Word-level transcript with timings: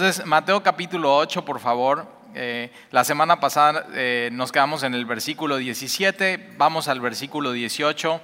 Entonces, 0.00 0.24
Mateo 0.26 0.62
capítulo 0.62 1.16
8, 1.16 1.44
por 1.44 1.58
favor. 1.58 2.06
Eh, 2.32 2.70
la 2.92 3.02
semana 3.02 3.40
pasada 3.40 3.88
eh, 3.94 4.28
nos 4.30 4.52
quedamos 4.52 4.84
en 4.84 4.94
el 4.94 5.04
versículo 5.06 5.56
17, 5.56 6.50
vamos 6.56 6.86
al 6.86 7.00
versículo 7.00 7.50
18. 7.50 8.20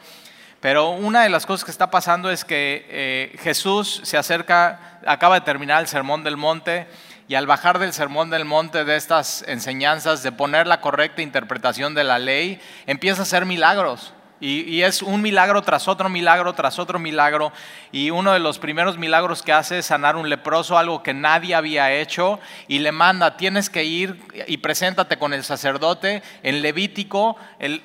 Pero 0.60 0.90
una 0.90 1.24
de 1.24 1.30
las 1.30 1.46
cosas 1.46 1.64
que 1.64 1.72
está 1.72 1.90
pasando 1.90 2.30
es 2.30 2.44
que 2.44 2.86
eh, 2.88 3.36
Jesús 3.42 4.02
se 4.04 4.16
acerca, 4.16 5.00
acaba 5.04 5.34
de 5.34 5.40
terminar 5.40 5.80
el 5.80 5.88
sermón 5.88 6.22
del 6.22 6.36
monte 6.36 6.86
y 7.26 7.34
al 7.34 7.48
bajar 7.48 7.80
del 7.80 7.92
sermón 7.92 8.30
del 8.30 8.44
monte 8.44 8.84
de 8.84 8.94
estas 8.94 9.44
enseñanzas, 9.48 10.22
de 10.22 10.30
poner 10.30 10.68
la 10.68 10.80
correcta 10.80 11.22
interpretación 11.22 11.92
de 11.92 12.04
la 12.04 12.20
ley, 12.20 12.60
empieza 12.86 13.22
a 13.22 13.24
hacer 13.24 13.46
milagros. 13.46 14.14
Y, 14.46 14.82
es 14.82 15.00
un 15.00 15.22
milagro 15.22 15.62
tras 15.62 15.88
otro 15.88 16.10
milagro, 16.10 16.52
tras 16.52 16.78
otro 16.78 16.98
milagro. 16.98 17.50
Y 17.92 18.10
uno 18.10 18.34
de 18.34 18.40
los 18.40 18.58
primeros 18.58 18.98
milagros 18.98 19.42
que 19.42 19.54
hace 19.54 19.78
es 19.78 19.86
sanar 19.86 20.16
un 20.16 20.28
leproso, 20.28 20.76
algo 20.76 21.02
que 21.02 21.14
nadie 21.14 21.54
había 21.54 21.90
hecho. 21.92 22.38
Y 22.68 22.80
le 22.80 22.92
manda, 22.92 23.38
tienes 23.38 23.70
que 23.70 23.84
ir 23.84 24.22
y 24.46 24.58
preséntate 24.58 25.16
con 25.16 25.32
el 25.32 25.44
sacerdote. 25.44 26.22
En 26.42 26.60
Levítico, 26.60 27.36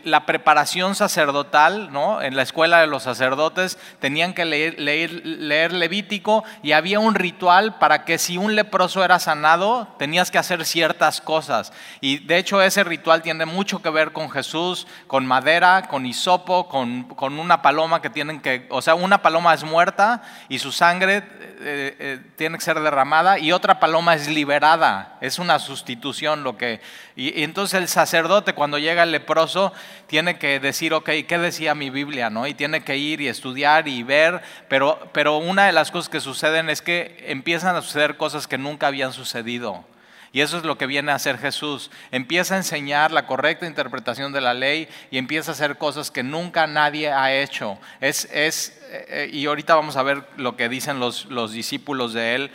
la 0.04 0.26
preparación 0.26 0.96
sacerdotal, 0.96 1.94
¿no? 1.94 2.22
en 2.22 2.36
la 2.36 2.44
escuela 2.44 2.82
de 2.82 2.88
los 2.88 3.04
sacerdotes, 3.04 3.78
tenían 4.02 4.34
que 4.34 4.44
leer, 4.44 4.76
leer 4.78 5.72
Levítico 5.72 6.44
y 6.62 6.74
había 6.74 7.00
un 7.00 7.16
ritual 7.16 7.80
para 7.80 8.04
que 8.04 8.18
si 8.18 8.38
un 8.38 8.56
leproso 8.56 9.06
era 9.06 9.20
sanado, 9.20 9.88
tenías 9.98 10.30
que 10.30 10.38
hacer 10.38 10.66
ciertas 10.66 11.22
cosas. 11.22 11.72
Y 12.02 12.20
de 12.20 12.38
hecho 12.38 12.62
ese 12.62 12.84
ritual 12.84 13.22
tiene 13.22 13.46
mucho 13.46 13.82
que 13.82 13.90
ver 13.90 14.12
con 14.12 14.30
Jesús, 14.30 14.88
con 15.08 15.26
madera, 15.26 15.88
con 15.88 16.06
hisopo 16.06 16.49
con, 16.50 17.40
una 17.40 17.62
paloma 17.62 18.02
que 18.02 18.10
tienen 18.10 18.42
que, 18.42 18.66
o 18.70 18.82
sea, 18.82 18.96
una 18.96 19.22
paloma 19.22 19.54
es 19.54 19.64
muerta 19.64 20.24
y 20.50 20.58
su 20.58 20.72
sangre 20.72 21.18
eh, 21.18 21.96
eh, 22.00 22.20
tiene 22.38 22.58
que 22.58 22.64
ser 22.64 22.80
derramada 22.80 23.38
y 23.38 23.52
otra 23.52 23.80
paloma 23.80 24.16
es 24.16 24.28
liberada, 24.28 25.18
es 25.22 25.38
una 25.38 25.60
sustitución 25.60 26.44
lo 26.44 26.58
que... 26.58 26.82
Y, 27.16 27.44
entonces 27.44 27.80
el 27.80 27.88
sacerdote 27.88 28.54
cuando 28.54 28.80
llega 28.80 29.04
el 29.04 29.12
leproso 29.12 29.74
tiene 30.08 30.40
que 30.40 30.60
decir, 30.60 30.94
ok, 30.96 31.10
¿qué 31.28 31.38
decía 31.38 31.76
mi 31.76 31.92
Biblia? 31.92 32.32
¿no? 32.32 32.48
Y 32.48 32.56
tiene 32.56 32.82
que 32.82 32.98
ir 32.98 33.22
y 33.22 33.28
estudiar 33.28 33.88
y 33.88 34.02
ver, 34.02 34.42
pero, 34.68 35.08
pero 35.14 35.38
una 35.38 35.68
de 35.68 35.72
las 35.72 35.92
cosas 35.92 36.10
que 36.10 36.20
suceden 36.20 36.72
es 36.72 36.82
que 36.82 37.26
empiezan 37.28 37.76
a 37.76 37.84
suceder 37.84 38.18
cosas 38.18 38.48
que 38.48 38.58
nunca 38.58 38.88
habían 38.88 39.14
sucedido. 39.14 39.86
Y 40.32 40.42
eso 40.42 40.58
es 40.58 40.64
lo 40.64 40.78
que 40.78 40.86
viene 40.86 41.12
a 41.12 41.16
hacer 41.16 41.38
Jesús. 41.38 41.90
Empieza 42.12 42.54
a 42.54 42.58
enseñar 42.58 43.12
la 43.12 43.26
correcta 43.26 43.66
interpretación 43.66 44.32
de 44.32 44.42
la 44.42 44.54
ley 44.54 44.88
y 45.10 45.18
empieza 45.18 45.52
a 45.52 45.54
hacer 45.54 45.78
cosas 45.78 46.12
que 46.12 46.24
nunca 46.24 46.68
nadie 46.68 47.12
ha 47.12 47.34
hecho. 47.34 47.80
Es, 48.00 48.26
es, 48.32 48.80
eh, 48.92 49.30
y 49.34 49.46
ahorita 49.48 49.76
vamos 49.76 49.98
a 49.98 50.04
ver 50.04 50.24
lo 50.38 50.56
que 50.56 50.70
dicen 50.70 51.00
los, 51.00 51.26
los 51.26 51.52
discípulos 51.52 52.14
de 52.14 52.36
él. 52.36 52.52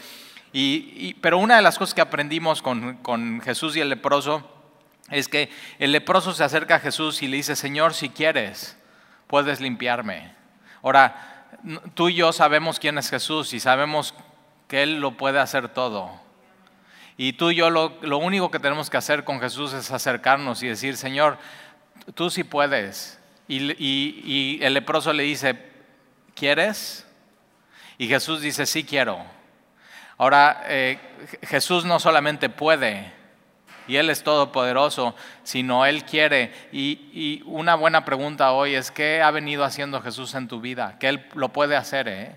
Y, 0.52 1.14
pero 1.14 1.38
una 1.38 1.56
de 1.56 1.62
las 1.62 1.78
cosas 1.78 1.94
que 1.94 2.00
aprendimos 2.00 2.62
con, 2.62 2.98
con 2.98 3.40
Jesús 3.40 3.74
y 3.76 3.80
el 3.80 3.88
leproso 3.88 4.48
es 5.10 5.26
que 5.28 5.50
el 5.80 5.90
leproso 5.90 6.32
se 6.32 6.44
acerca 6.44 6.76
a 6.76 6.80
Jesús 6.80 7.22
y 7.22 7.28
le 7.28 7.38
dice, 7.38 7.56
Señor, 7.56 7.92
si 7.92 8.08
quieres, 8.08 8.76
puedes 9.26 9.60
limpiarme. 9.60 10.32
Ahora, 10.80 11.48
tú 11.94 12.08
y 12.08 12.14
yo 12.14 12.32
sabemos 12.32 12.78
quién 12.78 12.98
es 12.98 13.10
Jesús 13.10 13.52
y 13.52 13.58
sabemos 13.58 14.14
que 14.68 14.84
Él 14.84 15.00
lo 15.00 15.16
puede 15.16 15.40
hacer 15.40 15.68
todo. 15.68 16.23
Y 17.16 17.34
tú 17.34 17.50
y 17.50 17.56
yo 17.56 17.70
lo, 17.70 18.18
único 18.18 18.50
que 18.50 18.58
tenemos 18.58 18.90
que 18.90 18.96
hacer 18.96 19.24
con 19.24 19.40
Jesús 19.40 19.72
es 19.72 19.90
acercarnos 19.90 20.62
y 20.62 20.68
decir, 20.68 20.96
Señor, 20.96 21.38
tú 22.14 22.28
sí 22.28 22.42
puedes. 22.42 23.20
Y, 23.46 24.58
el 24.62 24.74
leproso 24.74 25.12
le 25.12 25.22
dice, 25.22 25.58
¿quieres? 26.34 27.06
Y 27.98 28.08
Jesús 28.08 28.40
dice, 28.40 28.66
sí 28.66 28.84
quiero. 28.84 29.24
Ahora, 30.18 30.64
eh, 30.66 30.98
Jesús 31.42 31.84
no 31.84 32.00
solamente 32.00 32.48
puede, 32.48 33.12
y 33.86 33.96
Él 33.96 34.10
es 34.10 34.24
todopoderoso, 34.24 35.14
sino 35.42 35.86
Él 35.86 36.04
quiere. 36.04 36.52
Y, 36.72 37.10
y, 37.12 37.42
una 37.46 37.76
buena 37.76 38.04
pregunta 38.04 38.52
hoy 38.52 38.74
es, 38.74 38.90
¿qué 38.90 39.22
ha 39.22 39.30
venido 39.30 39.64
haciendo 39.64 40.00
Jesús 40.00 40.34
en 40.34 40.48
tu 40.48 40.60
vida? 40.60 40.98
Que 40.98 41.08
Él 41.08 41.26
lo 41.34 41.50
puede 41.50 41.76
hacer, 41.76 42.08
¿eh? 42.08 42.36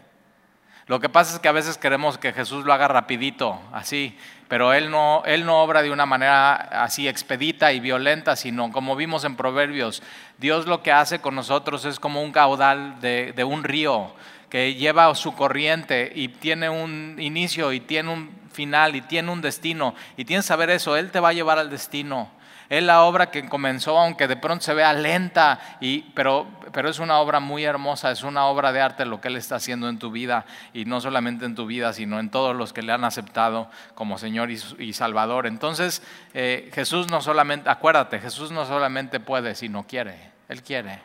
Lo 0.87 1.01
que 1.01 1.09
pasa 1.09 1.33
es 1.33 1.39
que 1.39 1.49
a 1.49 1.53
veces 1.53 1.77
queremos 1.77 2.17
que 2.17 2.31
Jesús 2.31 2.63
lo 2.63 2.71
haga 2.71 2.87
rapidito, 2.87 3.59
así, 3.73 4.17
pero 4.47 4.73
él 4.73 4.89
no, 4.89 5.23
él 5.25 5.45
no 5.45 5.61
obra 5.61 5.81
de 5.81 5.91
una 5.91 6.05
manera 6.05 6.53
así 6.83 7.07
expedita 7.07 7.73
y 7.73 7.79
violenta, 7.79 8.35
sino 8.35 8.71
como 8.71 8.95
vimos 8.95 9.23
en 9.23 9.35
Proverbios, 9.35 10.01
Dios 10.37 10.67
lo 10.67 10.83
que 10.83 10.91
hace 10.91 11.19
con 11.19 11.35
nosotros 11.35 11.85
es 11.85 11.99
como 11.99 12.21
un 12.21 12.31
caudal 12.31 12.99
de, 13.01 13.33
de 13.35 13.43
un 13.43 13.63
río 13.63 14.13
que 14.49 14.75
lleva 14.75 15.13
su 15.15 15.33
corriente 15.33 16.11
y 16.15 16.29
tiene 16.29 16.69
un 16.69 17.17
inicio 17.19 17.73
y 17.73 17.79
tiene 17.81 18.11
un 18.11 18.31
final 18.53 18.95
y 18.95 19.01
tiene 19.01 19.31
un 19.31 19.41
destino. 19.41 19.93
Y 20.15 20.25
tienes 20.25 20.45
que 20.45 20.49
saber 20.49 20.69
eso, 20.69 20.95
Él 20.95 21.11
te 21.11 21.19
va 21.19 21.29
a 21.29 21.33
llevar 21.33 21.59
al 21.59 21.69
destino. 21.69 22.29
Es 22.69 22.83
la 22.83 23.03
obra 23.03 23.31
que 23.31 23.47
comenzó, 23.47 23.97
aunque 23.97 24.27
de 24.27 24.35
pronto 24.35 24.63
se 24.63 24.73
vea 24.73 24.91
lenta, 24.91 25.77
y, 25.79 26.01
pero, 26.13 26.47
pero 26.73 26.89
es 26.89 26.99
una 26.99 27.19
obra 27.19 27.39
muy 27.39 27.63
hermosa, 27.63 28.11
es 28.11 28.23
una 28.23 28.45
obra 28.45 28.73
de 28.73 28.81
arte 28.81 29.05
lo 29.05 29.21
que 29.21 29.29
Él 29.29 29.37
está 29.37 29.55
haciendo 29.55 29.87
en 29.87 29.99
tu 29.99 30.11
vida, 30.11 30.45
y 30.73 30.85
no 30.85 30.99
solamente 30.99 31.45
en 31.45 31.55
tu 31.55 31.65
vida, 31.65 31.93
sino 31.93 32.19
en 32.19 32.29
todos 32.29 32.55
los 32.55 32.73
que 32.73 32.81
le 32.81 32.91
han 32.91 33.05
aceptado 33.05 33.69
como 33.95 34.17
Señor 34.17 34.51
y, 34.51 34.93
Salvador. 34.93 35.47
Entonces, 35.47 36.03
eh, 36.33 36.69
Jesús 36.73 37.09
no 37.09 37.21
solamente, 37.21 37.69
acuérdate, 37.69 38.19
Jesús 38.19 38.51
no 38.51 38.65
solamente 38.65 39.19
puede, 39.19 39.55
sino 39.55 39.87
quiere, 39.87 40.31
Él 40.49 40.61
quiere. 40.61 40.99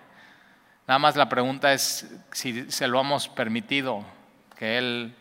Nada 0.89 0.99
más 0.99 1.15
la 1.15 1.29
pregunta 1.29 1.73
es 1.73 2.12
si 2.33 2.71
se 2.73 2.89
lo 2.89 3.00
hemos 3.00 3.29
permitido 3.29 4.05
que 4.59 4.79
Él 4.79 5.15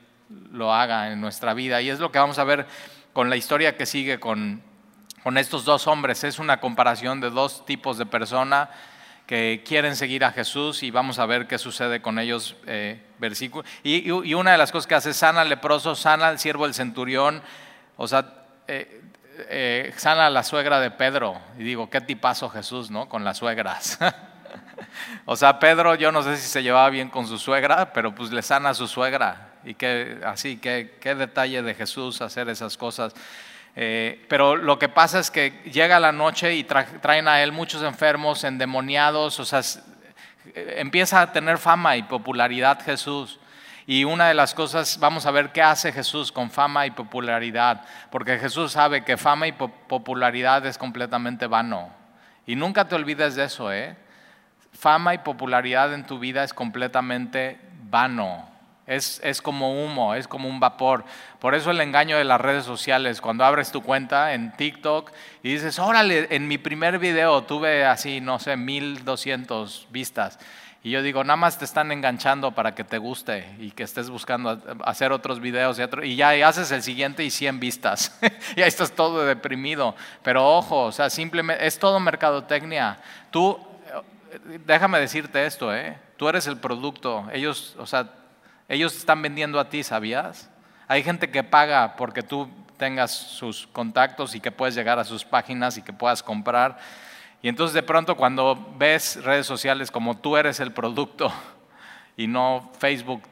lo 0.52 0.74
haga 0.74 1.12
en 1.12 1.22
nuestra 1.22 1.54
vida. 1.54 1.82
Y 1.82 1.90
es 1.90 2.00
lo 2.00 2.12
que 2.12 2.20
vamos 2.20 2.40
a 2.40 2.44
ver 2.44 2.66
con 3.14 3.30
la 3.30 3.36
historia 3.36 3.78
que 3.78 3.86
sigue 3.86 4.20
con 4.20 4.62
con 5.24 5.38
estos 5.38 5.66
dos 5.66 5.88
hombres. 5.88 6.24
Es 6.24 6.40
una 6.40 6.60
comparación 6.60 7.22
de 7.22 7.30
dos 7.30 7.66
tipos 7.66 7.98
de 7.98 8.06
persona 8.06 8.70
que 9.26 9.64
quieren 9.66 9.96
seguir 9.96 10.26
a 10.26 10.32
Jesús 10.32 10.84
y 10.84 10.92
vamos 10.92 11.20
a 11.20 11.26
ver 11.26 11.48
qué 11.48 11.58
sucede 11.58 12.02
con 12.02 12.20
ellos. 12.20 12.56
Eh, 12.68 13.02
versículo. 13.22 13.64
Y, 13.84 14.10
una 14.12 14.52
de 14.52 14.58
las 14.58 14.72
cosas 14.72 14.88
que 14.88 14.96
hace, 14.96 15.14
sana 15.14 15.42
al 15.42 15.50
leproso, 15.50 15.96
sana 15.96 16.28
al 16.28 16.40
siervo 16.40 16.66
del 16.66 16.74
centurión, 16.74 17.42
o 17.96 18.08
sea, 18.08 18.26
eh, 18.68 19.02
eh, 19.48 19.94
sana 19.96 20.26
a 20.26 20.30
la 20.30 20.44
suegra 20.44 20.80
de 20.80 20.92
Pedro. 20.92 21.40
Y 21.58 21.64
digo, 21.64 21.90
qué 21.90 22.02
tipazo 22.02 22.50
Jesús, 22.50 22.90
¿no? 22.90 23.08
Con 23.08 23.24
las 23.24 23.38
suegras. 23.38 24.00
o 25.26 25.36
sea, 25.36 25.60
Pedro, 25.60 25.96
yo 25.96 26.12
no 26.12 26.24
sé 26.24 26.36
si 26.38 26.48
se 26.48 26.64
llevaba 26.64 26.90
bien 26.90 27.10
con 27.10 27.28
su 27.28 27.38
suegra, 27.38 27.94
pero 27.94 28.14
pues 28.14 28.32
le 28.32 28.42
sana 28.42 28.70
a 28.70 28.74
su 28.74 28.88
suegra. 28.88 29.52
Y 29.64 29.76
qué, 29.76 30.20
así, 30.26 30.58
qué, 30.58 30.98
qué 31.00 31.14
detalle 31.14 31.62
de 31.62 31.76
Jesús 31.76 32.22
hacer 32.22 32.50
esas 32.50 32.76
cosas. 32.76 33.14
Eh, 33.76 34.26
pero 34.28 34.56
lo 34.56 34.78
que 34.78 34.90
pasa 34.90 35.20
es 35.20 35.32
que 35.32 35.62
llega 35.72 36.00
la 36.00 36.12
noche 36.12 36.54
y 36.54 36.64
traen 36.64 37.28
a 37.28 37.42
él 37.42 37.52
muchos 37.52 37.84
enfermos, 37.84 38.44
endemoniados, 38.44 39.40
o 39.40 39.46
sea, 39.46 39.62
empieza 40.56 41.22
a 41.22 41.32
tener 41.32 41.58
fama 41.58 41.96
y 41.96 42.04
popularidad 42.04 42.84
Jesús. 42.84 43.40
Y 43.88 44.04
una 44.04 44.28
de 44.28 44.34
las 44.34 44.54
cosas, 44.54 45.00
vamos 45.00 45.26
a 45.26 45.32
ver 45.32 45.52
qué 45.52 45.62
hace 45.62 45.92
Jesús 45.92 46.32
con 46.32 46.52
fama 46.52 46.86
y 46.86 46.92
popularidad, 46.92 47.84
porque 48.10 48.38
Jesús 48.38 48.74
sabe 48.74 49.04
que 49.04 49.18
fama 49.18 49.48
y 49.48 49.54
popularidad 49.54 50.66
es 50.66 50.78
completamente 50.78 51.48
vano. 51.48 51.90
Y 52.46 52.56
nunca 52.56 52.88
te 52.88 52.96
olvides 52.96 53.36
de 53.36 53.46
eso, 53.46 53.72
¿eh? 53.72 53.96
Fama 54.74 55.14
y 55.14 55.20
popularidad 55.20 55.94
en 55.94 56.06
tu 56.06 56.20
vida 56.20 56.44
es 56.44 56.54
completamente 56.54 57.60
vano. 57.84 58.51
Es, 58.92 59.42
como 59.42 59.86
humo, 59.86 60.16
es 60.16 60.28
como 60.28 60.50
un 60.50 60.60
vapor. 60.60 61.06
Por 61.40 61.56
eso 61.56 61.72
el 61.72 61.80
engaño 61.80 62.18
de 62.18 62.26
las 62.26 62.42
redes 62.42 62.66
sociales, 62.66 63.22
cuando 63.22 63.46
abres 63.46 63.72
tu 63.72 63.82
cuenta 63.82 64.34
en 64.34 64.52
TikTok 64.52 65.12
y 65.44 65.54
dices, 65.54 65.80
órale, 65.80 66.28
en 66.30 66.48
mi 66.50 66.58
primer 66.58 67.00
video 67.00 67.42
tuve 67.44 67.86
así, 67.86 68.20
no 68.20 68.38
sé, 68.38 68.58
1200 68.58 69.88
vistas. 69.92 70.40
Y 70.84 70.90
yo 70.90 71.02
digo, 71.02 71.24
nada 71.24 71.38
más 71.38 71.58
te 71.58 71.64
están 71.64 71.92
enganchando 71.94 72.52
para 72.52 72.76
que 72.76 72.84
te 72.84 72.98
guste 72.98 73.48
y 73.60 73.72
que 73.72 73.84
estés 73.84 74.10
buscando 74.10 74.62
hacer 74.84 75.14
otros 75.14 75.40
videos 75.40 75.80
y, 75.80 76.08
y 76.08 76.16
ya 76.18 76.48
haces 76.48 76.70
el 76.72 76.84
siguiente 76.84 77.24
y 77.24 77.30
100 77.30 77.62
vistas. 77.62 78.20
y 78.58 78.62
ahí 78.62 78.68
estás 78.68 78.92
todo 78.92 79.24
deprimido. 79.24 79.96
Pero 80.22 80.46
ojo, 80.46 80.86
o 80.86 80.92
sea, 80.92 81.10
simplemente 81.10 81.66
es 81.66 81.80
todo 81.80 81.98
mercadotecnia. 82.02 82.98
Tú, 83.30 83.58
eh, 84.44 84.60
déjame 84.66 85.00
decirte 85.00 85.46
esto, 85.46 85.74
¿eh? 85.74 85.98
Tú 86.18 86.28
eres 86.28 86.46
el 86.48 86.58
producto. 86.58 87.26
Ellos, 87.32 87.76
o 87.78 87.86
sea, 87.86 88.21
ellos 88.72 88.96
están 88.96 89.22
vendiendo 89.22 89.60
a 89.60 89.68
ti, 89.68 89.84
¿sabías? 89.84 90.50
Hay 90.88 91.04
gente 91.04 91.30
que 91.30 91.44
paga 91.44 91.98
porque 91.98 92.24
tú 92.24 92.50
tengas 92.78 93.12
sus 93.12 93.68
contactos 93.68 94.34
y 94.34 94.40
que 94.40 94.50
puedes 94.50 94.76
llegar 94.76 94.98
a 94.98 95.04
sus 95.04 95.26
páginas 95.26 95.78
y 95.78 95.82
que 95.82 95.92
puedas 95.92 96.24
comprar. 96.24 96.78
Y 97.42 97.50
entonces 97.50 97.74
de 97.74 97.84
pronto 97.84 98.16
cuando 98.16 98.74
ves 98.78 99.22
redes 99.26 99.46
sociales 99.46 99.92
como 99.92 100.16
tú 100.16 100.38
eres 100.38 100.62
el 100.62 100.72
producto 100.72 101.34
y 102.16 102.28
no 102.28 102.72
Facebook, 102.80 103.24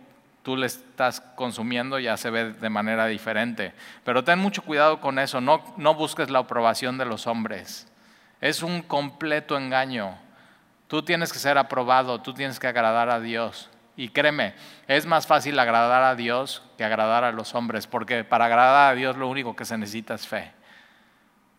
tú 0.44 0.58
le 0.58 0.66
estás 0.66 1.22
consumiendo, 1.22 2.00
ya 2.00 2.18
se 2.18 2.30
ve 2.30 2.52
de 2.52 2.70
manera 2.70 3.06
diferente. 3.06 3.74
Pero 4.04 4.26
ten 4.26 4.40
mucho 4.40 4.62
cuidado 4.62 5.00
con 5.00 5.20
eso, 5.20 5.40
no, 5.40 5.64
no 5.78 5.94
busques 5.94 6.30
la 6.30 6.40
aprobación 6.40 6.98
de 6.98 7.06
los 7.06 7.28
hombres. 7.28 7.88
Es 8.42 8.62
un 8.62 8.82
completo 8.82 9.58
engaño. 9.58 10.18
Tú 10.90 11.02
tienes 11.02 11.32
que 11.32 11.40
ser 11.40 11.58
aprobado, 11.58 12.20
tú 12.20 12.34
tienes 12.34 12.60
que 12.60 12.68
agradar 12.68 13.10
a 13.10 13.22
Dios. 13.22 13.70
Y 14.00 14.08
créeme, 14.08 14.54
es 14.88 15.06
más 15.06 15.28
fácil 15.28 15.60
agradar 15.60 16.04
a 16.04 16.16
Dios 16.16 16.64
que 16.78 16.86
agradar 16.86 17.26
a 17.26 17.34
los 17.34 17.54
hombres, 17.54 17.86
porque 17.86 18.24
para 18.24 18.46
agradar 18.46 18.94
a 18.94 18.96
Dios 18.96 19.18
lo 19.18 19.28
único 19.28 19.58
que 19.58 19.66
se 19.66 19.78
necesita 19.78 20.14
es 20.14 20.26
fe. 20.26 20.54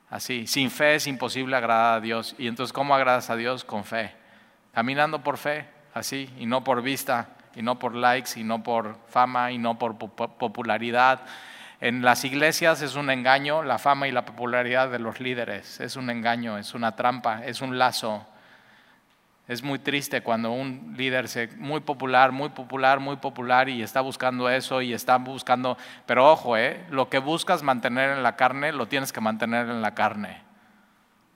Así, 0.08 0.46
sin 0.46 0.70
fe 0.70 0.94
es 0.94 1.06
imposible 1.06 1.54
agradar 1.54 1.98
a 1.98 2.00
Dios. 2.00 2.34
Y 2.38 2.46
entonces, 2.46 2.72
¿cómo 2.72 2.94
agradas 2.94 3.28
a 3.28 3.36
Dios? 3.36 3.62
Con 3.62 3.84
fe. 3.84 4.14
Caminando 4.72 5.22
por 5.22 5.36
fe, 5.36 5.68
así, 5.92 6.30
y 6.38 6.46
no 6.46 6.64
por 6.64 6.80
vista, 6.80 7.28
y 7.54 7.60
no 7.60 7.78
por 7.78 7.94
likes, 7.94 8.30
y 8.40 8.42
no 8.42 8.62
por 8.62 8.96
fama, 9.08 9.52
y 9.52 9.58
no 9.58 9.78
por 9.78 9.98
popularidad. 9.98 11.20
En 11.82 12.00
las 12.00 12.24
iglesias 12.24 12.80
es 12.80 12.94
un 12.94 13.10
engaño 13.10 13.62
la 13.62 13.76
fama 13.76 14.08
y 14.08 14.12
la 14.12 14.24
popularidad 14.24 14.88
de 14.88 14.98
los 14.98 15.20
líderes. 15.20 15.78
Es 15.78 15.94
un 15.94 16.08
engaño, 16.08 16.56
es 16.56 16.72
una 16.72 16.96
trampa, 16.96 17.44
es 17.44 17.60
un 17.60 17.76
lazo. 17.76 18.26
Es 19.50 19.64
muy 19.64 19.80
triste 19.80 20.20
cuando 20.20 20.52
un 20.52 20.94
líder 20.96 21.26
se 21.26 21.48
muy 21.56 21.80
popular, 21.80 22.30
muy 22.30 22.50
popular, 22.50 23.00
muy 23.00 23.16
popular 23.16 23.68
y 23.68 23.82
está 23.82 24.00
buscando 24.00 24.48
eso 24.48 24.80
y 24.80 24.92
está 24.92 25.16
buscando, 25.16 25.76
pero 26.06 26.30
ojo, 26.30 26.56
¿eh? 26.56 26.86
lo 26.88 27.08
que 27.08 27.18
buscas 27.18 27.64
mantener 27.64 28.10
en 28.10 28.22
la 28.22 28.36
carne 28.36 28.70
lo 28.70 28.86
tienes 28.86 29.12
que 29.12 29.20
mantener 29.20 29.68
en 29.68 29.82
la 29.82 29.92
carne. 29.92 30.40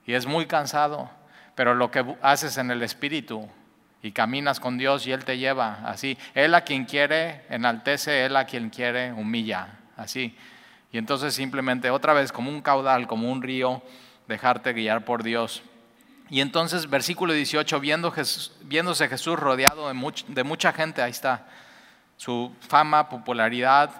Y 0.05 0.13
es 0.13 0.27
muy 0.27 0.45
cansado, 0.45 1.09
pero 1.55 1.75
lo 1.75 1.91
que 1.91 2.05
haces 2.21 2.57
en 2.57 2.71
el 2.71 2.83
espíritu 2.83 3.49
y 4.01 4.13
caminas 4.13 4.61
con 4.61 4.77
Dios 4.77 5.05
y 5.07 5.11
Él 5.11 5.25
te 5.25 5.37
lleva 5.37 5.81
así. 5.83 6.17
Él 6.35 6.55
a 6.55 6.61
quien 6.61 6.85
quiere 6.85 7.41
enaltece, 7.49 8.23
Él 8.23 8.37
a 8.37 8.45
quien 8.45 8.69
quiere 8.69 9.11
humilla 9.11 9.79
así. 9.97 10.37
Y 10.93 10.97
entonces 10.99 11.33
simplemente 11.33 11.89
otra 11.89 12.13
vez 12.13 12.31
como 12.31 12.49
un 12.49 12.61
caudal, 12.61 13.07
como 13.07 13.29
un 13.29 13.41
río, 13.41 13.83
dejarte 14.25 14.71
guiar 14.71 15.03
por 15.03 15.21
Dios. 15.21 15.63
Y 16.29 16.41
entonces 16.41 16.89
versículo 16.89 17.33
18, 17.33 17.79
viendo 17.79 18.13
viéndose 18.61 19.07
Jesús 19.07 19.37
rodeado 19.37 19.87
de, 19.87 20.23
de 20.27 20.43
mucha 20.43 20.73
gente, 20.73 21.01
ahí 21.01 21.11
está, 21.11 21.45
su 22.17 22.51
fama, 22.67 23.09
popularidad, 23.09 23.91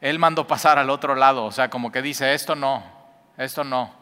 él 0.00 0.18
mandó 0.18 0.46
pasar 0.46 0.78
al 0.78 0.90
otro 0.90 1.14
lado, 1.14 1.44
o 1.44 1.52
sea, 1.52 1.70
como 1.70 1.92
que 1.92 2.02
dice, 2.02 2.34
esto 2.34 2.56
no, 2.56 2.82
esto 3.36 3.62
no. 3.62 3.94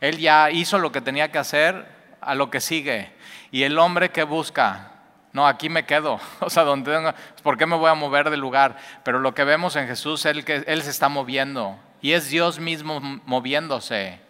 Él 0.00 0.18
ya 0.18 0.50
hizo 0.50 0.78
lo 0.78 0.90
que 0.90 1.00
tenía 1.00 1.30
que 1.30 1.38
hacer, 1.38 1.86
a 2.20 2.34
lo 2.34 2.50
que 2.50 2.60
sigue. 2.60 3.12
Y 3.50 3.62
el 3.62 3.78
hombre 3.78 4.10
que 4.10 4.24
busca, 4.24 4.90
no, 5.32 5.46
aquí 5.46 5.68
me 5.68 5.84
quedo. 5.84 6.18
O 6.40 6.50
sea, 6.50 6.64
donde 6.64 6.92
tengo, 6.92 7.12
¿por 7.42 7.56
qué 7.56 7.66
me 7.66 7.76
voy 7.76 7.90
a 7.90 7.94
mover 7.94 8.30
del 8.30 8.40
lugar? 8.40 8.76
Pero 9.04 9.20
lo 9.20 9.34
que 9.34 9.44
vemos 9.44 9.76
en 9.76 9.86
Jesús 9.86 10.24
es 10.26 10.44
que 10.44 10.64
Él 10.66 10.82
se 10.82 10.90
está 10.90 11.08
moviendo. 11.08 11.78
Y 12.00 12.12
es 12.12 12.28
Dios 12.28 12.58
mismo 12.58 13.00
moviéndose 13.00 14.20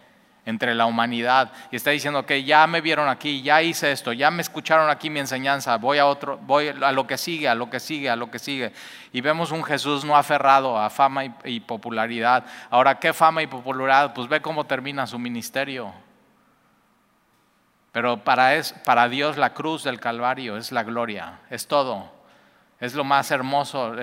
entre 0.47 0.75
la 0.75 0.87
humanidad. 0.87 1.53
Y 1.71 1.77
está 1.77 1.91
diciendo 1.91 2.25
que 2.27 2.45
ya 2.45 2.67
me 2.67 2.81
vieron 2.81 3.09
aquí, 3.09 3.43
ya 3.43 3.63
hice 3.63 3.93
esto, 3.93 4.13
ya 4.13 4.31
me 4.31 4.43
escucharon 4.43 4.91
aquí 4.91 5.11
mi 5.11 5.21
enseñanza, 5.21 5.77
voy 5.77 5.99
a 5.99 6.07
otro, 6.07 6.39
voy 6.39 6.69
a 6.69 6.93
lo 6.93 7.07
que 7.07 7.19
sigue, 7.19 7.49
a 7.49 7.55
lo 7.55 7.71
que 7.71 7.81
sigue, 7.81 8.11
a 8.11 8.17
lo 8.17 8.31
que 8.31 8.39
sigue. 8.39 8.73
Y 9.13 9.21
vemos 9.21 9.51
un 9.51 9.65
Jesús 9.65 10.05
no 10.05 10.17
aferrado 10.17 10.79
a 10.79 10.91
fama 10.91 11.25
y, 11.25 11.35
y 11.45 11.61
popularidad. 11.61 12.45
Ahora, 12.71 12.99
¿qué 12.99 13.13
fama 13.13 13.43
y 13.43 13.47
popularidad? 13.47 14.15
Pues 14.15 14.29
ve 14.29 14.41
cómo 14.41 14.65
termina 14.65 15.07
su 15.07 15.19
ministerio. 15.19 15.93
Pero 17.95 18.25
para, 18.25 18.57
es, 18.57 18.73
para 18.73 19.09
Dios 19.09 19.37
la 19.37 19.55
cruz 19.55 19.85
del 19.85 20.01
Calvario 20.01 20.57
es 20.57 20.73
la 20.73 20.83
gloria, 20.83 21.39
es 21.49 21.69
todo. 21.69 22.11
Es 22.81 22.95
lo 22.95 23.05
más 23.05 23.31
hermoso, 23.31 23.95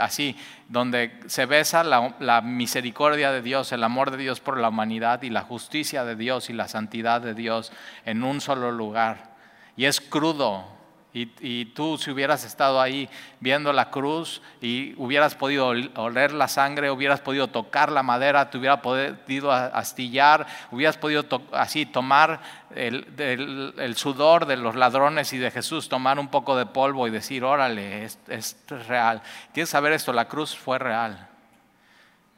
así, 0.00 0.36
donde 0.68 1.18
se 1.26 1.46
besa 1.46 1.84
la, 1.84 2.16
la, 2.20 2.40
misericordia 2.40 3.32
de 3.32 3.42
Dios, 3.42 3.72
el 3.72 3.84
amor 3.84 4.10
de 4.10 4.18
Dios 4.18 4.40
por 4.40 4.58
la 4.58 4.68
humanidad 4.68 5.22
y 5.22 5.30
la 5.30 5.42
justicia 5.42 6.04
de 6.04 6.16
Dios 6.16 6.50
y 6.50 6.52
la 6.52 6.68
santidad 6.68 7.20
de 7.20 7.34
Dios 7.34 7.72
en 8.04 8.22
un 8.22 8.40
solo 8.40 8.70
lugar. 8.72 9.30
Y 9.76 9.84
es 9.84 10.00
crudo, 10.00 10.77
y, 11.14 11.64
tú 11.66 11.96
si 11.96 12.10
hubieras 12.10 12.44
estado 12.44 12.80
ahí 12.80 13.08
viendo 13.40 13.72
la 13.72 13.90
cruz 13.90 14.42
y 14.60 14.94
hubieras 14.98 15.34
podido 15.34 15.68
oler 15.68 16.32
la 16.32 16.48
sangre, 16.48 16.90
hubieras 16.90 17.20
podido 17.20 17.48
tocar 17.48 17.90
la 17.90 18.02
madera, 18.02 18.50
te 18.50 18.58
hubiera 18.58 18.82
podido 18.82 19.50
astillar, 19.50 20.46
hubieras 20.70 20.98
podido 20.98 21.24
así 21.52 21.86
tomar 21.86 22.40
el, 22.74 23.94
sudor 23.96 24.46
de 24.46 24.58
los 24.58 24.76
ladrones 24.76 25.32
y 25.32 25.38
de 25.38 25.50
Jesús, 25.50 25.88
tomar 25.88 26.18
un 26.18 26.28
poco 26.28 26.56
de 26.56 26.66
polvo 26.66 27.08
y 27.08 27.10
decir, 27.10 27.42
órale, 27.42 28.04
esto 28.04 28.76
es 28.76 28.86
real. 28.86 29.22
Tienes 29.52 29.70
que 29.70 29.72
saber 29.72 29.92
esto, 29.92 30.12
la 30.12 30.28
cruz 30.28 30.56
fue 30.56 30.78
real. 30.78 31.26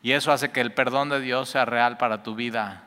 Y 0.03 0.13
eso 0.13 0.33
hace 0.33 0.51
que 0.51 0.61
el 0.61 0.73
perdón 0.73 1.11
de 1.11 1.21
Dios 1.21 1.51
sea 1.51 1.65
real 1.65 1.99
para 1.99 2.23
tu 2.23 2.35
vida. 2.35 2.85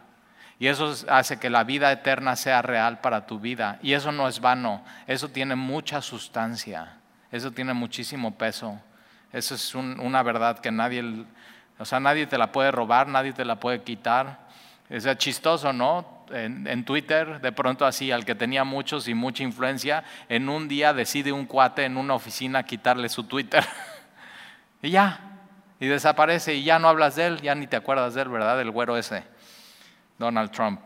Y 0.60 0.68
eso 0.68 0.94
hace 1.10 1.40
que 1.40 1.50
la 1.50 1.64
vida 1.64 1.92
eterna 1.92 2.36
sea 2.36 2.62
real 2.62 3.02
para 3.02 3.26
tu 3.26 3.40
vida. 3.40 3.80
Y 3.82 3.94
eso 3.94 4.12
no 4.12 4.28
es 4.28 4.40
vano, 4.40 4.84
eso 5.08 5.30
tiene 5.30 5.56
mucha 5.56 6.02
sustancia, 6.02 6.98
eso 7.32 7.52
tiene 7.52 7.74
muchísimo 7.74 8.36
peso. 8.36 8.80
Eso 9.32 9.56
es 9.56 9.74
una 9.74 10.22
verdad 10.22 10.60
que 10.60 10.72
nadie, 10.72 11.26
o 11.80 11.86
sea, 11.86 12.00
nadie 12.00 12.28
te 12.28 12.38
la 12.38 12.52
puede 12.52 12.72
robar, 12.72 13.08
nadie 13.08 13.34
te 13.34 13.44
la 13.44 13.60
puede 13.60 13.82
quitar. 13.82 14.48
Es 14.90 15.08
chistoso, 15.18 15.74
¿no? 15.74 16.26
En, 16.30 16.68
en, 16.68 16.86
Twitter, 16.86 17.42
de 17.42 17.52
pronto 17.52 17.86
así, 17.86 18.12
al 18.12 18.26
que 18.26 18.36
tenía 18.36 18.64
muchos 18.64 19.08
y 19.08 19.16
mucha 19.16 19.44
influencia, 19.44 20.04
en 20.30 20.50
un 20.50 20.68
día 20.68 20.94
decide 20.94 21.32
un 21.32 21.46
cuate 21.46 21.84
en 21.84 21.98
una 21.98 22.14
oficina 22.14 22.64
quitarle 22.64 23.10
su 23.10 23.24
Twitter. 23.24 23.66
y 24.84 24.92
ya, 24.92 25.20
y 25.80 25.88
desaparece 25.88 26.54
y 26.54 26.64
ya 26.64 26.80
no 26.80 26.88
hablas 26.88 27.16
de 27.16 27.26
él, 27.26 27.42
ya 27.42 27.56
ni 27.56 27.68
te 27.68 27.76
acuerdas 27.76 28.14
de 28.14 28.22
él, 28.22 28.30
¿verdad? 28.30 28.58
Del 28.58 28.72
güero 28.72 28.98
ese. 28.98 29.24
Donald 30.18 30.52
Trump. 30.52 30.82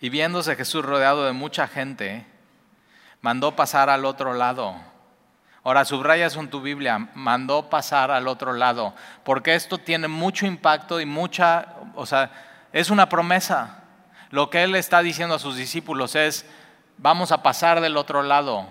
Y 0.00 0.08
viéndose 0.08 0.56
Jesús 0.56 0.84
rodeado 0.84 1.26
de 1.26 1.32
mucha 1.32 1.68
gente, 1.68 2.26
mandó 3.20 3.54
pasar 3.54 3.90
al 3.90 4.04
otro 4.04 4.32
lado. 4.32 4.74
Ahora 5.62 5.84
subrayas 5.84 6.36
en 6.36 6.48
tu 6.48 6.62
Biblia, 6.62 7.10
mandó 7.14 7.68
pasar 7.68 8.10
al 8.10 8.26
otro 8.28 8.54
lado, 8.54 8.94
porque 9.24 9.54
esto 9.54 9.76
tiene 9.76 10.08
mucho 10.08 10.46
impacto 10.46 11.00
y 11.00 11.06
mucha, 11.06 11.74
o 11.94 12.06
sea, 12.06 12.30
es 12.72 12.88
una 12.88 13.10
promesa. 13.10 13.84
Lo 14.30 14.48
que 14.48 14.62
él 14.62 14.74
está 14.74 15.02
diciendo 15.02 15.34
a 15.34 15.38
sus 15.38 15.56
discípulos 15.56 16.14
es, 16.14 16.46
vamos 16.96 17.30
a 17.30 17.42
pasar 17.42 17.82
del 17.82 17.98
otro 17.98 18.22
lado. 18.22 18.66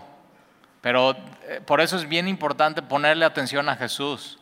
Pero 0.81 1.11
eh, 1.43 1.61
por 1.63 1.81
eso 1.81 1.97
es 1.97 2.09
bien 2.09 2.27
importante 2.27 2.81
ponerle 2.81 3.25
atención 3.25 3.69
a 3.69 3.75
Jesús. 3.75 4.39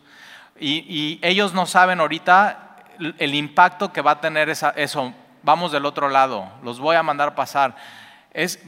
Y, 0.57 0.85
y 0.87 1.19
ellos 1.23 1.53
no 1.53 1.65
saben 1.65 1.99
ahorita 1.99 2.66
el 2.99 3.35
impacto 3.35 3.91
que 3.91 4.01
va 4.01 4.11
a 4.11 4.21
tener 4.21 4.49
eso, 4.49 5.13
vamos 5.43 5.71
del 5.71 5.85
otro 5.85 6.09
lado, 6.09 6.49
los 6.63 6.79
voy 6.79 6.95
a 6.95 7.03
mandar 7.03 7.35
pasar, 7.35 7.75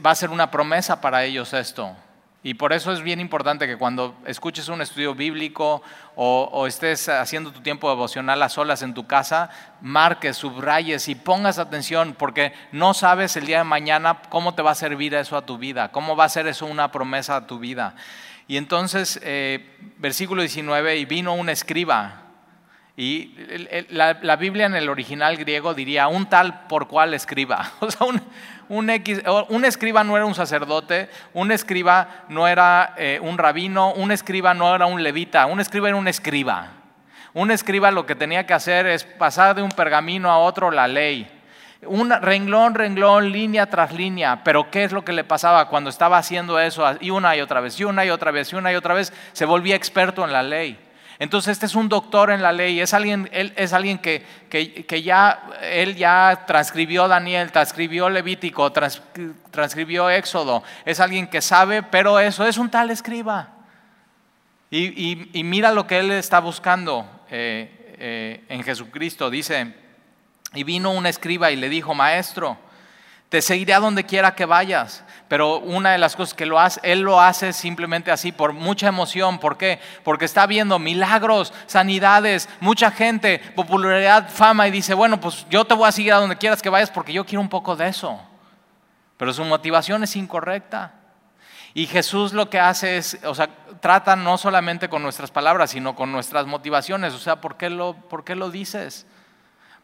va 0.04 0.10
a 0.10 0.14
ser 0.14 0.30
una 0.30 0.50
promesa 0.50 1.00
para 1.00 1.24
ellos 1.24 1.52
esto. 1.52 1.96
Y 2.42 2.54
por 2.54 2.72
eso 2.72 2.90
es 2.90 3.02
bien 3.02 3.20
importante 3.20 3.66
que 3.66 3.76
cuando 3.76 4.16
escuches 4.24 4.68
un 4.68 4.80
estudio 4.80 5.14
bíblico 5.14 5.82
o, 6.16 6.66
estés 6.66 7.10
haciendo 7.10 7.52
tu 7.52 7.60
tiempo 7.60 7.90
devocional 7.90 8.42
a 8.42 8.48
solas 8.48 8.80
en 8.80 8.94
tu 8.94 9.06
casa, 9.06 9.50
marques, 9.82 10.38
subrayes 10.38 11.08
y 11.08 11.14
pongas 11.14 11.58
atención 11.58 12.14
porque 12.18 12.54
no 12.72 12.94
sabes 12.94 13.36
el 13.36 13.44
día 13.44 13.58
de 13.58 13.64
mañana 13.64 14.22
cómo 14.30 14.54
te 14.54 14.62
va 14.62 14.70
a 14.70 14.74
servir 14.74 15.12
eso 15.14 15.36
a 15.36 15.44
tu 15.44 15.58
vida, 15.58 15.92
cómo 15.92 16.16
va 16.16 16.24
a 16.24 16.28
ser 16.30 16.46
eso 16.46 16.64
una 16.64 16.90
promesa 16.90 17.36
a 17.36 17.46
tu 17.46 17.58
vida. 17.58 17.94
Y 18.48 18.56
entonces, 18.56 19.20
eh, 19.22 19.76
versículo 19.98 20.40
19, 20.40 20.96
y 20.96 21.04
vino 21.04 21.34
un 21.34 21.50
escriba 21.50 22.19
y 23.00 23.34
la, 23.88 24.36
Biblia 24.36 24.66
en 24.66 24.74
el 24.74 24.90
original 24.90 25.38
griego 25.38 25.72
diría 25.72 26.06
un 26.08 26.26
tal 26.26 26.66
por 26.66 26.86
cual 26.86 27.14
escriba. 27.14 27.72
O 27.80 27.90
sea, 27.90 28.06
un, 28.68 29.64
escriba 29.64 30.04
no 30.04 30.16
era 30.18 30.26
un 30.26 30.34
sacerdote, 30.34 31.08
un 31.32 31.50
escriba 31.50 32.26
no 32.28 32.46
era 32.46 32.92
eh, 32.98 33.18
un 33.22 33.38
rabino, 33.38 33.94
un 33.94 34.12
escriba 34.12 34.52
no 34.52 34.74
era 34.74 34.84
un 34.84 35.02
levita, 35.02 35.46
un 35.46 35.60
escriba 35.60 35.88
era 35.88 35.96
un 35.96 36.08
escriba. 36.08 36.72
Un 37.32 37.50
escriba 37.50 37.90
lo 37.90 38.04
que 38.04 38.14
tenía 38.14 38.44
que 38.44 38.52
hacer 38.52 38.84
es 38.84 39.04
pasar 39.04 39.56
de 39.56 39.62
un 39.62 39.70
pergamino 39.70 40.30
a 40.30 40.36
otro 40.36 40.70
la 40.70 40.86
ley. 40.86 41.26
Un 41.86 42.10
renglón, 42.10 42.74
renglón, 42.74 43.32
línea 43.32 43.70
tras 43.70 43.94
línea. 43.94 44.44
Pero 44.44 44.70
¿qué 44.70 44.84
es 44.84 44.92
lo 44.92 45.06
que 45.06 45.14
le 45.14 45.24
pasaba 45.24 45.68
cuando 45.68 45.88
estaba 45.88 46.18
haciendo 46.18 46.60
eso? 46.60 46.84
Y 47.00 47.08
una 47.08 47.34
y 47.34 47.40
otra 47.40 47.60
vez, 47.60 47.80
y 47.80 47.84
una 47.84 48.04
y 48.04 48.10
otra 48.10 48.30
vez, 48.30 48.52
y 48.52 48.56
una 48.56 48.70
y 48.70 48.76
otra 48.76 48.92
vez, 48.92 49.10
se 49.32 49.46
volvía 49.46 49.74
experto 49.74 50.22
en 50.22 50.34
la 50.34 50.42
ley. 50.42 50.89
Entonces 51.20 51.52
este 51.52 51.66
es 51.66 51.74
un 51.74 51.90
doctor 51.90 52.30
en 52.30 52.40
la 52.40 52.50
ley, 52.50 52.80
es 52.80 52.94
alguien, 52.94 53.28
él, 53.30 53.52
es 53.56 53.74
alguien 53.74 53.98
que, 53.98 54.24
que, 54.48 55.02
ya, 55.02 55.50
él 55.60 55.94
ya 55.94 56.44
transcribió 56.46 57.08
Daniel, 57.08 57.52
transcribió 57.52 58.08
Levítico, 58.08 58.72
transcribió 58.72 60.08
Éxodo, 60.08 60.62
es 60.86 60.98
alguien 60.98 61.26
que 61.26 61.42
sabe, 61.42 61.82
pero 61.82 62.18
eso 62.18 62.46
es 62.46 62.56
un 62.56 62.70
tal 62.70 62.90
escriba. 62.90 63.50
Y, 64.70 65.42
mira 65.44 65.72
lo 65.72 65.86
que 65.86 65.98
él 65.98 66.10
está 66.12 66.40
buscando 66.40 67.06
eh, 67.30 67.96
eh, 67.98 68.44
en 68.48 68.62
Jesucristo, 68.62 69.28
dice, 69.28 69.74
y 70.54 70.64
vino 70.64 70.90
un 70.90 71.04
escriba 71.04 71.50
y 71.50 71.56
le 71.56 71.68
dijo, 71.68 71.92
maestro, 71.92 72.56
te 73.30 73.40
seguiré 73.40 73.72
a 73.72 73.80
donde 73.80 74.04
quiera 74.04 74.34
que 74.34 74.44
vayas. 74.44 75.04
Pero 75.28 75.60
una 75.60 75.92
de 75.92 75.98
las 75.98 76.16
cosas 76.16 76.34
que 76.34 76.44
lo 76.44 76.58
hace, 76.58 76.80
él 76.82 77.00
lo 77.00 77.20
hace 77.20 77.52
simplemente 77.52 78.10
así, 78.10 78.32
por 78.32 78.52
mucha 78.52 78.88
emoción. 78.88 79.38
¿Por 79.38 79.56
qué? 79.56 79.78
Porque 80.02 80.24
está 80.24 80.46
viendo 80.46 80.80
milagros, 80.80 81.54
sanidades, 81.66 82.48
mucha 82.58 82.90
gente, 82.90 83.38
popularidad, 83.54 84.28
fama 84.28 84.66
y 84.66 84.72
dice, 84.72 84.92
bueno, 84.94 85.20
pues 85.20 85.46
yo 85.48 85.64
te 85.64 85.74
voy 85.74 85.88
a 85.88 85.92
seguir 85.92 86.12
a 86.12 86.16
donde 86.16 86.36
quieras 86.36 86.60
que 86.60 86.68
vayas 86.68 86.90
porque 86.90 87.12
yo 87.12 87.24
quiero 87.24 87.40
un 87.40 87.48
poco 87.48 87.76
de 87.76 87.86
eso. 87.86 88.20
Pero 89.16 89.32
su 89.32 89.44
motivación 89.44 90.02
es 90.02 90.16
incorrecta. 90.16 90.94
Y 91.72 91.86
Jesús 91.86 92.32
lo 92.32 92.50
que 92.50 92.58
hace 92.58 92.96
es, 92.96 93.20
o 93.24 93.34
sea, 93.36 93.48
trata 93.80 94.16
no 94.16 94.38
solamente 94.38 94.88
con 94.88 95.02
nuestras 95.04 95.30
palabras, 95.30 95.70
sino 95.70 95.94
con 95.94 96.10
nuestras 96.10 96.46
motivaciones. 96.46 97.14
O 97.14 97.18
sea, 97.18 97.40
¿por 97.40 97.56
qué 97.56 97.70
lo, 97.70 97.94
por 97.94 98.24
qué 98.24 98.34
lo 98.34 98.50
dices? 98.50 99.06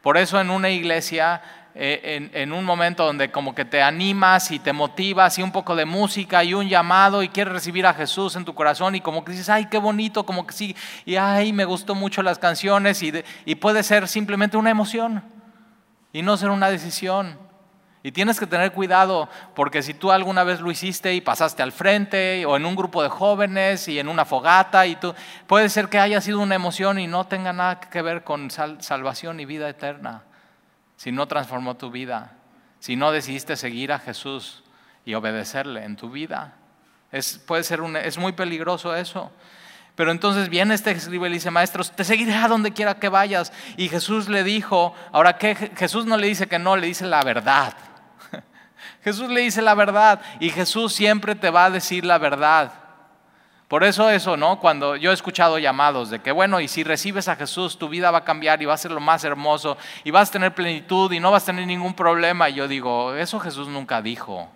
Por 0.02 0.16
eso 0.16 0.40
en 0.40 0.50
una 0.50 0.70
iglesia, 0.70 1.42
eh, 1.78 2.30
en, 2.32 2.52
un 2.54 2.64
momento 2.64 3.04
donde 3.04 3.30
como 3.30 3.54
que 3.54 3.66
te 3.66 3.82
animas 3.82 4.50
y 4.50 4.58
te 4.58 4.72
motivas 4.72 5.38
y 5.38 5.42
un 5.42 5.52
poco 5.52 5.76
de 5.76 5.84
música 5.84 6.42
y 6.42 6.54
un 6.54 6.70
llamado 6.70 7.22
y 7.22 7.28
quieres 7.28 7.52
recibir 7.52 7.86
a 7.86 7.92
Jesús 7.92 8.34
en 8.34 8.46
tu 8.46 8.54
corazón 8.54 8.94
y 8.94 9.02
como 9.02 9.22
que 9.22 9.32
dices, 9.32 9.50
ay, 9.50 9.66
qué 9.66 9.76
bonito, 9.76 10.24
como 10.24 10.46
que 10.46 10.54
sí, 10.54 10.74
y 11.04 11.16
ay, 11.16 11.52
me 11.52 11.66
gustó 11.66 11.94
mucho 11.94 12.22
las 12.22 12.38
canciones 12.38 13.02
y, 13.02 13.12
y 13.44 13.56
puede 13.56 13.82
ser 13.82 14.08
simplemente 14.08 14.56
una 14.56 14.70
emoción 14.70 15.22
y 16.14 16.22
no 16.22 16.38
ser 16.38 16.48
una 16.48 16.70
decisión. 16.70 17.38
Y 18.02 18.10
tienes 18.10 18.40
que 18.40 18.46
tener 18.46 18.72
cuidado 18.72 19.28
porque 19.54 19.82
si 19.82 19.92
tú 19.92 20.12
alguna 20.12 20.44
vez 20.44 20.60
lo 20.60 20.70
hiciste 20.70 21.12
y 21.12 21.20
pasaste 21.20 21.62
al 21.62 21.72
frente 21.72 22.46
o 22.46 22.56
en 22.56 22.64
un 22.64 22.74
grupo 22.74 23.02
de 23.02 23.10
jóvenes 23.10 23.86
y 23.88 23.98
en 23.98 24.08
una 24.08 24.24
fogata 24.24 24.86
y 24.86 24.96
tú 24.96 25.14
puede 25.46 25.68
ser 25.68 25.90
que 25.90 25.98
haya 25.98 26.22
sido 26.22 26.40
una 26.40 26.54
emoción 26.54 26.98
y 26.98 27.06
no 27.06 27.26
tenga 27.26 27.52
nada 27.52 27.80
que 27.80 28.00
ver 28.00 28.24
con 28.24 28.50
salvación 28.50 29.40
y 29.40 29.44
vida 29.44 29.68
eterna. 29.68 30.22
Si 30.96 31.12
no 31.12 31.26
transformó 31.26 31.76
tu 31.76 31.90
vida, 31.90 32.32
si 32.78 32.96
no 32.96 33.12
decidiste 33.12 33.56
seguir 33.56 33.92
a 33.92 33.98
Jesús 33.98 34.64
y 35.04 35.14
obedecerle 35.14 35.84
en 35.84 35.96
tu 35.96 36.10
vida, 36.10 36.54
es, 37.12 37.38
puede 37.38 37.62
ser 37.62 37.80
es 38.02 38.18
muy 38.18 38.32
peligroso 38.32 38.94
eso. 38.94 39.30
Pero 39.96 40.10
entonces 40.10 40.50
viene 40.50 40.74
este 40.74 40.90
escriba 40.90 41.26
y 41.26 41.32
dice, 41.32 41.50
maestros, 41.50 41.90
te 41.90 42.04
seguiré 42.04 42.34
a 42.34 42.48
donde 42.48 42.72
quiera 42.72 42.98
que 42.98 43.08
vayas. 43.08 43.50
Y 43.78 43.88
Jesús 43.88 44.28
le 44.28 44.44
dijo, 44.44 44.94
ahora 45.10 45.38
que 45.38 45.54
Jesús 45.54 46.04
no 46.04 46.18
le 46.18 46.26
dice 46.26 46.46
que 46.46 46.58
no, 46.58 46.76
le 46.76 46.86
dice 46.86 47.06
la 47.06 47.22
verdad. 47.22 47.74
Jesús 49.02 49.30
le 49.30 49.40
dice 49.40 49.62
la 49.62 49.74
verdad 49.74 50.20
y 50.38 50.50
Jesús 50.50 50.92
siempre 50.92 51.34
te 51.34 51.48
va 51.48 51.64
a 51.64 51.70
decir 51.70 52.04
la 52.04 52.18
verdad. 52.18 52.72
Por 53.68 53.82
eso 53.82 54.08
eso, 54.10 54.36
¿no? 54.36 54.60
Cuando 54.60 54.94
yo 54.94 55.10
he 55.10 55.14
escuchado 55.14 55.58
llamados 55.58 56.08
de 56.10 56.20
que, 56.20 56.30
bueno, 56.30 56.60
y 56.60 56.68
si 56.68 56.84
recibes 56.84 57.26
a 57.26 57.34
Jesús, 57.34 57.78
tu 57.78 57.88
vida 57.88 58.12
va 58.12 58.18
a 58.18 58.24
cambiar 58.24 58.62
y 58.62 58.64
va 58.64 58.74
a 58.74 58.78
ser 58.78 58.92
lo 58.92 59.00
más 59.00 59.24
hermoso 59.24 59.76
y 60.04 60.12
vas 60.12 60.28
a 60.28 60.32
tener 60.32 60.54
plenitud 60.54 61.10
y 61.10 61.18
no 61.18 61.32
vas 61.32 61.42
a 61.42 61.46
tener 61.46 61.66
ningún 61.66 61.94
problema. 61.94 62.48
Y 62.48 62.54
yo 62.54 62.68
digo, 62.68 63.14
eso 63.14 63.40
Jesús 63.40 63.66
nunca 63.66 64.02
dijo. 64.02 64.48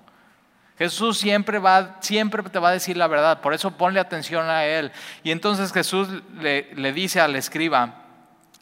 Jesús 0.78 1.18
siempre, 1.18 1.58
va, 1.58 1.96
siempre 2.00 2.42
te 2.44 2.58
va 2.60 2.68
a 2.68 2.72
decir 2.72 2.96
la 2.96 3.08
verdad, 3.08 3.40
por 3.40 3.52
eso 3.52 3.72
ponle 3.72 3.98
atención 4.00 4.48
a 4.48 4.64
Él. 4.64 4.92
Y 5.24 5.32
entonces 5.32 5.72
Jesús 5.72 6.08
le, 6.40 6.72
le 6.74 6.92
dice 6.92 7.20
al 7.20 7.34
escriba, 7.34 7.96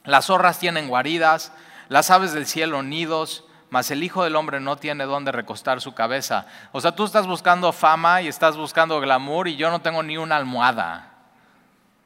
las 0.05 0.27
zorras 0.27 0.59
tienen 0.59 0.89
guaridas, 0.89 1.53
las 1.89 2.11
aves 2.11 2.33
del 2.33 2.47
cielo 2.47 2.83
nidos, 2.83 3.45
mas 3.71 3.91
el 3.91 4.03
Hijo 4.03 4.25
del 4.25 4.37
Hombre 4.37 4.61
no 4.61 4.77
tiene 4.77 5.05
dónde 5.05 5.33
recostar 5.33 5.81
su 5.81 5.95
cabeza. 5.95 6.47
O 6.73 6.81
sea, 6.81 6.93
tú 6.93 7.05
estás 7.05 7.27
buscando 7.27 7.73
fama 7.73 8.23
y 8.23 8.29
estás 8.29 8.57
buscando 8.57 9.01
glamour 9.01 9.49
y 9.49 9.57
yo 9.57 9.71
no 9.71 9.81
tengo 9.81 10.03
ni 10.03 10.17
una 10.17 10.37
almohada. 10.37 11.11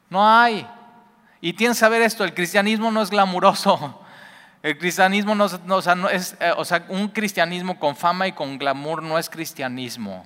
No 0.09 0.27
hay. 0.27 0.67
Y 1.41 1.53
tienes 1.53 1.77
que 1.77 1.81
saber 1.81 2.01
esto, 2.01 2.23
el 2.23 2.33
cristianismo 2.33 2.91
no 2.91 3.01
es 3.01 3.09
glamuroso. 3.09 3.99
El 4.61 4.77
cristianismo 4.77 5.35
no, 5.35 5.45
es, 6.09 6.37
eh, 6.39 6.53
o 6.55 6.63
sea, 6.63 6.85
un 6.87 7.09
cristianismo 7.09 7.77
con 7.77 7.97
fama 7.97 8.27
y 8.27 8.31
con 8.31 8.57
glamour 8.57 9.03
no 9.03 9.19
es 9.19 9.29
cristianismo. 9.29 10.25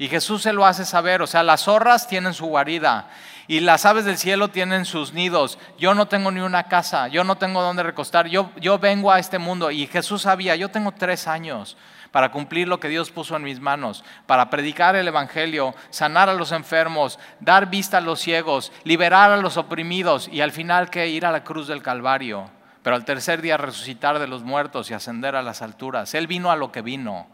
Y 0.00 0.06
Jesús 0.06 0.42
se 0.42 0.52
lo 0.52 0.64
hace 0.64 0.84
saber, 0.84 1.22
o 1.22 1.26
sea, 1.26 1.42
las 1.42 1.64
zorras 1.64 2.06
tienen 2.06 2.32
su 2.32 2.46
guarida 2.46 3.08
y 3.48 3.58
las 3.58 3.84
aves 3.84 4.04
del 4.04 4.16
cielo 4.16 4.46
tienen 4.46 4.84
sus 4.84 5.12
nidos. 5.12 5.58
Yo 5.76 5.92
no 5.92 6.06
tengo 6.06 6.30
ni 6.30 6.38
una 6.38 6.68
casa, 6.68 7.08
yo 7.08 7.24
no 7.24 7.36
tengo 7.36 7.62
dónde 7.62 7.82
recostar, 7.82 8.28
yo, 8.28 8.52
yo 8.60 8.78
vengo 8.78 9.10
a 9.10 9.18
este 9.18 9.40
mundo 9.40 9.72
y 9.72 9.88
Jesús 9.88 10.22
sabía, 10.22 10.54
yo 10.54 10.70
tengo 10.70 10.92
tres 10.92 11.26
años 11.26 11.76
para 12.12 12.30
cumplir 12.30 12.68
lo 12.68 12.78
que 12.78 12.88
Dios 12.88 13.10
puso 13.10 13.34
en 13.34 13.42
mis 13.42 13.58
manos, 13.58 14.04
para 14.26 14.50
predicar 14.50 14.94
el 14.94 15.08
Evangelio, 15.08 15.74
sanar 15.90 16.28
a 16.28 16.34
los 16.34 16.52
enfermos, 16.52 17.18
dar 17.40 17.68
vista 17.68 17.98
a 17.98 18.00
los 18.00 18.20
ciegos, 18.20 18.70
liberar 18.84 19.32
a 19.32 19.36
los 19.36 19.56
oprimidos 19.56 20.28
y 20.28 20.42
al 20.42 20.52
final 20.52 20.90
que 20.90 21.08
ir 21.08 21.26
a 21.26 21.32
la 21.32 21.42
cruz 21.42 21.66
del 21.66 21.82
Calvario, 21.82 22.48
pero 22.84 22.94
al 22.94 23.04
tercer 23.04 23.42
día 23.42 23.56
resucitar 23.56 24.20
de 24.20 24.28
los 24.28 24.44
muertos 24.44 24.92
y 24.92 24.94
ascender 24.94 25.34
a 25.34 25.42
las 25.42 25.60
alturas. 25.60 26.14
Él 26.14 26.28
vino 26.28 26.52
a 26.52 26.56
lo 26.56 26.70
que 26.70 26.82
vino. 26.82 27.26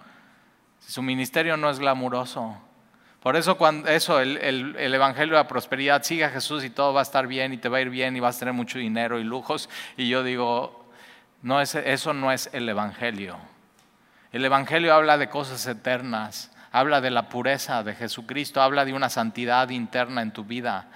Su 0.86 1.02
ministerio 1.02 1.56
no 1.56 1.70
es 1.70 1.78
glamuroso. 1.78 2.56
Por 3.20 3.36
eso, 3.36 3.56
cuando 3.56 3.88
eso, 3.88 4.20
el, 4.20 4.76
evangelio 4.76 5.34
de 5.34 5.42
la 5.42 5.48
prosperidad, 5.48 6.02
sigue 6.02 6.24
a 6.24 6.30
Jesús 6.30 6.62
y 6.62 6.68
todo 6.68 6.92
va 6.92 7.00
a 7.00 7.02
estar 7.04 7.26
bien 7.26 7.54
y 7.54 7.56
te 7.56 7.70
va 7.70 7.78
a 7.78 7.80
ir 7.80 7.88
bien 7.88 8.14
y 8.16 8.20
vas 8.20 8.36
a 8.36 8.40
tener 8.40 8.54
mucho 8.54 8.78
dinero 8.78 9.18
y 9.18 9.24
lujos. 9.24 9.70
Y 9.96 10.08
yo 10.08 10.22
digo, 10.22 10.90
no 11.40 11.60
es, 11.60 11.74
eso 11.74 12.12
no 12.12 12.32
es 12.32 12.50
el 12.52 12.68
evangelio. 12.68 13.38
El 14.30 14.44
evangelio 14.44 14.92
habla 14.92 15.16
de 15.16 15.30
cosas 15.30 15.66
eternas, 15.66 16.52
habla 16.70 17.00
de 17.00 17.10
la 17.10 17.30
pureza 17.30 17.82
de 17.82 17.94
Jesucristo, 17.94 18.60
habla 18.60 18.84
de 18.84 18.92
una 18.92 19.08
santidad 19.08 19.70
interna 19.70 20.20
en 20.20 20.32
tu 20.32 20.44
vida, 20.44 20.88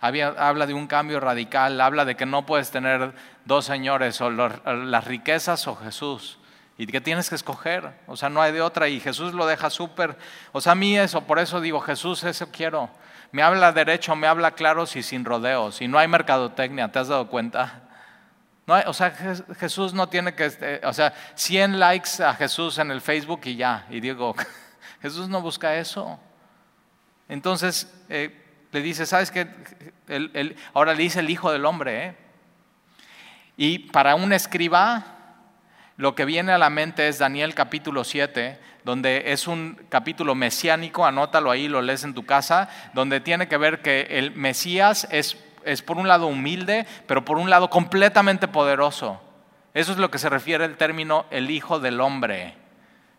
habla 0.00 0.66
de 0.66 0.74
un 0.74 0.88
cambio 0.88 1.20
radical, 1.20 1.80
habla 1.80 2.04
de 2.04 2.16
que 2.16 2.26
no 2.26 2.46
puedes 2.46 2.72
tener 2.72 3.12
dos 3.44 3.64
señores, 3.64 4.20
o 4.20 4.30
las 4.30 5.04
riquezas 5.04 5.68
o 5.68 5.76
Jesús 5.76 6.38
y 6.78 6.86
que 6.86 7.00
tienes 7.00 7.28
que 7.28 7.34
escoger, 7.34 7.92
o 8.06 8.16
sea, 8.16 8.28
no 8.28 8.42
hay 8.42 8.52
de 8.52 8.60
otra 8.60 8.88
y 8.88 9.00
Jesús 9.00 9.32
lo 9.32 9.46
deja 9.46 9.70
súper, 9.70 10.16
o 10.52 10.60
sea, 10.60 10.72
a 10.72 10.74
mí 10.74 10.98
eso, 10.98 11.22
por 11.22 11.38
eso 11.38 11.60
digo, 11.60 11.80
Jesús, 11.80 12.22
eso 12.24 12.48
quiero. 12.52 12.90
Me 13.32 13.42
habla 13.42 13.72
derecho, 13.72 14.14
me 14.14 14.26
habla 14.26 14.52
claro 14.52 14.84
y 14.94 15.02
sin 15.02 15.24
rodeos, 15.24 15.80
y 15.80 15.88
no 15.88 15.98
hay 15.98 16.08
mercadotecnia, 16.08 16.92
¿te 16.92 16.98
has 16.98 17.08
dado 17.08 17.28
cuenta? 17.28 17.82
No 18.66 18.74
o 18.86 18.92
sea, 18.92 19.10
Jesús 19.58 19.94
no 19.94 20.08
tiene 20.08 20.34
que, 20.34 20.46
este, 20.46 20.80
o 20.84 20.92
sea, 20.92 21.14
100 21.34 21.78
likes 21.78 22.22
a 22.22 22.34
Jesús 22.34 22.78
en 22.78 22.90
el 22.90 23.00
Facebook 23.00 23.40
y 23.44 23.56
ya, 23.56 23.86
y 23.90 24.00
digo, 24.00 24.34
Jesús 25.02 25.28
no 25.28 25.40
busca 25.40 25.76
eso. 25.76 26.18
Entonces, 27.28 27.92
eh, 28.08 28.44
le 28.72 28.80
dice, 28.80 29.06
¿sabes 29.06 29.30
qué? 29.30 29.48
ahora 30.74 30.94
le 30.94 31.02
dice 31.02 31.20
el 31.20 31.30
Hijo 31.30 31.50
del 31.50 31.64
Hombre, 31.64 32.06
¿eh? 32.06 32.16
Y 33.56 33.78
para 33.78 34.14
un 34.14 34.32
escriba, 34.32 35.15
lo 35.96 36.14
que 36.14 36.26
viene 36.26 36.52
a 36.52 36.58
la 36.58 36.68
mente 36.68 37.08
es 37.08 37.18
Daniel 37.18 37.54
capítulo 37.54 38.04
7, 38.04 38.58
donde 38.84 39.32
es 39.32 39.48
un 39.48 39.80
capítulo 39.88 40.34
mesiánico, 40.34 41.06
anótalo 41.06 41.50
ahí, 41.50 41.68
lo 41.68 41.80
lees 41.80 42.04
en 42.04 42.12
tu 42.12 42.26
casa, 42.26 42.68
donde 42.92 43.20
tiene 43.20 43.48
que 43.48 43.56
ver 43.56 43.80
que 43.80 44.02
el 44.10 44.32
Mesías 44.32 45.08
es, 45.10 45.38
es 45.64 45.80
por 45.80 45.96
un 45.96 46.06
lado 46.06 46.26
humilde, 46.26 46.86
pero 47.06 47.24
por 47.24 47.38
un 47.38 47.48
lado 47.48 47.70
completamente 47.70 48.46
poderoso. 48.46 49.22
Eso 49.72 49.92
es 49.92 49.98
lo 49.98 50.10
que 50.10 50.18
se 50.18 50.28
refiere 50.28 50.66
el 50.66 50.76
término 50.76 51.24
el 51.30 51.50
Hijo 51.50 51.80
del 51.80 52.00
Hombre. 52.02 52.54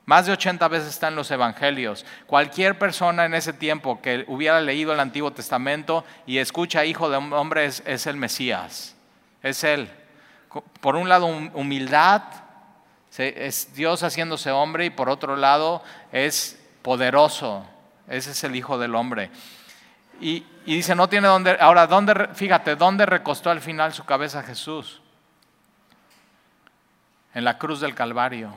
Más 0.06 0.28
de 0.28 0.34
80 0.34 0.68
veces 0.68 0.90
está 0.90 1.08
en 1.08 1.16
los 1.16 1.32
evangelios. 1.32 2.06
Cualquier 2.28 2.78
persona 2.78 3.26
en 3.26 3.34
ese 3.34 3.54
tiempo 3.54 4.02
que 4.02 4.24
hubiera 4.28 4.62
leído 4.62 4.94
el 4.94 5.00
Antiguo 5.00 5.32
Testamento 5.32 6.06
y 6.28 6.38
escucha 6.38 6.86
Hijo 6.86 7.10
de 7.10 7.18
Hombre 7.18 7.66
es 7.66 8.08
el 8.08 8.18
Mesías. 8.18 8.96
Es 9.42 9.64
Él. 9.64 9.90
Por 10.80 10.96
un 10.96 11.10
lado, 11.10 11.26
humildad, 11.26 12.22
es 13.20 13.74
Dios 13.74 14.04
haciéndose 14.04 14.52
hombre 14.52 14.86
y 14.86 14.90
por 14.90 15.10
otro 15.10 15.36
lado 15.36 15.84
es 16.12 16.60
poderoso. 16.82 17.66
Ese 18.08 18.32
es 18.32 18.44
el 18.44 18.56
Hijo 18.56 18.78
del 18.78 18.96
Hombre. 18.96 19.30
Y, 20.20 20.46
dice, 20.66 20.96
no 20.96 21.10
tiene 21.10 21.28
dónde, 21.28 21.58
ahora, 21.60 21.88
¿dónde, 21.88 22.30
fíjate, 22.34 22.76
¿dónde 22.76 23.06
recostó 23.06 23.50
al 23.50 23.62
final 23.62 23.94
su 23.94 24.06
cabeza 24.06 24.44
Jesús? 24.44 25.02
En 27.34 27.44
la 27.44 27.58
cruz 27.58 27.80
del 27.80 27.94
Calvario. 27.94 28.54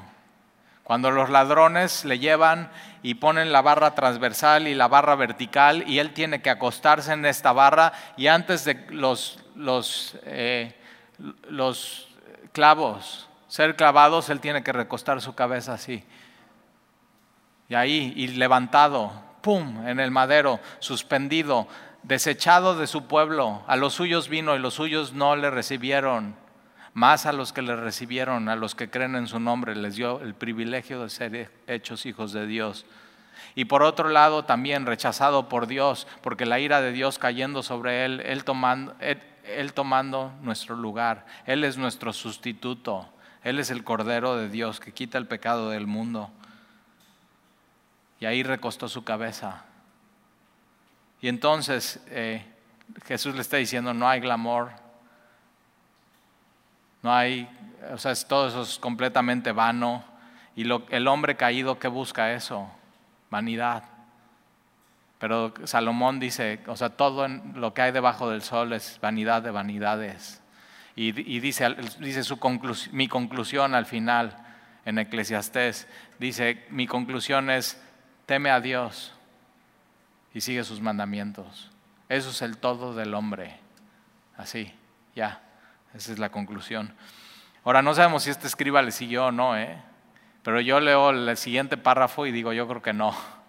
Cuando 0.84 1.10
los 1.10 1.30
ladrones 1.30 2.04
le 2.04 2.18
llevan 2.18 2.70
y 3.02 3.14
ponen 3.14 3.52
la 3.52 3.62
barra 3.62 3.94
transversal 3.94 4.66
y 4.66 4.74
la 4.74 4.88
barra 4.88 5.14
vertical 5.14 5.84
y 5.86 5.98
él 6.00 6.12
tiene 6.12 6.42
que 6.42 6.50
acostarse 6.50 7.12
en 7.12 7.24
esta 7.26 7.52
barra 7.52 7.92
y 8.16 8.26
antes 8.26 8.64
de 8.64 8.86
los, 8.90 9.38
los, 9.54 10.16
eh, 10.24 10.74
los 11.48 12.08
clavos 12.52 13.29
ser 13.50 13.74
clavados, 13.74 14.30
él 14.30 14.38
tiene 14.38 14.62
que 14.62 14.72
recostar 14.72 15.20
su 15.20 15.34
cabeza 15.34 15.74
así. 15.74 16.04
Y 17.68 17.74
ahí, 17.74 18.12
y 18.16 18.28
levantado, 18.28 19.12
¡pum!, 19.42 19.88
en 19.88 19.98
el 19.98 20.12
madero, 20.12 20.60
suspendido, 20.78 21.66
desechado 22.04 22.78
de 22.78 22.86
su 22.86 23.08
pueblo. 23.08 23.64
A 23.66 23.74
los 23.74 23.94
suyos 23.94 24.28
vino 24.28 24.54
y 24.54 24.60
los 24.60 24.74
suyos 24.74 25.14
no 25.14 25.34
le 25.34 25.50
recibieron. 25.50 26.36
Más 26.94 27.26
a 27.26 27.32
los 27.32 27.52
que 27.52 27.62
le 27.62 27.74
recibieron, 27.74 28.48
a 28.48 28.54
los 28.54 28.76
que 28.76 28.88
creen 28.88 29.16
en 29.16 29.26
su 29.26 29.40
nombre, 29.40 29.74
les 29.74 29.96
dio 29.96 30.20
el 30.20 30.34
privilegio 30.34 31.02
de 31.02 31.10
ser 31.10 31.50
hechos 31.66 32.06
hijos 32.06 32.32
de 32.32 32.46
Dios. 32.46 32.86
Y 33.56 33.64
por 33.64 33.82
otro 33.82 34.10
lado, 34.10 34.44
también 34.44 34.86
rechazado 34.86 35.48
por 35.48 35.66
Dios, 35.66 36.06
porque 36.22 36.46
la 36.46 36.60
ira 36.60 36.80
de 36.80 36.92
Dios 36.92 37.18
cayendo 37.18 37.64
sobre 37.64 38.04
él, 38.04 38.20
él 38.20 38.44
tomando, 38.44 38.94
él 39.00 39.72
tomando 39.72 40.32
nuestro 40.40 40.76
lugar. 40.76 41.26
Él 41.46 41.64
es 41.64 41.78
nuestro 41.78 42.12
sustituto. 42.12 43.08
Él 43.42 43.58
es 43.58 43.70
el 43.70 43.84
Cordero 43.84 44.36
de 44.36 44.48
Dios 44.48 44.80
que 44.80 44.92
quita 44.92 45.18
el 45.18 45.26
pecado 45.26 45.70
del 45.70 45.86
mundo. 45.86 46.30
Y 48.20 48.26
ahí 48.26 48.42
recostó 48.42 48.88
su 48.88 49.02
cabeza. 49.02 49.64
Y 51.22 51.28
entonces 51.28 52.00
eh, 52.08 52.44
Jesús 53.04 53.34
le 53.34 53.40
está 53.40 53.56
diciendo, 53.56 53.94
no 53.94 54.08
hay 54.08 54.20
glamour, 54.20 54.70
no 57.02 57.14
hay, 57.14 57.48
o 57.92 57.98
sea, 57.98 58.14
todo 58.14 58.48
eso 58.48 58.62
es 58.62 58.78
completamente 58.78 59.52
vano. 59.52 60.04
Y 60.54 60.66
el 60.90 61.08
hombre 61.08 61.36
caído, 61.36 61.78
¿qué 61.78 61.88
busca 61.88 62.32
eso? 62.32 62.70
Vanidad. 63.30 63.84
Pero 65.18 65.52
Salomón 65.64 66.18
dice, 66.18 66.60
o 66.66 66.76
sea, 66.76 66.90
todo 66.90 67.28
lo 67.28 67.74
que 67.74 67.82
hay 67.82 67.92
debajo 67.92 68.30
del 68.30 68.42
sol 68.42 68.72
es 68.72 68.98
vanidad 69.00 69.42
de 69.42 69.50
vanidades. 69.50 70.39
Y, 70.96 71.12
dice, 71.40 71.74
dice 72.00 72.24
su 72.24 72.38
mi 72.92 73.08
conclusión 73.08 73.74
al 73.74 73.86
final 73.86 74.36
en 74.84 74.98
Eclesiastés, 74.98 75.88
dice, 76.18 76.66
mi 76.70 76.86
conclusión 76.86 77.48
es, 77.48 77.80
teme 78.26 78.50
a 78.50 78.60
Dios 78.60 79.14
y 80.34 80.40
sigue 80.40 80.64
sus 80.64 80.80
mandamientos. 80.80 81.70
Eso 82.08 82.30
es 82.30 82.42
el 82.42 82.58
todo 82.58 82.94
del 82.94 83.14
hombre. 83.14 83.56
Así, 84.36 84.74
ya, 85.14 85.40
esa 85.94 86.12
es 86.12 86.18
la 86.18 86.30
conclusión. 86.30 86.92
Ahora, 87.64 87.82
no 87.82 87.94
sabemos 87.94 88.24
si 88.24 88.30
este 88.30 88.46
escriba 88.46 88.82
le 88.82 88.90
siguió 88.90 89.26
o 89.26 89.32
no, 89.32 89.56
¿eh? 89.56 89.80
pero 90.42 90.60
yo 90.60 90.80
leo 90.80 91.10
el 91.10 91.36
siguiente 91.36 91.76
párrafo 91.76 92.26
y 92.26 92.32
digo, 92.32 92.52
yo 92.52 92.66
creo 92.66 92.82
que 92.82 92.92
no. 92.92 93.14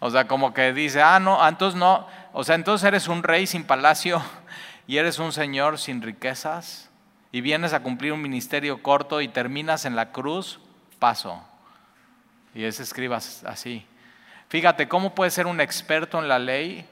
O 0.00 0.10
sea, 0.10 0.26
como 0.26 0.54
que 0.54 0.72
dice, 0.72 1.02
ah, 1.02 1.20
no, 1.20 1.42
ah, 1.42 1.48
entonces 1.48 1.78
no, 1.78 2.06
o 2.32 2.44
sea, 2.44 2.54
entonces 2.54 2.86
eres 2.86 3.08
un 3.08 3.22
rey 3.22 3.46
sin 3.46 3.64
palacio 3.64 4.22
y 4.86 4.98
eres 4.98 5.18
un 5.18 5.32
señor 5.32 5.78
sin 5.78 6.02
riquezas 6.02 6.90
y 7.32 7.40
vienes 7.40 7.72
a 7.72 7.80
cumplir 7.80 8.12
un 8.12 8.22
ministerio 8.22 8.82
corto 8.82 9.20
y 9.20 9.28
terminas 9.28 9.84
en 9.84 9.96
la 9.96 10.12
cruz, 10.12 10.60
paso. 10.98 11.42
Y 12.54 12.64
ese 12.64 12.82
escribas 12.82 13.44
así. 13.44 13.84
Fíjate, 14.48 14.88
¿cómo 14.88 15.14
puede 15.14 15.30
ser 15.30 15.46
un 15.46 15.60
experto 15.60 16.18
en 16.18 16.28
la 16.28 16.38
ley 16.38 16.86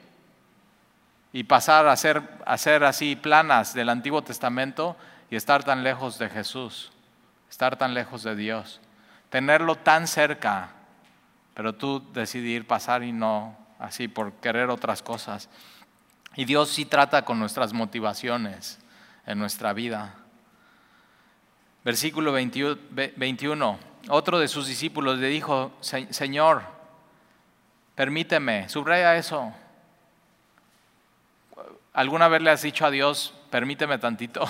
y 1.33 1.43
pasar 1.43 1.87
a 1.87 1.93
hacer, 1.93 2.21
a 2.45 2.87
así 2.87 3.15
planas 3.15 3.73
del 3.73 3.89
Antiguo 3.89 4.21
Testamento 4.23 4.95
y 5.29 5.35
estar 5.35 5.63
tan 5.63 5.83
lejos 5.83 6.19
de 6.19 6.29
Jesús, 6.29 6.91
estar 7.49 7.77
tan 7.77 7.93
lejos 7.93 8.23
de 8.23 8.35
Dios, 8.35 8.81
tenerlo 9.29 9.75
tan 9.75 10.07
cerca? 10.07 10.75
pero 11.55 11.73
tú 11.73 12.03
decidir 12.13 12.67
pasar 12.67 13.01
y 13.01 13.11
no 13.11 13.57
así 13.79 14.07
por 14.07 14.33
querer 14.33 14.69
otras 14.69 15.01
cosas. 15.01 15.49
Y 16.35 16.45
Dios 16.45 16.69
sí 16.69 16.85
trata 16.85 17.23
con 17.23 17.39
nuestras 17.39 17.73
motivaciones 17.73 18.79
en 19.25 19.39
nuestra 19.39 19.73
vida. 19.73 20.15
Versículo 21.83 22.31
21. 22.31 23.79
Otro 24.09 24.39
de 24.39 24.47
sus 24.47 24.67
discípulos 24.67 25.17
le 25.19 25.27
dijo, 25.27 25.71
Señor, 25.81 26.63
permíteme, 27.95 28.67
subraya 28.69 29.15
eso. 29.15 29.53
¿Alguna 31.93 32.27
vez 32.27 32.41
le 32.41 32.51
has 32.51 32.61
dicho 32.61 32.85
a 32.85 32.91
Dios, 32.91 33.33
permíteme 33.49 33.97
tantito? 33.97 34.45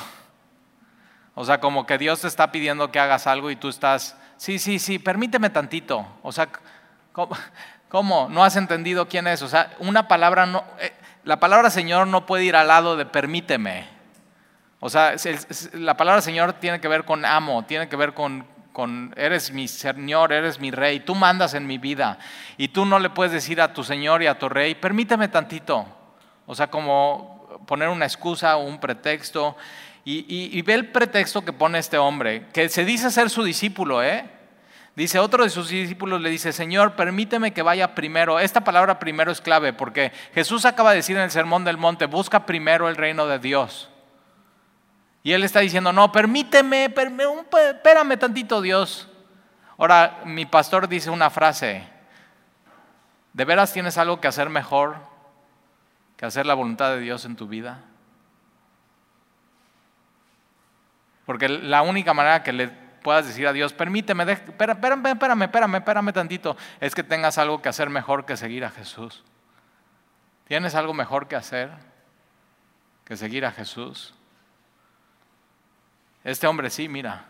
O 1.35 1.43
sea, 1.43 1.59
como 1.59 1.85
que 1.85 1.97
Dios 1.97 2.21
te 2.21 2.27
está 2.27 2.51
pidiendo 2.51 2.91
que 2.91 2.99
hagas 2.99 3.27
algo 3.27 3.51
y 3.51 3.57
tú 3.57 3.67
estás, 3.67 4.17
sí, 4.37 4.57
sí, 4.57 4.79
sí, 4.79 4.99
permíteme 4.99 5.49
tantito. 5.49 6.07
O 6.23 6.31
sea, 6.31 6.49
¿Cómo? 7.89 8.27
¿No 8.29 8.43
has 8.43 8.57
entendido 8.57 9.07
quién 9.07 9.25
es? 9.27 9.41
O 9.41 9.47
sea, 9.47 9.73
una 9.79 10.07
palabra 10.07 10.45
no, 10.45 10.65
eh, 10.79 10.91
la 11.25 11.39
palabra 11.39 11.71
Señor 11.71 12.07
no 12.07 12.25
puede 12.25 12.45
ir 12.45 12.55
al 12.55 12.67
lado 12.67 12.95
de 12.95 13.05
permíteme. 13.05 13.87
O 14.79 14.89
sea, 14.89 15.15
la 15.73 15.97
palabra 15.97 16.21
Señor 16.21 16.53
tiene 16.53 16.79
que 16.79 16.87
ver 16.87 17.03
con 17.03 17.25
amo, 17.25 17.65
tiene 17.65 17.89
que 17.89 17.95
ver 17.95 18.13
con, 18.13 18.45
con, 18.71 19.13
eres 19.17 19.51
mi 19.51 19.67
Señor, 19.67 20.31
eres 20.31 20.59
mi 20.59 20.69
rey, 20.69 20.99
tú 20.99 21.15
mandas 21.15 21.55
en 21.55 21.65
mi 21.65 21.79
vida. 21.79 22.19
Y 22.57 22.67
tú 22.67 22.85
no 22.85 22.99
le 22.99 23.09
puedes 23.09 23.33
decir 23.33 23.59
a 23.59 23.73
tu 23.73 23.83
Señor 23.83 24.21
y 24.21 24.27
a 24.27 24.37
tu 24.37 24.47
rey, 24.47 24.75
permíteme 24.75 25.27
tantito. 25.27 25.87
O 26.45 26.53
sea, 26.53 26.67
como 26.67 27.59
poner 27.65 27.89
una 27.89 28.05
excusa 28.05 28.55
un 28.57 28.79
pretexto. 28.79 29.57
Y, 30.07 30.25
y 30.55 30.61
ve 30.61 30.75
el 30.75 30.91
pretexto 30.91 31.43
que 31.43 31.51
pone 31.51 31.79
este 31.79 31.97
hombre, 31.97 32.45
que 32.53 32.69
se 32.69 32.85
dice 32.85 33.09
ser 33.09 33.31
su 33.31 33.43
discípulo, 33.43 34.03
¿eh? 34.03 34.34
Dice, 34.95 35.19
otro 35.19 35.43
de 35.43 35.49
sus 35.49 35.67
discípulos 35.67 36.21
le 36.21 36.29
dice, 36.29 36.53
Señor, 36.53 36.95
permíteme 36.95 37.53
que 37.53 37.61
vaya 37.61 37.95
primero. 37.95 38.39
Esta 38.39 38.63
palabra 38.63 38.97
primero 38.97 39.29
es 39.29 39.41
clave 39.41 39.73
porque 39.73 40.13
Jesús 40.33 40.63
acaba 40.63 40.91
de 40.91 40.97
decir 40.97 41.17
en 41.17 41.23
el 41.23 41.31
Sermón 41.31 41.65
del 41.65 41.77
Monte, 41.77 42.05
busca 42.05 42.45
primero 42.45 42.87
el 42.87 42.95
reino 42.95 43.27
de 43.27 43.39
Dios. 43.39 43.89
Y 45.21 45.33
él 45.33 45.43
está 45.43 45.59
diciendo, 45.59 45.91
no, 45.91 46.13
permíteme, 46.13 46.85
espérame 46.85 48.17
tantito 48.17 48.61
Dios. 48.61 49.09
Ahora, 49.77 50.21
mi 50.23 50.45
pastor 50.45 50.87
dice 50.87 51.09
una 51.09 51.29
frase, 51.29 51.85
¿de 53.33 53.43
veras 53.45 53.73
tienes 53.73 53.97
algo 53.97 54.21
que 54.21 54.29
hacer 54.29 54.49
mejor 54.49 54.95
que 56.15 56.25
hacer 56.25 56.45
la 56.45 56.53
voluntad 56.53 56.91
de 56.91 56.99
Dios 56.99 57.25
en 57.25 57.35
tu 57.35 57.49
vida? 57.49 57.83
Porque 61.25 61.49
la 61.49 61.81
única 61.81 62.13
manera 62.13 62.43
que 62.43 62.53
le 62.53 62.84
puedas 63.05 63.27
decir 63.27 63.45
a 63.45 63.53
Dios, 63.53 63.71
permíteme, 63.71 64.23
espérame, 64.23 65.05
espérame, 65.05 65.43
espérame, 65.43 65.75
espérame 65.75 66.11
tantito, 66.11 66.57
es 66.79 66.95
que 66.95 67.03
tengas 67.03 67.37
algo 67.37 67.61
que 67.61 67.69
hacer 67.69 67.87
mejor 67.87 68.25
que 68.25 68.35
seguir 68.35 68.65
a 68.65 68.71
Jesús. 68.71 69.23
¿Tienes 70.47 70.73
algo 70.73 70.91
mejor 70.91 71.27
que 71.27 71.35
hacer 71.35 71.69
que 73.05 73.15
seguir 73.15 73.45
a 73.45 73.51
Jesús? 73.51 74.15
Este 76.23 76.47
hombre 76.47 76.71
sí, 76.71 76.89
mira. 76.89 77.25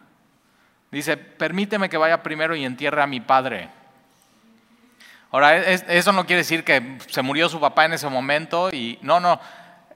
Dice, 0.92 1.18
permíteme 1.18 1.90
que 1.90 1.98
vaya 1.98 2.24
primero 2.24 2.56
y 2.56 2.64
entierre 2.64 3.02
a 3.02 3.08
mi 3.08 3.20
padre. 3.20 3.70
Ahora, 5.32 5.58
eso 5.58 6.14
no 6.14 6.26
quiere 6.26 6.44
decir 6.44 6.64
que 6.64 7.00
se 7.08 7.22
murió 7.22 7.50
su 7.50 7.60
papá 7.60 7.84
en 7.84 7.92
ese 7.92 8.08
momento 8.08 8.70
y 8.72 8.98
no, 9.02 9.20
no, 9.20 9.42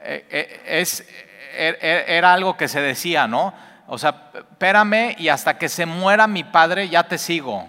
eh, 0.02 0.28
eh, 0.30 0.62
es, 0.66 1.08
er, 1.54 1.78
er, 1.80 2.10
era 2.10 2.34
algo 2.34 2.58
que 2.58 2.68
se 2.68 2.82
decía, 2.82 3.30
¿no? 3.30 3.69
O 3.92 3.98
sea, 3.98 4.30
espérame 4.36 5.16
y 5.18 5.30
hasta 5.30 5.58
que 5.58 5.68
se 5.68 5.88
muera 5.88 6.28
mi 6.28 6.44
padre 6.44 6.88
ya 6.90 7.04
te 7.04 7.18
sigo. 7.18 7.68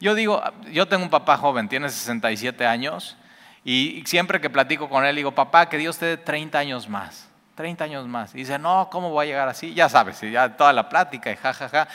yo 0.00 0.14
digo, 0.14 0.42
yo 0.70 0.86
tengo 0.86 1.02
un 1.02 1.08
papá 1.08 1.38
joven, 1.38 1.66
tiene 1.66 1.88
67 1.88 2.66
años, 2.66 3.16
y 3.64 4.02
siempre 4.04 4.38
que 4.38 4.50
platico 4.50 4.90
con 4.90 5.06
él 5.06 5.16
digo, 5.16 5.32
papá, 5.32 5.70
que 5.70 5.78
Dios 5.78 5.96
te 5.96 6.04
dé 6.04 6.16
30 6.18 6.58
años 6.58 6.88
más, 6.90 7.26
30 7.54 7.84
años 7.84 8.06
más. 8.06 8.34
Y 8.34 8.38
dice, 8.38 8.58
no, 8.58 8.90
¿cómo 8.90 9.08
voy 9.08 9.24
a 9.24 9.28
llegar 9.30 9.48
así? 9.48 9.72
Ya 9.72 9.88
sabes, 9.88 10.20
ya 10.20 10.56
toda 10.56 10.74
la 10.74 10.90
plática 10.90 11.30
y 11.30 11.36
jajaja. 11.36 11.68
Ja, 11.70 11.86
ja. 11.86 11.90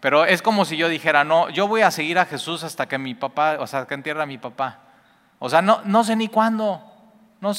Pero 0.00 0.24
es 0.24 0.42
como 0.42 0.64
si 0.64 0.76
yo 0.76 0.88
dijera, 0.88 1.22
no, 1.22 1.48
yo 1.50 1.68
voy 1.68 1.82
a 1.82 1.92
seguir 1.92 2.18
a 2.18 2.26
Jesús 2.26 2.64
hasta 2.64 2.86
que 2.86 2.98
mi 2.98 3.14
papá, 3.14 3.58
o 3.60 3.66
sea, 3.68 3.86
que 3.86 3.94
entierra 3.94 4.26
mi 4.26 4.38
papá. 4.38 4.80
O 5.38 5.48
sea, 5.48 5.62
no, 5.62 5.82
no 5.84 6.02
sé 6.02 6.16
ni 6.16 6.28
cuándo. 6.28 6.82
No 7.40 7.52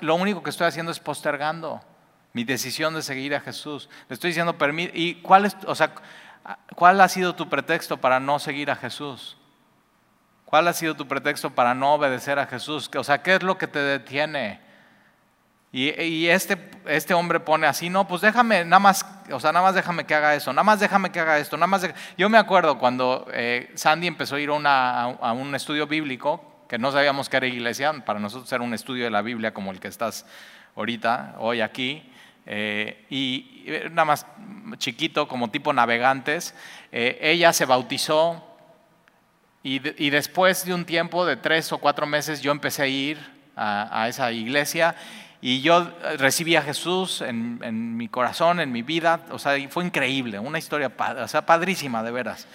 lo 0.00 0.14
único 0.14 0.44
que 0.44 0.50
estoy 0.50 0.68
haciendo 0.68 0.92
es 0.92 1.00
postergando 1.00 1.82
mi 2.34 2.44
decisión 2.44 2.94
de 2.94 3.00
seguir 3.00 3.34
a 3.34 3.40
Jesús. 3.40 3.88
Le 4.08 4.14
estoy 4.14 4.30
diciendo, 4.30 4.54
¿y 4.92 5.14
cuál, 5.22 5.46
es, 5.46 5.56
o 5.66 5.74
sea, 5.74 5.94
cuál 6.74 7.00
ha 7.00 7.08
sido 7.08 7.34
tu 7.34 7.48
pretexto 7.48 7.96
para 7.96 8.20
no 8.20 8.38
seguir 8.38 8.70
a 8.70 8.76
Jesús? 8.76 9.38
¿Cuál 10.44 10.68
ha 10.68 10.72
sido 10.72 10.94
tu 10.94 11.08
pretexto 11.08 11.50
para 11.50 11.74
no 11.74 11.94
obedecer 11.94 12.38
a 12.38 12.46
Jesús? 12.46 12.90
O 12.96 13.04
sea, 13.04 13.22
¿qué 13.22 13.36
es 13.36 13.42
lo 13.44 13.56
que 13.56 13.68
te 13.68 13.78
detiene? 13.78 14.60
Y, 15.70 16.28
este, 16.28 16.70
este 16.86 17.14
hombre 17.14 17.40
pone 17.40 17.66
así, 17.66 17.88
no, 17.88 18.06
pues 18.06 18.20
déjame, 18.20 18.64
nada 18.64 18.78
más, 18.78 19.04
o 19.32 19.40
sea, 19.40 19.50
nada 19.50 19.64
más 19.64 19.74
déjame 19.74 20.04
que 20.04 20.14
haga 20.14 20.36
eso, 20.36 20.52
nada 20.52 20.62
más 20.62 20.78
déjame 20.78 21.10
que 21.10 21.18
haga 21.18 21.38
esto, 21.38 21.56
nada 21.56 21.66
más. 21.66 21.88
Yo 22.16 22.28
me 22.28 22.38
acuerdo 22.38 22.78
cuando 22.78 23.26
eh, 23.32 23.72
Sandy 23.74 24.06
empezó 24.06 24.36
a 24.36 24.40
ir 24.40 24.50
a 24.52 25.32
un 25.32 25.54
estudio 25.54 25.88
bíblico, 25.88 26.64
que 26.68 26.78
no 26.78 26.90
sabíamos 26.92 27.28
que 27.28 27.36
era 27.36 27.46
iglesia, 27.46 27.92
para 28.04 28.20
nosotros 28.20 28.52
era 28.52 28.62
un 28.62 28.72
estudio 28.74 29.04
de 29.04 29.10
la 29.10 29.22
Biblia 29.22 29.52
como 29.52 29.72
el 29.72 29.80
que 29.80 29.88
estás 29.88 30.26
ahorita, 30.76 31.36
hoy 31.38 31.60
aquí. 31.60 32.10
Eh, 32.46 33.06
y 33.08 33.64
nada 33.90 34.04
más 34.04 34.26
chiquito, 34.78 35.28
como 35.28 35.50
tipo 35.50 35.72
navegantes, 35.72 36.54
eh, 36.92 37.18
ella 37.20 37.52
se 37.52 37.64
bautizó 37.64 38.44
y, 39.62 39.78
después 40.10 40.66
de 40.66 40.74
un 40.74 40.84
tiempo 40.84 41.24
de 41.24 41.36
tres 41.36 41.72
o 41.72 41.78
cuatro 41.78 42.06
meses 42.06 42.42
yo 42.42 42.52
empecé 42.52 42.82
a 42.82 42.86
ir 42.86 43.18
a, 43.56 44.08
esa 44.08 44.30
iglesia 44.30 44.94
y 45.40 45.62
yo 45.62 45.90
recibí 46.18 46.54
a 46.56 46.60
Jesús 46.62 47.22
en, 47.22 47.96
mi 47.96 48.08
corazón, 48.08 48.60
en 48.60 48.70
mi 48.70 48.82
vida, 48.82 49.20
o 49.30 49.38
sea, 49.38 49.56
fue 49.70 49.86
increíble, 49.86 50.38
una 50.38 50.58
historia 50.58 50.92
o 50.98 51.28
sea, 51.28 51.46
padrísima 51.46 52.02
de 52.02 52.10
veras. 52.10 52.46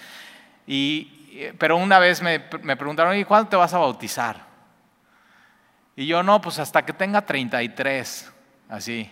Y, 0.68 1.50
pero 1.58 1.76
una 1.76 1.98
vez 1.98 2.22
me, 2.22 2.44
me 2.62 2.76
preguntaron, 2.76 3.16
¿y 3.16 3.24
cuándo 3.24 3.48
te 3.48 3.56
vas 3.56 3.74
a 3.74 3.78
bautizar? 3.78 4.46
Y 5.96 6.06
yo 6.06 6.22
no, 6.22 6.40
pues 6.40 6.60
hasta 6.60 6.84
que 6.84 6.92
tenga 6.92 7.26
33, 7.26 8.32
así. 8.68 9.10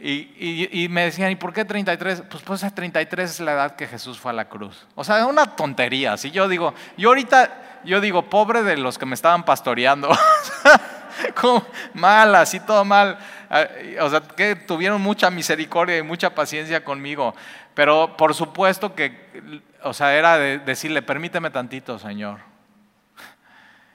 Y, 0.00 0.86
me 0.90 1.04
decían, 1.04 1.30
¿y 1.30 1.36
por 1.36 1.52
qué 1.52 1.64
33? 1.64 2.24
Pues 2.28 2.42
pues 2.42 2.74
33 2.74 3.30
es 3.30 3.40
la 3.40 3.52
edad 3.52 3.76
que 3.76 3.86
Jesús 3.86 4.18
fue 4.18 4.30
a 4.30 4.34
la 4.34 4.48
cruz. 4.48 4.86
O 4.94 5.04
sea, 5.04 5.26
una 5.26 5.56
tontería. 5.56 6.16
Si 6.16 6.30
yo 6.30 6.48
digo, 6.48 6.74
yo 6.96 7.08
ahorita, 7.10 7.80
yo 7.84 8.00
digo, 8.00 8.28
pobre 8.28 8.62
de 8.62 8.76
los 8.76 8.98
que 8.98 9.06
me 9.06 9.14
estaban 9.14 9.44
pastoreando. 9.44 10.10
mal, 11.94 12.34
así 12.34 12.60
todo 12.60 12.84
mal. 12.84 13.18
Ah, 13.48 13.66
o 14.00 14.10
sea, 14.10 14.20
que 14.20 14.56
tuvieron 14.56 15.00
mucha 15.00 15.30
misericordia 15.30 15.98
y 15.98 16.02
mucha 16.02 16.34
paciencia 16.34 16.84
conmigo. 16.84 17.34
Pero 17.74 18.16
por 18.16 18.34
supuesto 18.34 18.94
que, 18.94 19.62
o 19.82 19.92
sea, 19.92 20.14
era 20.14 20.38
de 20.38 20.58
decirle, 20.58 21.02
permíteme 21.02 21.50
tantito, 21.50 21.98
Señor. 21.98 22.55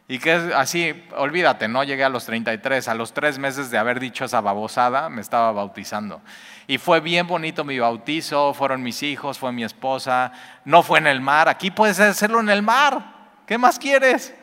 Y 0.07 0.19
que 0.19 0.33
así, 0.55 1.05
olvídate, 1.15 1.67
no 1.67 1.83
llegué 1.83 2.03
a 2.03 2.09
los 2.09 2.25
33, 2.25 2.87
a 2.87 2.95
los 2.95 3.13
tres 3.13 3.39
meses 3.39 3.71
de 3.71 3.77
haber 3.77 3.99
dicho 3.99 4.25
esa 4.25 4.41
babosada, 4.41 5.09
me 5.09 5.21
estaba 5.21 5.51
bautizando. 5.51 6.21
Y 6.67 6.77
fue 6.77 6.99
bien 6.99 7.27
bonito 7.27 7.63
mi 7.63 7.79
bautizo, 7.79 8.53
fueron 8.53 8.83
mis 8.83 9.03
hijos, 9.03 9.39
fue 9.39 9.51
mi 9.51 9.63
esposa, 9.63 10.33
no 10.65 10.83
fue 10.83 10.99
en 10.99 11.07
el 11.07 11.21
mar, 11.21 11.47
aquí 11.47 11.71
puedes 11.71 11.99
hacerlo 11.99 12.39
en 12.41 12.49
el 12.49 12.61
mar, 12.61 13.03
¿qué 13.45 13.57
más 13.57 13.79
quieres? 13.79 14.33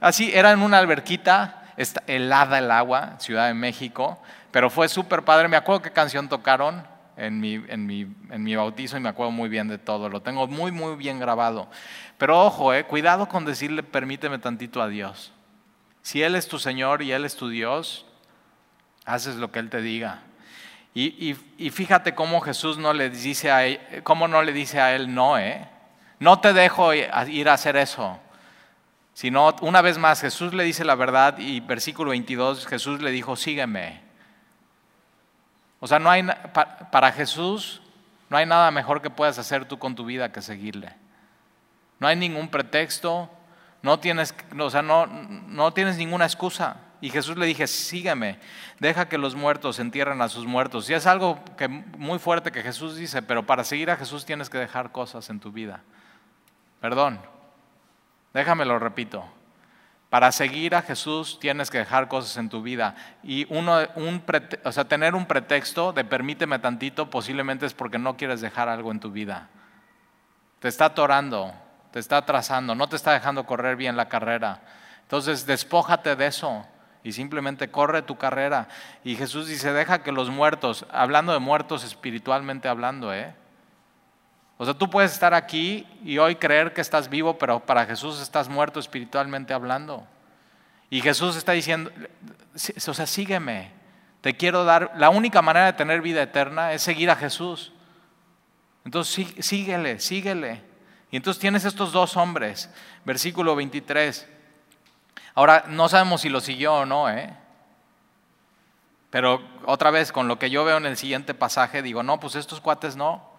así, 0.00 0.30
era 0.34 0.52
en 0.52 0.60
una 0.60 0.78
alberquita, 0.78 1.62
helada 2.06 2.58
el 2.58 2.70
agua, 2.70 3.14
Ciudad 3.18 3.46
de 3.46 3.54
México, 3.54 4.20
pero 4.50 4.70
fue 4.70 4.88
súper 4.88 5.22
padre. 5.22 5.48
Me 5.48 5.56
acuerdo 5.56 5.82
qué 5.82 5.90
canción 5.90 6.28
tocaron 6.28 6.86
en 7.16 7.40
mi, 7.40 7.54
en, 7.68 7.86
mi, 7.86 8.06
en 8.30 8.42
mi 8.42 8.56
bautizo 8.56 8.96
y 8.96 9.00
me 9.00 9.08
acuerdo 9.08 9.30
muy 9.30 9.48
bien 9.48 9.68
de 9.68 9.78
todo. 9.78 10.08
Lo 10.08 10.22
tengo 10.22 10.46
muy, 10.46 10.72
muy 10.72 10.96
bien 10.96 11.18
grabado. 11.18 11.68
Pero 12.18 12.40
ojo, 12.44 12.74
eh, 12.74 12.84
cuidado 12.84 13.28
con 13.28 13.44
decirle 13.44 13.82
permíteme 13.82 14.38
tantito 14.38 14.82
a 14.82 14.88
Dios. 14.88 15.32
Si 16.02 16.22
Él 16.22 16.34
es 16.34 16.48
tu 16.48 16.58
Señor 16.58 17.02
y 17.02 17.12
Él 17.12 17.24
es 17.24 17.36
tu 17.36 17.48
Dios, 17.48 18.06
haces 19.04 19.36
lo 19.36 19.50
que 19.50 19.58
Él 19.58 19.70
te 19.70 19.80
diga. 19.80 20.22
Y, 20.96 21.36
y, 21.58 21.70
fíjate 21.70 22.14
cómo 22.14 22.40
Jesús 22.40 22.78
no 22.78 22.92
le 22.92 23.10
dice 23.10 23.50
a 23.50 23.66
él, 23.66 23.80
cómo 24.04 24.28
no 24.28 24.44
le 24.44 24.52
dice 24.52 24.80
a 24.80 24.94
él 24.94 25.12
no, 25.12 25.36
¿eh? 25.36 25.66
No 26.20 26.38
te 26.38 26.52
dejo 26.52 26.94
ir 26.94 27.48
a 27.48 27.52
hacer 27.52 27.76
eso. 27.76 28.20
Sino, 29.12 29.56
una 29.62 29.82
vez 29.82 29.98
más, 29.98 30.20
Jesús 30.20 30.54
le 30.54 30.62
dice 30.62 30.84
la 30.84 30.94
verdad 30.94 31.38
y 31.38 31.58
versículo 31.58 32.10
22, 32.10 32.68
Jesús 32.68 33.02
le 33.02 33.10
dijo, 33.10 33.34
sígueme. 33.34 34.03
O 35.84 35.86
sea, 35.86 35.98
no 35.98 36.08
hay, 36.08 36.26
para 36.90 37.12
Jesús 37.12 37.82
no 38.30 38.38
hay 38.38 38.46
nada 38.46 38.70
mejor 38.70 39.02
que 39.02 39.10
puedas 39.10 39.38
hacer 39.38 39.66
tú 39.66 39.78
con 39.78 39.94
tu 39.94 40.06
vida 40.06 40.32
que 40.32 40.40
seguirle. 40.40 40.94
No 42.00 42.06
hay 42.08 42.16
ningún 42.16 42.48
pretexto, 42.48 43.28
no 43.82 44.00
tienes, 44.00 44.34
o 44.58 44.70
sea, 44.70 44.80
no, 44.80 45.04
no 45.04 45.74
tienes 45.74 45.98
ninguna 45.98 46.24
excusa. 46.24 46.78
Y 47.02 47.10
Jesús 47.10 47.36
le 47.36 47.44
dije, 47.44 47.66
sígueme, 47.66 48.38
deja 48.80 49.10
que 49.10 49.18
los 49.18 49.34
muertos 49.34 49.78
entierren 49.78 50.22
a 50.22 50.30
sus 50.30 50.46
muertos. 50.46 50.88
Y 50.88 50.94
es 50.94 51.06
algo 51.06 51.38
que, 51.58 51.68
muy 51.68 52.18
fuerte 52.18 52.50
que 52.50 52.62
Jesús 52.62 52.96
dice, 52.96 53.20
pero 53.20 53.44
para 53.44 53.62
seguir 53.62 53.90
a 53.90 53.98
Jesús 53.98 54.24
tienes 54.24 54.48
que 54.48 54.56
dejar 54.56 54.90
cosas 54.90 55.28
en 55.28 55.38
tu 55.38 55.52
vida. 55.52 55.82
Perdón, 56.80 57.20
déjame 58.32 58.64
lo 58.64 58.78
repito. 58.78 59.22
Para 60.14 60.30
seguir 60.30 60.76
a 60.76 60.82
Jesús 60.82 61.40
tienes 61.40 61.72
que 61.72 61.78
dejar 61.78 62.06
cosas 62.06 62.36
en 62.36 62.48
tu 62.48 62.62
vida. 62.62 62.94
Y 63.24 63.52
uno, 63.52 63.80
un 63.96 64.22
o 64.62 64.70
sea, 64.70 64.84
tener 64.84 65.16
un 65.16 65.26
pretexto 65.26 65.92
de 65.92 66.04
permíteme 66.04 66.60
tantito 66.60 67.10
posiblemente 67.10 67.66
es 67.66 67.74
porque 67.74 67.98
no 67.98 68.16
quieres 68.16 68.40
dejar 68.40 68.68
algo 68.68 68.92
en 68.92 69.00
tu 69.00 69.10
vida. 69.10 69.48
Te 70.60 70.68
está 70.68 70.84
atorando, 70.84 71.52
te 71.90 71.98
está 71.98 72.18
atrasando, 72.18 72.76
no 72.76 72.88
te 72.88 72.94
está 72.94 73.12
dejando 73.12 73.44
correr 73.44 73.74
bien 73.74 73.96
la 73.96 74.08
carrera. 74.08 74.60
Entonces, 75.02 75.46
despójate 75.46 76.14
de 76.14 76.28
eso 76.28 76.64
y 77.02 77.10
simplemente 77.10 77.72
corre 77.72 78.02
tu 78.02 78.16
carrera. 78.16 78.68
Y 79.02 79.16
Jesús 79.16 79.48
dice, 79.48 79.72
deja 79.72 80.04
que 80.04 80.12
los 80.12 80.30
muertos, 80.30 80.86
hablando 80.92 81.32
de 81.32 81.40
muertos 81.40 81.82
espiritualmente 81.82 82.68
hablando, 82.68 83.12
¿eh? 83.12 83.34
O 84.56 84.64
sea, 84.64 84.74
tú 84.74 84.88
puedes 84.88 85.12
estar 85.12 85.34
aquí 85.34 85.86
y 86.04 86.18
hoy 86.18 86.36
creer 86.36 86.72
que 86.72 86.80
estás 86.80 87.08
vivo, 87.08 87.38
pero 87.38 87.60
para 87.60 87.86
Jesús 87.86 88.20
estás 88.20 88.48
muerto 88.48 88.78
espiritualmente 88.78 89.52
hablando. 89.52 90.06
Y 90.90 91.00
Jesús 91.00 91.36
está 91.36 91.52
diciendo, 91.52 91.90
o 92.54 92.94
sea, 92.94 93.06
sígueme. 93.06 93.72
Te 94.20 94.36
quiero 94.36 94.64
dar, 94.64 94.92
la 94.96 95.10
única 95.10 95.42
manera 95.42 95.66
de 95.66 95.72
tener 95.72 96.00
vida 96.00 96.22
eterna 96.22 96.72
es 96.72 96.82
seguir 96.82 97.10
a 97.10 97.16
Jesús. 97.16 97.72
Entonces 98.84 99.34
síguele, 99.40 99.98
síguele. 99.98 100.62
Y 101.10 101.16
entonces 101.16 101.40
tienes 101.40 101.64
estos 101.64 101.92
dos 101.92 102.16
hombres, 102.16 102.70
versículo 103.04 103.56
23. 103.56 104.28
Ahora, 105.34 105.64
no 105.68 105.88
sabemos 105.88 106.20
si 106.20 106.28
lo 106.28 106.40
siguió 106.40 106.74
o 106.74 106.86
no, 106.86 107.10
¿eh? 107.10 107.36
Pero 109.10 109.42
otra 109.64 109.90
vez, 109.90 110.12
con 110.12 110.28
lo 110.28 110.38
que 110.38 110.50
yo 110.50 110.64
veo 110.64 110.76
en 110.76 110.86
el 110.86 110.96
siguiente 110.96 111.34
pasaje, 111.34 111.82
digo, 111.82 112.02
no, 112.02 112.18
pues 112.20 112.34
estos 112.34 112.60
cuates 112.60 112.96
no. 112.96 113.33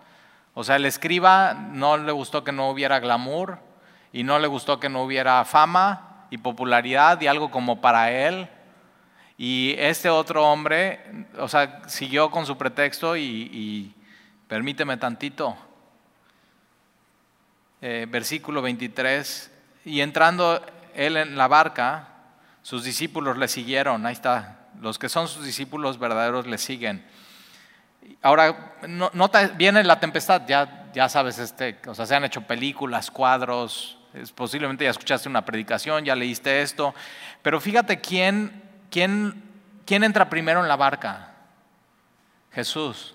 O 0.57 0.63
sea, 0.63 0.77
el 0.77 0.85
escriba 0.85 1.53
no 1.53 1.97
le 1.97 2.13
gustó 2.13 2.45
que 2.45 2.53
no 2.53 2.69
hubiera 2.69 3.01
glamour 3.01 3.59
y 4.13 4.23
no 4.23 4.39
le 4.39 4.47
gustó 4.47 4.79
que 4.79 4.87
no 4.87 5.03
hubiera 5.03 5.43
fama 5.43 6.27
y 6.29 6.37
popularidad 6.37 7.19
y 7.19 7.27
algo 7.27 7.51
como 7.51 7.81
para 7.81 8.09
él. 8.09 8.47
Y 9.37 9.75
este 9.77 10.09
otro 10.09 10.49
hombre, 10.49 11.25
o 11.37 11.49
sea, 11.49 11.81
siguió 11.89 12.31
con 12.31 12.45
su 12.45 12.57
pretexto 12.57 13.17
y, 13.17 13.93
permíteme 14.47 14.95
tantito. 14.95 15.57
Eh, 17.81 18.07
versículo 18.09 18.61
23, 18.61 19.51
y 19.83 19.99
entrando 19.99 20.65
él 20.95 21.17
en 21.17 21.37
la 21.37 21.49
barca, 21.49 22.07
sus 22.61 22.85
discípulos 22.85 23.37
le 23.37 23.49
siguieron, 23.49 24.05
ahí 24.05 24.13
está, 24.13 24.69
los 24.79 24.97
que 24.97 25.09
son 25.09 25.27
sus 25.27 25.45
discípulos 25.45 25.99
verdaderos 25.99 26.47
le 26.47 26.57
siguen. 26.57 27.05
Ahora, 28.21 28.73
viene 29.55 29.83
la 29.83 29.99
tempestad, 29.99 30.41
ya, 30.47 31.09
sabes, 31.09 31.37
este, 31.37 31.77
se 31.93 32.15
han 32.15 32.23
hecho 32.23 32.41
películas, 32.41 33.11
cuadros, 33.11 33.99
posiblemente 34.33 34.83
ya 34.83 34.89
escuchaste 34.89 35.29
una 35.29 35.45
predicación, 35.45 36.05
ya 36.05 36.15
leíste 36.15 36.61
esto, 36.61 36.95
pero 37.41 37.59
fíjate 37.59 37.99
quién, 37.99 38.63
entra 39.87 40.29
primero 40.29 40.61
en 40.61 40.67
la 40.67 40.75
barca. 40.75 41.33
Jesús. 42.51 43.13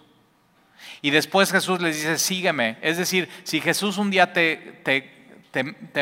Y 1.03 1.11
después 1.11 1.51
Jesús 1.51 1.81
les 1.81 1.97
dice, 1.97 2.19
sígueme. 2.19 2.77
Es 2.83 2.99
decir, 2.99 3.29
si 3.43 3.61
Jesús 3.61 3.97
un 3.97 4.11
día 4.11 4.33
te, 4.33 4.83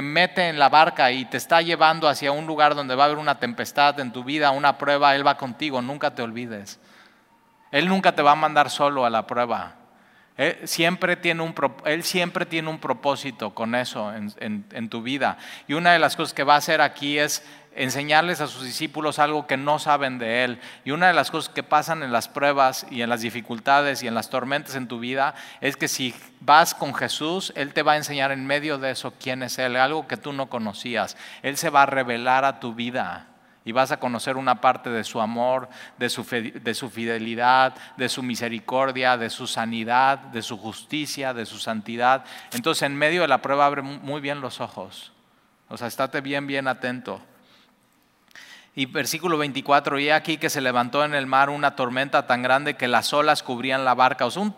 mete 0.02 0.48
en 0.48 0.58
la 0.58 0.68
barca 0.68 1.12
y 1.12 1.24
te 1.24 1.36
está 1.36 1.62
llevando 1.62 2.08
hacia 2.08 2.32
un 2.32 2.46
lugar 2.46 2.74
donde 2.74 2.94
va 2.94 3.04
a 3.04 3.06
haber 3.06 3.18
una 3.18 3.38
tempestad 3.38 4.00
en 4.00 4.12
tu 4.12 4.24
vida, 4.24 4.50
una 4.50 4.76
prueba, 4.76 5.14
Él 5.14 5.26
va 5.26 5.38
contigo, 5.38 5.80
nunca 5.80 6.14
te 6.14 6.22
olvides. 6.22 6.80
Él 7.70 7.88
nunca 7.88 8.14
te 8.14 8.22
va 8.22 8.32
a 8.32 8.36
mandar 8.36 8.70
solo 8.70 9.04
a 9.04 9.10
la 9.10 9.26
prueba. 9.26 9.74
Él 10.38 10.56
siempre 10.64 11.16
tiene 11.16 11.42
un, 11.42 11.52
él 11.84 12.04
siempre 12.04 12.46
tiene 12.46 12.70
un 12.70 12.78
propósito 12.78 13.54
con 13.54 13.74
eso 13.74 14.14
en, 14.14 14.64
en, 14.70 14.88
tu 14.88 15.02
vida. 15.02 15.36
Y 15.66 15.74
una 15.74 15.92
de 15.92 15.98
las 15.98 16.14
cosas 16.14 16.32
que 16.32 16.44
va 16.44 16.54
a 16.54 16.58
hacer 16.58 16.80
aquí 16.80 17.18
es 17.18 17.44
enseñarles 17.74 18.40
a 18.40 18.46
sus 18.46 18.64
discípulos 18.64 19.18
algo 19.18 19.48
que 19.48 19.56
no 19.56 19.80
saben 19.80 20.18
de 20.18 20.44
Él. 20.44 20.60
Y 20.84 20.92
una 20.92 21.08
de 21.08 21.12
las 21.12 21.32
cosas 21.32 21.52
que 21.52 21.64
pasan 21.64 22.04
en 22.04 22.12
las 22.12 22.28
pruebas 22.28 22.86
y 22.88 23.02
en 23.02 23.08
las 23.08 23.22
dificultades 23.22 24.04
y 24.04 24.06
en 24.06 24.14
las 24.14 24.30
tormentas 24.30 24.76
en 24.76 24.86
tu 24.86 25.00
vida 25.00 25.34
es 25.60 25.76
que 25.76 25.88
si 25.88 26.14
vas 26.40 26.72
con 26.72 26.94
Jesús, 26.94 27.52
Él 27.56 27.74
te 27.74 27.82
va 27.82 27.92
a 27.92 27.96
enseñar 27.96 28.30
en 28.30 28.46
medio 28.46 28.78
de 28.78 28.92
eso 28.92 29.14
quién 29.20 29.42
es 29.42 29.58
Él, 29.58 29.74
algo 29.74 30.06
que 30.06 30.16
tú 30.16 30.32
no 30.32 30.48
conocías. 30.48 31.16
Él 31.42 31.56
se 31.56 31.70
va 31.70 31.82
a 31.82 31.86
revelar 31.86 32.44
a 32.44 32.60
tu 32.60 32.74
vida 32.74 33.26
y 33.68 33.72
vas 33.72 33.92
a 33.92 34.00
conocer 34.00 34.38
una 34.38 34.62
parte 34.62 34.88
de 34.88 35.04
su 35.04 35.20
amor, 35.20 35.68
de 35.98 36.08
su, 36.08 36.24
de 36.24 36.72
su 36.72 36.88
fidelidad, 36.88 37.74
de 37.98 38.08
su 38.08 38.22
misericordia, 38.22 39.18
de 39.18 39.28
su 39.28 39.46
sanidad, 39.46 40.18
de 40.20 40.40
su 40.40 40.56
justicia, 40.56 41.34
de 41.34 41.44
su 41.44 41.58
santidad. 41.58 42.24
Entonces 42.52 42.84
en 42.84 42.96
medio 42.96 43.20
de 43.20 43.28
la 43.28 43.42
prueba 43.42 43.66
abre 43.66 43.82
muy 43.82 44.22
bien 44.22 44.40
los 44.40 44.62
ojos. 44.62 45.12
O 45.68 45.76
sea, 45.76 45.86
estate 45.86 46.22
bien, 46.22 46.46
bien 46.46 46.66
atento. 46.66 47.20
Y 48.74 48.86
versículo 48.86 49.36
24, 49.36 49.98
y 49.98 50.08
aquí 50.08 50.38
que 50.38 50.48
se 50.48 50.62
levantó 50.62 51.04
en 51.04 51.14
el 51.14 51.26
mar 51.26 51.50
una 51.50 51.76
tormenta 51.76 52.26
tan 52.26 52.40
grande 52.40 52.74
que 52.74 52.88
las 52.88 53.12
olas 53.12 53.42
cubrían 53.42 53.84
la 53.84 53.94
barca, 53.94 54.24
o 54.24 54.30
sea, 54.30 54.40
un, 54.40 54.54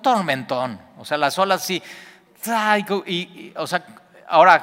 tormentón, 0.00 0.80
o 0.96 1.04
sea, 1.04 1.18
las 1.18 1.38
olas 1.38 1.62
sí, 1.62 1.82
y, 3.06 3.52
o 3.56 3.66
sea, 3.66 3.84
ahora, 4.28 4.62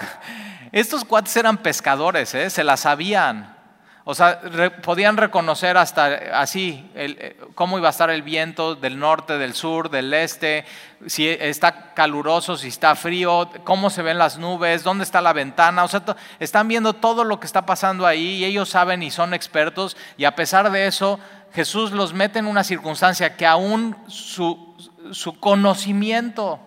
estos 0.71 1.03
cuates 1.03 1.35
eran 1.35 1.57
pescadores, 1.57 2.33
¿eh? 2.33 2.49
se 2.49 2.63
las 2.63 2.81
sabían. 2.81 3.57
O 4.03 4.15
sea, 4.15 4.41
podían 4.81 5.15
reconocer 5.15 5.77
hasta 5.77 6.41
así 6.41 6.89
eh, 6.95 7.39
cómo 7.53 7.77
iba 7.77 7.87
a 7.87 7.91
estar 7.91 8.09
el 8.09 8.23
viento 8.23 8.73
del 8.73 8.97
norte, 8.97 9.37
del 9.37 9.53
sur, 9.53 9.91
del 9.91 10.11
este, 10.13 10.65
si 11.05 11.27
está 11.27 11.93
caluroso, 11.93 12.57
si 12.57 12.69
está 12.69 12.95
frío, 12.95 13.47
cómo 13.63 13.91
se 13.91 14.01
ven 14.01 14.17
las 14.17 14.39
nubes, 14.39 14.83
dónde 14.83 15.03
está 15.03 15.21
la 15.21 15.33
ventana. 15.33 15.83
O 15.83 15.87
sea, 15.87 16.01
están 16.39 16.67
viendo 16.67 16.93
todo 16.93 17.23
lo 17.23 17.39
que 17.39 17.45
está 17.45 17.67
pasando 17.67 18.07
ahí 18.07 18.37
y 18.37 18.45
ellos 18.45 18.69
saben 18.69 19.03
y 19.03 19.11
son 19.11 19.35
expertos. 19.35 19.95
Y 20.17 20.25
a 20.25 20.35
pesar 20.35 20.71
de 20.71 20.87
eso, 20.87 21.19
Jesús 21.53 21.91
los 21.91 22.11
mete 22.11 22.39
en 22.39 22.47
una 22.47 22.63
circunstancia 22.63 23.37
que 23.37 23.45
aún 23.45 23.95
su, 24.07 24.75
su 25.11 25.39
conocimiento 25.39 26.59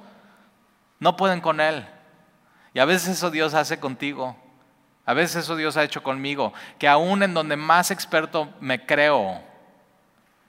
no 1.01 1.17
pueden 1.17 1.41
con 1.41 1.61
él. 1.61 1.85
Y 2.75 2.81
a 2.81 2.85
veces 2.85 3.17
eso 3.17 3.31
Dios 3.31 3.55
hace 3.55 3.79
contigo. 3.79 4.37
A 5.07 5.15
veces 5.15 5.45
eso 5.45 5.55
Dios 5.55 5.77
ha 5.77 5.85
hecho 5.85 6.03
conmigo. 6.03 6.53
Que 6.79 6.89
aún 6.89 7.23
en 7.23 7.33
donde 7.33 7.57
más 7.57 7.93
experto 7.93 8.53
me 8.61 8.85
creo, 8.85 9.41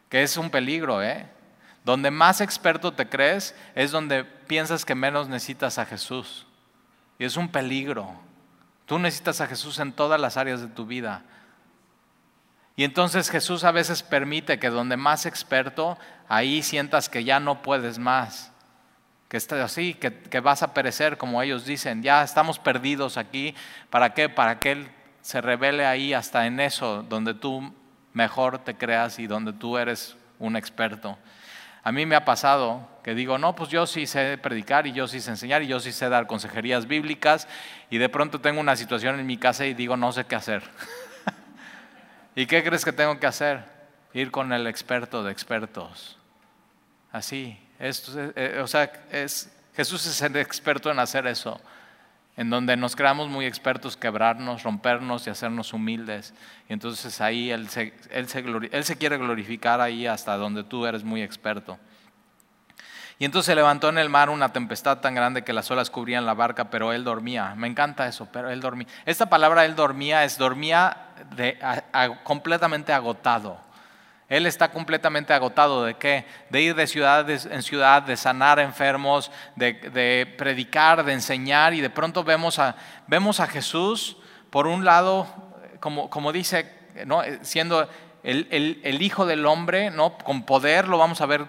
que 0.09 0.23
es 0.23 0.35
un 0.35 0.49
peligro, 0.49 1.03
¿eh? 1.03 1.29
Donde 1.83 2.09
más 2.09 2.41
experto 2.41 2.91
te 2.91 3.07
crees 3.07 3.55
es 3.75 3.91
donde 3.91 4.23
piensas 4.23 4.83
que 4.83 4.95
menos 4.95 5.29
necesitas 5.29 5.77
a 5.77 5.85
Jesús. 5.85 6.47
Y 7.19 7.25
es 7.25 7.37
un 7.37 7.47
peligro. 7.47 8.11
Tú 8.87 8.97
necesitas 8.97 9.39
a 9.39 9.47
Jesús 9.47 9.77
en 9.77 9.93
todas 9.93 10.19
las 10.19 10.35
áreas 10.35 10.61
de 10.61 10.67
tu 10.67 10.87
vida. 10.87 11.21
Y 12.75 12.83
entonces 12.83 13.29
Jesús 13.29 13.63
a 13.63 13.71
veces 13.71 14.01
permite 14.01 14.57
que 14.57 14.69
donde 14.69 14.97
más 14.97 15.27
experto, 15.27 15.97
ahí 16.27 16.63
sientas 16.63 17.07
que 17.07 17.23
ya 17.23 17.39
no 17.39 17.61
puedes 17.61 17.99
más 17.99 18.51
que 19.27 19.37
está 19.37 19.63
así, 19.63 19.93
que, 19.93 20.13
que, 20.13 20.39
vas 20.39 20.63
a 20.63 20.73
perecer, 20.73 21.17
como 21.17 21.41
ellos 21.41 21.65
dicen, 21.65 22.03
ya 22.03 22.23
estamos 22.23 22.59
perdidos 22.59 23.17
aquí, 23.17 23.55
¿para 23.89 24.13
qué? 24.13 24.29
Para 24.29 24.59
que 24.59 24.71
Él 24.71 24.87
se 25.21 25.41
revele 25.41 25.85
ahí 25.85 26.13
hasta 26.13 26.45
en 26.45 26.59
eso, 26.59 27.03
donde 27.03 27.33
tú 27.33 27.73
mejor 28.13 28.59
te 28.59 28.75
creas 28.75 29.19
y 29.19 29.27
donde 29.27 29.53
tú 29.53 29.77
eres 29.77 30.15
un 30.39 30.55
experto. 30.55 31.17
A 31.83 31.91
mí 31.91 32.05
me 32.05 32.15
ha 32.15 32.25
pasado 32.25 32.87
que 33.03 33.13
digo, 33.13 33.37
no, 33.37 33.55
pues 33.55 33.69
yo 33.69 33.85
sí 33.85 34.07
sé 34.07 34.39
predicar 34.39 34.87
y 34.87 34.91
yo 34.91 35.07
sí 35.07 35.21
sé 35.21 35.29
enseñar 35.29 35.61
y 35.61 35.67
yo 35.67 35.79
sí 35.79 35.91
sé 35.91 36.09
dar 36.09 36.25
consejerías 36.25 36.87
bíblicas 36.87 37.47
y 37.91 37.99
de 37.99 38.09
pronto 38.09 38.41
tengo 38.41 38.59
una 38.59 38.75
situación 38.75 39.19
en 39.19 39.27
mi 39.27 39.37
casa 39.37 39.65
y 39.65 39.73
digo, 39.75 39.95
no 39.95 40.11
sé 40.11 40.25
qué 40.25 40.35
hacer. 40.35 40.63
¿Y 42.35 42.47
qué 42.47 42.63
crees 42.63 42.83
que 42.83 42.91
tengo 42.91 43.19
que 43.19 43.27
hacer? 43.27 43.65
Ir 44.13 44.31
con 44.31 44.51
el 44.53 44.65
experto 44.65 45.23
de 45.23 45.31
expertos. 45.31 46.17
Así. 47.11 47.64
Esto, 47.79 48.11
eh, 48.35 48.59
o 48.61 48.67
sea, 48.67 48.91
es, 49.11 49.51
Jesús 49.75 50.05
es 50.05 50.21
el 50.21 50.35
experto 50.37 50.91
en 50.91 50.99
hacer 50.99 51.27
eso 51.27 51.59
en 52.37 52.49
donde 52.49 52.75
nos 52.75 52.95
creamos 52.95 53.29
muy 53.29 53.45
expertos, 53.45 53.95
quebrarnos, 53.95 54.63
rompernos 54.63 55.25
y 55.25 55.29
hacernos 55.29 55.71
humildes. 55.73 56.33
Y 56.67 56.73
entonces 56.73 57.21
ahí 57.21 57.49
él 57.49 57.69
se, 57.69 57.93
quiere 58.97 59.17
glorificar 59.17 59.79
ahí 59.79 60.05
hasta 60.05 60.35
donde 60.35 60.63
tú 60.63 60.85
eres 60.85 61.03
muy 61.03 61.21
experto. 61.21 61.77
Y 63.17 63.23
entonces 63.23 63.45
se 63.45 63.55
levantó 63.55 63.87
en 63.87 63.97
el 63.97 64.09
mar 64.09 64.29
una 64.29 64.51
tempestad 64.51 64.97
tan 64.97 65.15
grande 65.15 65.45
que 65.45 65.53
las 65.53 65.71
olas 65.71 65.89
cubrían 65.89 66.25
la 66.25 66.33
barca, 66.33 66.69
pero 66.69 66.91
él 66.91 67.05
dormía. 67.05 67.55
Me 67.55 67.67
encanta 67.67 68.05
eso, 68.05 68.27
pero 68.29 68.49
él 68.49 68.59
dormía. 68.59 68.87
Esta 69.05 69.27
palabra 69.27 69.63
él 69.63 69.75
dormía 69.75 70.25
es 70.25 70.37
dormía 70.37 70.97
completamente 72.25 72.91
agotado. 72.91 73.57
Él 74.27 74.47
está 74.47 74.71
completamente 74.71 75.33
agotado 75.33 75.83
de 75.83 75.95
qué? 75.95 76.25
De 76.49 76.61
ir 76.61 76.75
de 76.75 76.87
ciudad 76.87 77.29
en 77.29 77.61
ciudad, 77.61 78.01
de 78.01 78.17
sanar 78.17 78.59
enfermos, 78.59 79.31
de, 79.55 80.33
predicar, 80.37 81.03
de 81.03 81.13
enseñar 81.13 81.73
y 81.73 81.81
de 81.81 81.91
pronto 81.91 82.23
vemos 82.23 82.57
a, 82.57 82.75
vemos 83.05 83.39
a 83.39 83.47
Jesús, 83.47 84.17
por 84.49 84.65
un 84.65 84.83
lado, 84.83 85.27
como, 85.79 86.09
como 86.09 86.31
dice, 86.31 86.71
¿no? 87.05 87.21
siendo 87.41 87.87
el, 88.23 88.47
el, 88.83 89.01
Hijo 89.03 89.27
del 89.27 89.45
Hombre, 89.45 89.91
¿no? 89.91 90.17
con 90.17 90.43
poder, 90.43 90.87
lo 90.87 90.97
vamos 90.97 91.21
a 91.21 91.27
ver 91.27 91.45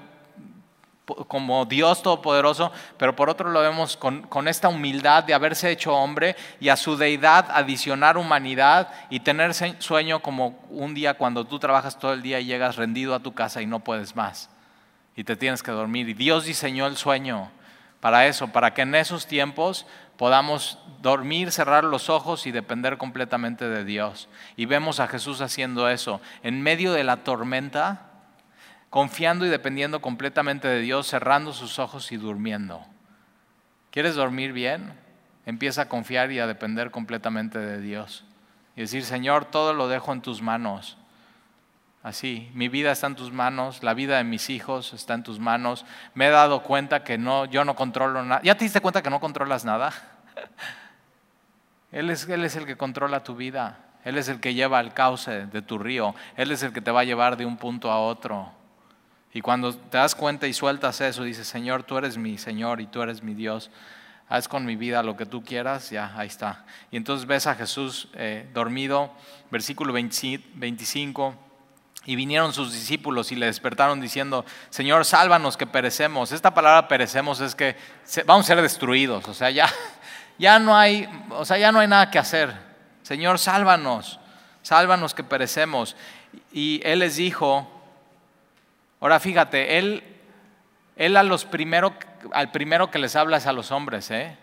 como 1.28 1.64
Dios 1.64 2.02
todopoderoso, 2.02 2.72
pero 2.96 3.14
por 3.14 3.30
otro 3.30 3.50
lo 3.50 3.60
vemos 3.60 3.96
con, 3.96 4.48
esta 4.48 4.68
humildad 4.68 5.24
de 5.24 5.34
haberse 5.34 5.70
hecho 5.70 5.94
hombre 5.94 6.36
y 6.60 6.68
a 6.68 6.76
su 6.76 6.96
deidad 6.96 7.48
adicionar 7.50 8.18
humanidad 8.18 8.88
y 9.10 9.20
tener 9.20 9.54
sueño 9.54 10.20
como 10.20 10.58
un 10.70 10.94
día 10.94 11.14
cuando 11.14 11.44
tú 11.44 11.58
trabajas 11.58 11.98
todo 11.98 12.12
el 12.12 12.22
día 12.22 12.40
y 12.40 12.46
llegas 12.46 12.76
rendido 12.76 13.14
a 13.14 13.20
tu 13.20 13.34
casa 13.34 13.62
y 13.62 13.66
no 13.66 13.80
puedes 13.80 14.16
más 14.16 14.50
y 15.16 15.24
te 15.24 15.34
tienes 15.34 15.62
que 15.62 15.72
dormir. 15.72 16.08
Y 16.08 16.14
Dios 16.14 16.44
diseñó 16.44 16.86
el 16.86 16.96
sueño 16.96 17.50
para 18.00 18.26
eso, 18.26 18.48
para 18.48 18.74
que 18.74 18.82
en 18.82 18.94
esos 18.94 19.26
tiempos 19.26 19.86
podamos 20.16 20.78
dormir, 21.00 21.50
cerrar 21.50 21.84
los 21.84 22.10
ojos 22.10 22.46
y 22.46 22.52
depender 22.52 22.98
completamente 22.98 23.68
de 23.68 23.84
Dios. 23.84 24.28
Y 24.56 24.66
vemos 24.66 25.00
a 25.00 25.08
Jesús 25.08 25.40
haciendo 25.40 25.88
eso. 25.88 26.20
En 26.42 26.62
medio 26.62 26.92
de 26.92 27.04
la 27.04 27.18
tormenta, 27.18 28.02
confiando 28.96 29.44
y 29.44 29.50
dependiendo 29.50 30.00
completamente 30.00 30.68
de 30.68 30.80
Dios, 30.80 31.06
cerrando 31.06 31.52
sus 31.52 31.78
ojos 31.78 32.12
y 32.12 32.16
durmiendo. 32.16 32.82
¿Quieres 33.90 34.14
dormir 34.14 34.54
bien? 34.54 34.94
Empieza 35.44 35.82
a 35.82 35.88
confiar 35.90 36.32
y 36.32 36.38
a 36.38 36.46
depender 36.46 36.90
completamente 36.90 37.58
de 37.58 37.78
Dios. 37.82 38.24
Y 38.74 38.80
decir, 38.80 39.04
Señor, 39.04 39.44
todo 39.44 39.74
lo 39.74 39.88
dejo 39.88 40.14
en 40.14 40.22
tus 40.22 40.40
manos. 40.40 40.96
Así, 42.02 42.50
mi 42.54 42.68
vida 42.68 42.90
está 42.90 43.06
en 43.08 43.16
tus 43.16 43.32
manos, 43.32 43.82
la 43.82 43.92
vida 43.92 44.16
de 44.16 44.24
mis 44.24 44.48
hijos 44.48 44.94
está 44.94 45.12
en 45.12 45.24
tus 45.24 45.38
manos. 45.38 45.84
Me 46.14 46.28
he 46.28 46.30
dado 46.30 46.62
cuenta 46.62 47.04
que 47.04 47.18
no, 47.18 47.44
yo 47.44 47.66
no 47.66 47.76
controlo 47.76 48.24
nada. 48.24 48.40
¿Ya 48.44 48.56
te 48.56 48.64
diste 48.64 48.80
cuenta 48.80 49.02
que 49.02 49.10
no 49.10 49.20
controlas 49.20 49.66
nada? 49.66 49.92
él, 51.92 52.08
es, 52.08 52.26
él 52.30 52.46
es 52.46 52.56
el 52.56 52.64
que 52.64 52.78
controla 52.78 53.22
tu 53.22 53.36
vida. 53.36 53.76
Él 54.04 54.16
es 54.16 54.30
el 54.30 54.40
que 54.40 54.54
lleva 54.54 54.80
el 54.80 54.94
cauce 54.94 55.48
de 55.48 55.60
tu 55.60 55.78
río. 55.78 56.14
Él 56.34 56.50
es 56.50 56.62
el 56.62 56.72
que 56.72 56.80
te 56.80 56.90
va 56.90 57.00
a 57.00 57.04
llevar 57.04 57.36
de 57.36 57.44
un 57.44 57.58
punto 57.58 57.90
a 57.90 58.00
otro. 58.00 58.55
Y 59.36 59.42
cuando 59.42 59.74
te 59.74 59.98
das 59.98 60.14
cuenta 60.14 60.46
y 60.46 60.54
sueltas 60.54 61.02
eso, 61.02 61.22
dices, 61.22 61.46
Señor, 61.46 61.82
tú 61.82 61.98
eres 61.98 62.16
mi 62.16 62.38
Señor 62.38 62.80
y 62.80 62.86
tú 62.86 63.02
eres 63.02 63.22
mi 63.22 63.34
Dios. 63.34 63.70
Haz 64.30 64.48
con 64.48 64.64
mi 64.64 64.76
vida 64.76 65.02
lo 65.02 65.14
que 65.14 65.26
tú 65.26 65.44
quieras, 65.44 65.90
ya, 65.90 66.14
ahí 66.16 66.26
está. 66.26 66.64
Y 66.90 66.96
entonces 66.96 67.26
ves 67.26 67.46
a 67.46 67.54
Jesús 67.54 68.08
eh, 68.14 68.48
dormido, 68.54 69.12
versículo 69.50 69.92
25. 69.92 71.34
Y 72.06 72.16
vinieron 72.16 72.54
sus 72.54 72.72
discípulos 72.72 73.30
y 73.30 73.36
le 73.36 73.44
despertaron 73.44 74.00
diciendo, 74.00 74.46
Señor, 74.70 75.04
sálvanos 75.04 75.58
que 75.58 75.66
perecemos. 75.66 76.32
Esta 76.32 76.54
palabra 76.54 76.88
perecemos 76.88 77.40
es 77.40 77.54
que 77.54 77.76
vamos 78.24 78.46
a 78.46 78.54
ser 78.54 78.62
destruidos. 78.62 79.28
O 79.28 79.34
sea, 79.34 79.50
ya, 79.50 79.68
ya, 80.38 80.58
no 80.58 80.74
hay, 80.74 81.06
o 81.28 81.44
sea, 81.44 81.58
ya 81.58 81.72
no 81.72 81.80
hay 81.80 81.88
nada 81.88 82.10
que 82.10 82.18
hacer. 82.18 82.54
Señor, 83.02 83.38
sálvanos, 83.38 84.18
sálvanos 84.62 85.12
que 85.12 85.24
perecemos. 85.24 85.94
Y 86.50 86.80
él 86.84 87.00
les 87.00 87.16
dijo, 87.16 87.75
Ahora 89.00 89.20
fíjate, 89.20 89.78
él, 89.78 90.02
él 90.96 91.16
primero, 91.50 91.94
al 92.32 92.50
primero 92.50 92.90
que 92.90 92.98
les 92.98 93.16
habla 93.16 93.36
es 93.36 93.46
a 93.46 93.52
los 93.52 93.70
hombres. 93.70 94.10
¿eh? 94.10 94.36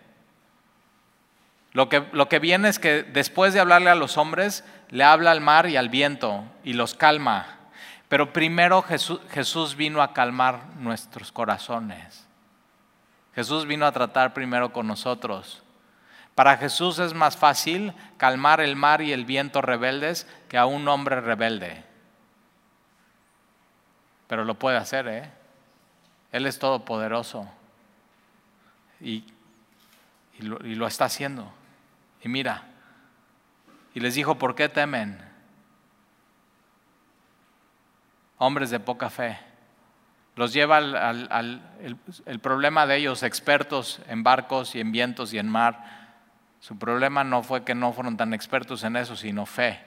Lo, 1.72 1.88
que, 1.88 2.04
lo 2.12 2.28
que 2.28 2.38
viene 2.38 2.68
es 2.68 2.78
que 2.78 3.02
después 3.02 3.52
de 3.52 3.60
hablarle 3.60 3.90
a 3.90 3.94
los 3.94 4.16
hombres, 4.16 4.64
le 4.90 5.04
habla 5.04 5.32
al 5.32 5.40
mar 5.40 5.68
y 5.68 5.76
al 5.76 5.88
viento 5.88 6.44
y 6.62 6.74
los 6.74 6.94
calma. 6.94 7.58
Pero 8.08 8.32
primero 8.32 8.82
Jesús, 8.82 9.20
Jesús 9.30 9.74
vino 9.74 10.02
a 10.02 10.12
calmar 10.12 10.60
nuestros 10.78 11.32
corazones. 11.32 12.26
Jesús 13.34 13.66
vino 13.66 13.86
a 13.86 13.92
tratar 13.92 14.32
primero 14.34 14.72
con 14.72 14.86
nosotros. 14.86 15.64
Para 16.36 16.56
Jesús 16.56 17.00
es 17.00 17.14
más 17.14 17.36
fácil 17.36 17.92
calmar 18.16 18.60
el 18.60 18.76
mar 18.76 19.02
y 19.02 19.12
el 19.12 19.24
viento 19.24 19.60
rebeldes 19.62 20.28
que 20.48 20.58
a 20.58 20.66
un 20.66 20.86
hombre 20.86 21.20
rebelde 21.20 21.93
pero 24.26 24.44
lo 24.44 24.54
puede 24.54 24.76
hacer, 24.76 25.08
¿eh? 25.08 25.30
Él 26.32 26.46
es 26.46 26.58
todopoderoso 26.58 27.48
y, 29.00 29.24
y, 30.38 30.42
lo, 30.42 30.64
y 30.66 30.74
lo 30.74 30.86
está 30.86 31.04
haciendo. 31.04 31.52
Y 32.22 32.28
mira, 32.28 32.64
y 33.94 34.00
les 34.00 34.14
dijo, 34.14 34.36
¿por 34.36 34.54
qué 34.54 34.68
temen? 34.68 35.18
Hombres 38.38 38.70
de 38.70 38.80
poca 38.80 39.08
fe. 39.08 39.38
Los 40.36 40.52
lleva 40.52 40.78
al, 40.78 41.62
el, 42.26 42.40
problema 42.40 42.86
de 42.86 42.96
ellos, 42.96 43.22
expertos 43.22 44.00
en 44.08 44.24
barcos 44.24 44.74
y 44.74 44.80
en 44.80 44.90
vientos 44.90 45.32
y 45.32 45.38
en 45.38 45.48
mar. 45.48 46.08
Su 46.58 46.76
problema 46.76 47.22
no 47.22 47.44
fue 47.44 47.62
que 47.62 47.76
no 47.76 47.92
fueron 47.92 48.16
tan 48.16 48.34
expertos 48.34 48.82
en 48.82 48.96
eso, 48.96 49.14
sino 49.14 49.46
fe. 49.46 49.80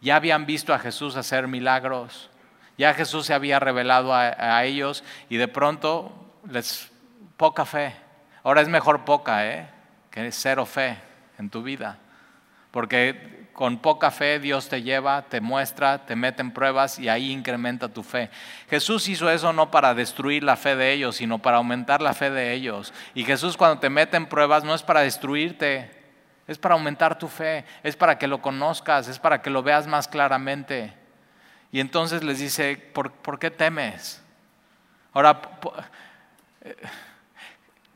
Ya 0.00 0.16
habían 0.16 0.46
visto 0.46 0.74
a 0.74 0.80
Jesús 0.80 1.14
hacer 1.14 1.46
milagros. 1.46 2.28
Ya 2.76 2.92
Jesús 2.94 3.26
se 3.26 3.34
había 3.34 3.60
revelado 3.60 4.12
a, 4.14 4.64
ellos 4.64 5.04
y 5.28 5.36
de 5.36 5.48
pronto 5.48 6.12
les 6.48 6.90
poca 7.36 7.64
fe. 7.64 7.94
Ahora 8.42 8.60
es 8.60 8.68
mejor 8.68 9.04
poca, 9.04 9.46
¿eh? 9.46 9.68
Que 10.10 10.30
cero 10.32 10.66
fe 10.66 10.98
en 11.38 11.50
tu 11.50 11.62
vida. 11.62 11.98
Porque 12.70 13.48
con 13.52 13.78
poca 13.78 14.10
fe 14.10 14.40
Dios 14.40 14.68
te 14.68 14.82
lleva, 14.82 15.22
te 15.22 15.40
muestra, 15.40 16.04
te 16.04 16.16
mete 16.16 16.42
en 16.42 16.50
pruebas 16.50 16.98
y 16.98 17.08
ahí 17.08 17.30
incrementa 17.30 17.88
tu 17.88 18.02
fe. 18.02 18.28
Jesús 18.68 19.08
hizo 19.08 19.30
eso 19.30 19.52
no 19.52 19.70
para 19.70 19.94
destruir 19.94 20.42
la 20.42 20.56
fe 20.56 20.74
de 20.74 20.92
ellos, 20.92 21.16
sino 21.16 21.38
para 21.38 21.58
aumentar 21.58 22.02
la 22.02 22.12
fe 22.12 22.30
de 22.30 22.52
ellos. 22.52 22.92
Y 23.14 23.24
Jesús 23.24 23.56
cuando 23.56 23.78
te 23.78 23.90
mete 23.90 24.16
en 24.16 24.26
pruebas 24.26 24.64
no 24.64 24.74
es 24.74 24.82
para 24.82 25.00
destruirte, 25.00 25.90
es 26.46 26.58
para 26.58 26.74
aumentar 26.74 27.16
tu 27.16 27.28
fe, 27.28 27.64
es 27.82 27.96
para 27.96 28.18
que 28.18 28.26
lo 28.26 28.42
conozcas, 28.42 29.08
es 29.08 29.18
para 29.18 29.40
que 29.40 29.50
lo 29.50 29.62
veas 29.62 29.86
más 29.86 30.08
claramente. 30.08 31.03
Y 31.74 31.80
entonces 31.80 32.22
les 32.22 32.38
dice, 32.38 32.76
¿por, 32.76 33.40
qué 33.40 33.50
temes? 33.50 34.22
Ahora, 35.12 35.42
eh, 36.60 36.76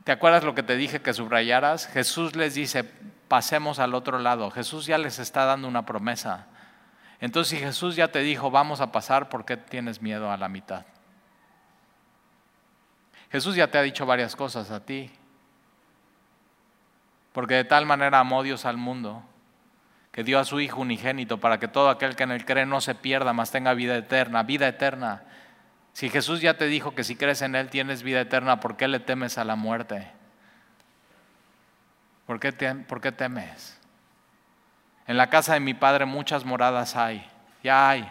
¿te 0.03 0.11
acuerdas 0.11 0.43
lo 0.43 0.53
que 0.53 0.63
te 0.63 0.75
dije 0.75 1.01
que 1.01 1.13
subrayaras? 1.13 1.87
Jesús 1.87 2.35
les 2.35 2.55
dice, 2.55 2.83
pasemos 3.29 3.79
al 3.79 3.95
otro 3.95 4.19
lado. 4.19 4.51
Jesús 4.51 4.85
ya 4.85 4.97
les 4.97 5.17
está 5.17 5.45
dando 5.45 5.65
una 5.65 5.85
promesa. 5.85 6.47
Entonces, 7.21 7.57
si 7.57 7.65
Jesús 7.65 7.95
ya 7.95 8.09
te 8.09 8.19
dijo, 8.19 8.51
vamos 8.51 8.81
a 8.81 8.91
pasar, 8.91 9.29
¿por 9.29 9.45
qué 9.45 9.55
tienes 9.55 10.01
miedo 10.01 10.29
a 10.29 10.35
la 10.35 10.49
mitad? 10.49 10.85
Jesús 13.31 13.55
ya 13.55 13.71
te 13.71 13.77
ha 13.77 13.81
dicho 13.81 14.05
varias 14.05 14.35
cosas 14.35 14.71
a 14.71 14.85
ti. 14.85 15.09
Porque 17.31 17.53
de 17.53 17.63
tal 17.63 17.85
manera 17.85 18.19
amó 18.19 18.43
Dios 18.43 18.65
al 18.65 18.75
mundo 18.75 19.23
que 20.11 20.23
dio 20.23 20.39
a 20.39 20.45
su 20.45 20.59
Hijo 20.59 20.81
unigénito 20.81 21.39
para 21.39 21.59
que 21.59 21.67
todo 21.67 21.89
aquel 21.89 22.15
que 22.15 22.23
en 22.23 22.31
él 22.31 22.45
cree 22.45 22.65
no 22.65 22.81
se 22.81 22.95
pierda, 22.95 23.33
mas 23.33 23.51
tenga 23.51 23.73
vida 23.73 23.95
eterna, 23.97 24.43
vida 24.43 24.67
eterna. 24.67 25.23
Si 25.93 26.09
Jesús 26.09 26.41
ya 26.41 26.55
te 26.55 26.65
dijo 26.65 26.95
que 26.95 27.03
si 27.03 27.15
crees 27.15 27.41
en 27.41 27.55
Él 27.55 27.69
tienes 27.69 28.03
vida 28.03 28.21
eterna, 28.21 28.59
¿por 28.59 28.77
qué 28.77 28.87
le 28.87 28.99
temes 28.99 29.37
a 29.37 29.43
la 29.43 29.55
muerte? 29.55 30.09
¿Por 32.25 32.39
qué, 32.39 32.53
¿Por 32.53 33.01
qué 33.01 33.11
temes? 33.11 33.77
En 35.07 35.17
la 35.17 35.29
casa 35.29 35.55
de 35.55 35.59
mi 35.59 35.73
Padre 35.73 36.05
muchas 36.05 36.45
moradas 36.45 36.95
hay, 36.95 37.27
ya 37.63 37.89
hay. 37.89 38.09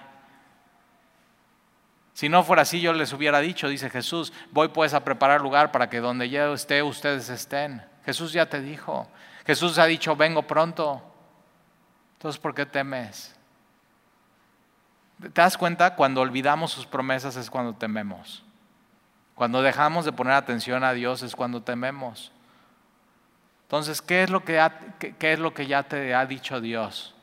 Si 2.13 2.29
no 2.29 2.43
fuera 2.43 2.63
así, 2.63 2.81
yo 2.81 2.93
les 2.93 3.13
hubiera 3.13 3.39
dicho, 3.39 3.69
dice 3.69 3.89
Jesús, 3.89 4.33
voy 4.51 4.69
pues 4.69 4.93
a 4.93 5.05
preparar 5.05 5.41
lugar 5.41 5.71
para 5.71 5.89
que 5.89 6.01
donde 6.01 6.29
yo 6.29 6.53
esté, 6.53 6.83
ustedes 6.83 7.29
estén. 7.29 7.81
Jesús 8.05 8.33
ya 8.33 8.47
te 8.47 8.61
dijo. 8.61 9.09
Jesús 9.47 9.79
ha 9.79 9.87
dicho, 9.87 10.17
vengo 10.17 10.43
pronto. 10.43 11.01
Entonces, 12.19 12.41
¿por 12.41 12.53
qué 12.53 12.67
temes? 12.67 13.33
¿Te 15.23 15.29
das 15.29 15.57
cuenta? 15.57 15.95
Cuando 15.95 16.21
olvidamos 16.21 16.73
sus 16.73 16.85
promesas 16.85 17.37
es 17.37 17.49
cuando 17.49 17.75
tememos. 17.75 18.43
Cuando 19.37 19.63
dejamos 19.63 20.05
de 20.05 20.11
poner 20.11 20.33
atención 20.33 20.83
a 20.83 20.93
Dios 20.95 21.23
es 21.23 21.37
cuando 21.37 21.63
tememos. 21.63 22.33
Entonces, 23.63 24.03
¿qué 24.03 24.25
es 24.25 24.31
lo 24.31 24.45
que, 24.45 24.61
qué 25.21 25.33
es 25.33 25.39
lo 25.39 25.55
que 25.55 25.69
ya 25.69 25.85
te 25.85 26.13
ha 26.13 26.27
dicho 26.27 26.61
Dios? 26.61 27.15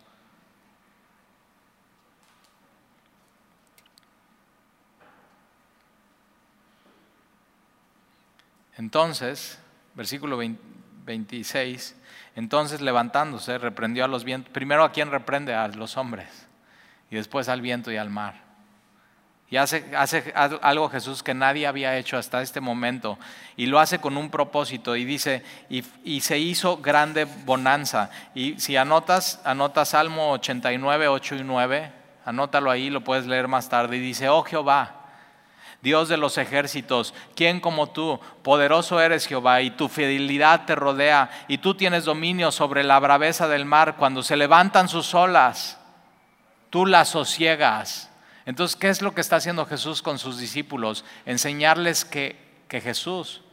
Entonces, 8.78 9.60
versículo 9.94 10.38
26, 10.38 11.98
entonces 12.36 12.82
levantándose, 12.82 13.58
reprendió 13.58 14.04
a 14.04 14.08
los 14.08 14.26
vientos. 14.26 14.52
Primero 14.52 14.84
a 14.84 14.92
quién 14.92 15.10
reprende? 15.10 15.54
A 15.54 15.70
los 15.70 15.96
hombres. 15.96 16.48
Y 17.10 17.16
después 17.16 17.48
al 17.48 17.62
viento 17.62 17.92
y 17.92 17.98
al 17.98 18.10
mar. 18.10 18.44
Y 19.50 19.58
hace, 19.58 19.86
hace, 19.96 20.34
algo 20.36 20.90
Jesús 20.90 21.24
que 21.24 21.34
nadie 21.34 21.66
había 21.66 21.98
hecho 21.98 22.18
hasta 22.18 22.42
este 22.42 22.60
momento. 22.60 23.18
Y 23.56 23.68
lo 23.68 23.80
hace 23.80 24.00
con 24.00 24.18
un 24.18 24.30
propósito. 24.30 24.98
Y 24.98 25.06
dice, 25.06 25.44
y, 25.70 25.86
y 26.04 26.22
se 26.22 26.38
hizo 26.38 26.78
grande 26.78 27.26
bonanza. 27.46 28.10
Y 28.34 28.60
si 28.60 28.76
anotas, 28.76 29.40
anotas 29.46 29.90
Salmo 29.90 30.32
89, 30.32 31.08
8 31.08 31.36
y 31.36 31.44
9, 31.44 31.92
anótalo 32.26 32.70
ahí, 32.70 32.90
lo 32.90 33.02
puedes 33.02 33.28
leer 33.28 33.48
más 33.48 33.70
tarde. 33.70 33.96
Y 33.96 34.02
dice, 34.02 34.28
oh 34.28 34.44
Jehová 34.44 35.05
Dios 35.86 36.10
de 36.10 36.18
los 36.18 36.40
ejércitos, 36.40 37.14
¿quién 37.36 37.60
como 37.60 37.92
tú? 37.92 38.20
Poderoso 38.42 39.00
eres 39.00 39.28
Jehová 39.28 39.62
y 39.62 39.70
tu 39.70 39.88
fidelidad 39.88 40.66
te 40.66 40.74
rodea 40.74 41.30
y 41.48 41.60
tú 41.60 41.76
tienes 41.76 42.06
dominio 42.06 42.52
sobre 42.52 42.84
la 42.84 43.00
braveza 43.00 43.48
del 43.48 43.66
mar 43.66 43.96
cuando 43.96 44.24
se 44.24 44.36
levantan 44.36 44.90
sus 44.90 45.14
olas, 45.14 45.78
tú 46.72 46.88
las 46.88 47.10
sosiegas. 47.10 48.10
Entonces, 48.48 48.76
¿qué 48.76 48.90
es 48.90 49.04
lo 49.04 49.14
que 49.14 49.22
está 49.22 49.36
haciendo 49.36 49.68
Jesús 49.68 50.02
con 50.02 50.18
sus 50.18 50.40
discípulos? 50.40 51.06
Enseñarles 51.28 52.04
que, 52.04 52.36
que 52.68 52.82
Jesús 52.82 53.44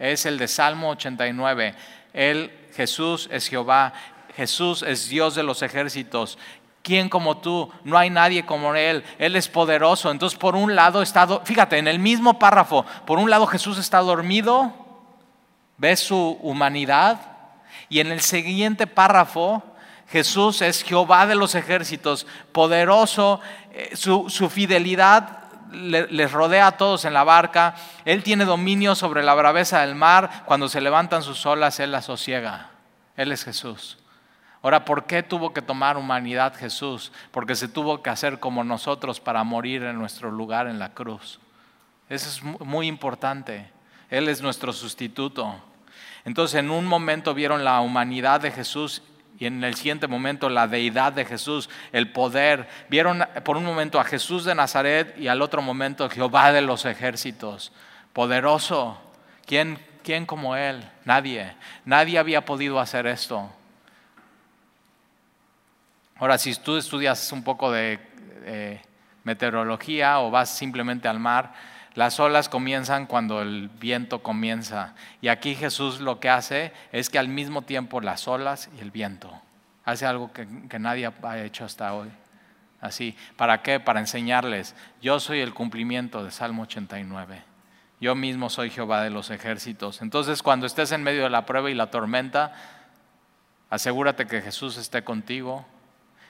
es 0.00 0.26
el 0.26 0.38
de 0.38 0.48
Salmo 0.48 0.90
89. 0.90 1.76
Él, 2.12 2.68
Jesús 2.74 3.28
es 3.30 3.46
Jehová, 3.46 3.92
Jesús 4.34 4.82
es 4.82 5.08
Dios 5.08 5.36
de 5.36 5.44
los 5.44 5.62
ejércitos 5.62 6.38
¿Quién 6.82 7.08
como 7.08 7.38
tú? 7.38 7.70
No 7.84 7.96
hay 7.96 8.10
nadie 8.10 8.44
como 8.44 8.74
Él. 8.74 9.04
Él 9.18 9.36
es 9.36 9.48
poderoso. 9.48 10.10
Entonces, 10.10 10.38
por 10.38 10.56
un 10.56 10.74
lado 10.74 11.00
está, 11.00 11.40
fíjate, 11.44 11.78
en 11.78 11.86
el 11.86 11.98
mismo 11.98 12.38
párrafo, 12.38 12.84
por 13.06 13.18
un 13.18 13.30
lado 13.30 13.46
Jesús 13.46 13.78
está 13.78 13.98
dormido, 13.98 14.72
ves 15.78 16.00
su 16.00 16.38
humanidad, 16.42 17.20
y 17.88 18.00
en 18.00 18.10
el 18.10 18.20
siguiente 18.20 18.86
párrafo 18.86 19.62
Jesús 20.08 20.60
es 20.60 20.82
Jehová 20.82 21.26
de 21.26 21.34
los 21.34 21.54
ejércitos, 21.54 22.26
poderoso, 22.52 23.40
eh, 23.72 23.96
su, 23.96 24.28
fidelidad 24.50 25.38
les 25.72 26.30
rodea 26.32 26.66
a 26.66 26.76
todos 26.76 27.06
en 27.06 27.14
la 27.14 27.24
barca, 27.24 27.74
Él 28.04 28.22
tiene 28.22 28.44
dominio 28.44 28.94
sobre 28.94 29.22
la 29.22 29.34
braveza 29.34 29.80
del 29.80 29.94
mar, 29.94 30.42
cuando 30.44 30.68
se 30.68 30.82
levantan 30.82 31.22
sus 31.22 31.46
olas, 31.46 31.80
Él 31.80 31.92
las 31.92 32.04
sosiega. 32.04 32.70
Él 33.16 33.32
es 33.32 33.44
Jesús. 33.44 34.01
Ahora, 34.62 34.84
¿por 34.84 35.04
qué 35.06 35.24
tuvo 35.24 35.52
que 35.52 35.60
tomar 35.60 35.96
humanidad 35.96 36.54
Jesús? 36.54 37.10
Porque 37.32 37.56
se 37.56 37.66
tuvo 37.66 38.00
que 38.00 38.10
hacer 38.10 38.38
como 38.38 38.62
nosotros 38.62 39.18
para 39.18 39.42
morir 39.42 39.82
en 39.82 39.98
nuestro 39.98 40.30
lugar 40.30 40.68
en 40.68 40.78
la 40.78 40.94
cruz. 40.94 41.40
Eso 42.08 42.28
es 42.28 42.60
muy 42.60 42.86
importante. 42.86 43.68
Él 44.08 44.28
es 44.28 44.40
nuestro 44.40 44.72
sustituto. 44.72 45.56
Entonces, 46.24 46.60
en 46.60 46.70
un 46.70 46.86
momento 46.86 47.34
vieron 47.34 47.64
la 47.64 47.80
humanidad 47.80 48.40
de 48.40 48.52
Jesús 48.52 49.02
y 49.38 49.46
en 49.46 49.64
el 49.64 49.74
siguiente 49.74 50.06
momento 50.06 50.48
la 50.48 50.68
deidad 50.68 51.12
de 51.12 51.24
Jesús, 51.24 51.68
el 51.90 52.12
poder. 52.12 52.68
Vieron 52.88 53.24
por 53.44 53.56
un 53.56 53.64
momento 53.64 53.98
a 53.98 54.04
Jesús 54.04 54.44
de 54.44 54.54
Nazaret 54.54 55.18
y 55.18 55.26
al 55.26 55.42
otro 55.42 55.62
momento 55.62 56.08
Jehová 56.08 56.52
de 56.52 56.60
los 56.60 56.84
ejércitos, 56.84 57.72
poderoso. 58.12 59.00
¿Quién, 59.44 59.80
quién 60.04 60.26
como 60.26 60.54
Él? 60.54 60.88
Nadie. 61.04 61.56
Nadie 61.84 62.20
había 62.20 62.44
podido 62.44 62.78
hacer 62.78 63.08
esto. 63.08 63.50
Ahora, 66.22 66.38
si 66.38 66.54
tú 66.54 66.76
estudias 66.76 67.32
un 67.32 67.42
poco 67.42 67.72
de 67.72 67.98
meteorología 69.24 70.20
o 70.20 70.30
vas 70.30 70.56
simplemente 70.56 71.08
al 71.08 71.18
mar, 71.18 71.52
las 71.94 72.20
olas 72.20 72.48
comienzan 72.48 73.06
cuando 73.06 73.42
el 73.42 73.68
viento 73.68 74.22
comienza. 74.22 74.94
Y 75.20 75.26
aquí 75.26 75.56
Jesús 75.56 75.98
lo 75.98 76.20
que 76.20 76.30
hace 76.30 76.72
es 76.92 77.10
que 77.10 77.18
al 77.18 77.26
mismo 77.26 77.62
tiempo 77.62 78.00
las 78.00 78.28
olas 78.28 78.70
y 78.78 78.80
el 78.82 78.92
viento. 78.92 79.36
Hace 79.84 80.06
algo 80.06 80.32
que, 80.32 80.46
que 80.68 80.78
nadie 80.78 81.10
ha 81.24 81.38
hecho 81.40 81.64
hasta 81.64 81.92
hoy. 81.92 82.10
Así. 82.80 83.16
¿Para 83.36 83.62
qué? 83.62 83.80
Para 83.80 83.98
enseñarles. 83.98 84.76
Yo 85.00 85.18
soy 85.18 85.40
el 85.40 85.52
cumplimiento 85.52 86.22
de 86.24 86.30
Salmo 86.30 86.62
89. 86.62 87.42
Yo 88.00 88.14
mismo 88.14 88.48
soy 88.48 88.70
Jehová 88.70 89.02
de 89.02 89.10
los 89.10 89.30
ejércitos. 89.30 90.00
Entonces, 90.02 90.44
cuando 90.44 90.66
estés 90.66 90.92
en 90.92 91.02
medio 91.02 91.24
de 91.24 91.30
la 91.30 91.46
prueba 91.46 91.68
y 91.68 91.74
la 91.74 91.90
tormenta, 91.90 92.52
asegúrate 93.70 94.28
que 94.28 94.40
Jesús 94.40 94.76
esté 94.76 95.02
contigo, 95.02 95.66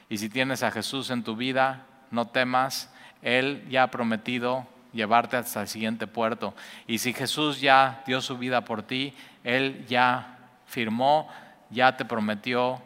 y 0.08 0.18
si 0.18 0.28
tienes 0.28 0.62
a 0.62 0.70
Jesús 0.70 1.10
en 1.10 1.22
tu 1.22 1.36
vida, 1.36 1.86
no 2.10 2.28
temas, 2.28 2.90
Él 3.22 3.66
ya 3.68 3.84
ha 3.84 3.90
prometido 3.90 4.66
llevarte 4.92 5.36
hasta 5.36 5.62
el 5.62 5.68
siguiente 5.68 6.06
puerto. 6.06 6.54
Y 6.86 6.98
si 6.98 7.12
Jesús 7.12 7.60
ya 7.60 8.02
dio 8.06 8.20
su 8.20 8.38
vida 8.38 8.64
por 8.64 8.82
ti, 8.82 9.14
Él 9.42 9.86
ya 9.86 10.38
firmó, 10.66 11.28
ya 11.70 11.96
te 11.96 12.04
prometió, 12.04 12.82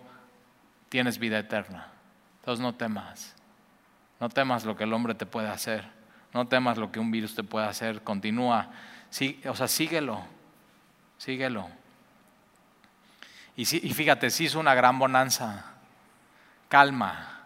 tienes 0.88 1.18
vida 1.18 1.38
eterna. 1.38 1.88
Entonces 2.40 2.62
no 2.62 2.74
temas, 2.74 3.35
no 4.20 4.29
temas 4.29 4.64
lo 4.64 4.76
que 4.76 4.85
el 4.85 4.92
hombre 4.92 5.14
te 5.14 5.26
puede 5.26 5.48
hacer, 5.48 5.85
no 6.33 6.46
temas 6.46 6.79
lo 6.79 6.92
que 6.92 7.00
un 7.00 7.11
virus 7.11 7.35
te 7.35 7.42
puede 7.42 7.66
hacer, 7.66 8.02
continúa, 8.02 8.70
o 9.48 9.57
sea, 9.57 9.66
síguelo, 9.66 10.22
síguelo. 11.18 11.68
Y, 13.57 13.62
y 13.62 13.92
fíjate, 13.92 14.31
sí 14.31 14.44
hizo 14.44 14.61
una 14.61 14.74
gran 14.74 14.98
bonanza 14.98 15.75
calma. 16.68 17.37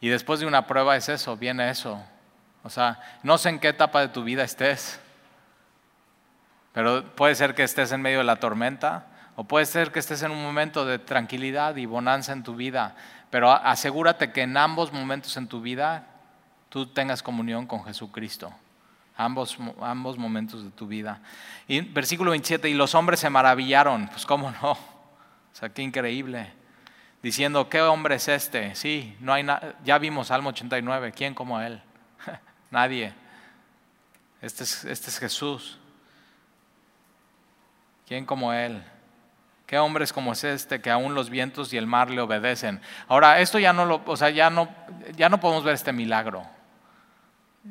Y 0.00 0.08
después 0.08 0.40
de 0.40 0.46
una 0.46 0.66
prueba 0.66 0.96
es 0.96 1.08
eso, 1.08 1.36
viene 1.36 1.70
eso. 1.70 2.02
O 2.62 2.70
sea, 2.70 3.00
no 3.22 3.38
sé 3.38 3.50
en 3.50 3.58
qué 3.58 3.68
etapa 3.68 4.00
de 4.00 4.08
tu 4.08 4.24
vida 4.24 4.42
estés, 4.42 5.00
pero 6.72 7.04
puede 7.14 7.34
ser 7.34 7.54
que 7.54 7.62
estés 7.62 7.92
en 7.92 8.02
medio 8.02 8.18
de 8.18 8.24
la 8.24 8.36
tormenta 8.36 9.06
o 9.36 9.44
puede 9.44 9.66
ser 9.66 9.92
que 9.92 9.98
estés 9.98 10.22
en 10.22 10.30
un 10.30 10.42
momento 10.42 10.84
de 10.84 10.98
tranquilidad 10.98 11.76
y 11.76 11.86
bonanza 11.86 12.32
en 12.32 12.42
tu 12.42 12.56
vida, 12.56 12.96
pero 13.30 13.50
asegúrate 13.50 14.32
que 14.32 14.42
en 14.42 14.56
ambos 14.56 14.92
momentos 14.92 15.36
en 15.36 15.46
tu 15.46 15.60
vida 15.60 16.06
tú 16.68 16.86
tengas 16.86 17.22
comunión 17.22 17.66
con 17.66 17.84
Jesucristo. 17.84 18.52
Ambos, 19.16 19.56
ambos 19.80 20.18
momentos 20.18 20.64
de 20.64 20.70
tu 20.70 20.88
vida. 20.88 21.20
Y 21.68 21.80
versículo 21.80 22.32
27, 22.32 22.68
y 22.68 22.74
los 22.74 22.96
hombres 22.96 23.20
se 23.20 23.30
maravillaron, 23.30 24.08
pues 24.08 24.26
cómo 24.26 24.50
no, 24.62 24.72
o 24.72 24.78
sea, 25.52 25.68
qué 25.68 25.82
increíble 25.82 26.63
diciendo, 27.24 27.70
¿qué 27.70 27.80
hombre 27.80 28.16
es 28.16 28.28
este? 28.28 28.74
Sí, 28.74 29.16
no 29.18 29.32
hay 29.32 29.46
ya 29.82 29.96
vimos 29.96 30.26
Salmo 30.26 30.50
89, 30.50 31.12
¿quién 31.16 31.32
como 31.32 31.58
él? 31.58 31.80
Nadie. 32.70 33.14
Este 34.42 34.64
es, 34.64 34.84
este 34.84 35.08
es 35.08 35.18
Jesús. 35.18 35.78
¿Quién 38.06 38.26
como 38.26 38.52
él? 38.52 38.84
¿Qué 39.64 39.78
hombre 39.78 40.04
es 40.04 40.12
como 40.12 40.34
es 40.34 40.44
este 40.44 40.82
que 40.82 40.90
aún 40.90 41.14
los 41.14 41.30
vientos 41.30 41.72
y 41.72 41.78
el 41.78 41.86
mar 41.86 42.10
le 42.10 42.20
obedecen? 42.20 42.82
Ahora, 43.08 43.40
esto 43.40 43.58
ya 43.58 43.72
no 43.72 43.86
lo, 43.86 44.02
o 44.04 44.16
sea, 44.18 44.28
ya 44.28 44.50
no, 44.50 44.68
ya 45.16 45.30
no 45.30 45.40
podemos 45.40 45.64
ver 45.64 45.76
este 45.76 45.94
milagro. 45.94 46.46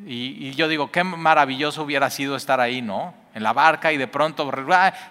Y, 0.08 0.50
yo 0.54 0.68
digo, 0.68 0.92
qué 0.92 1.04
maravilloso 1.04 1.84
hubiera 1.84 2.10
sido 2.10 2.36
estar 2.36 2.60
ahí, 2.60 2.82
¿no? 2.82 3.14
En 3.36 3.44
la 3.44 3.54
barca 3.54 3.92
y 3.94 3.98
de 3.98 4.08
pronto, 4.08 4.52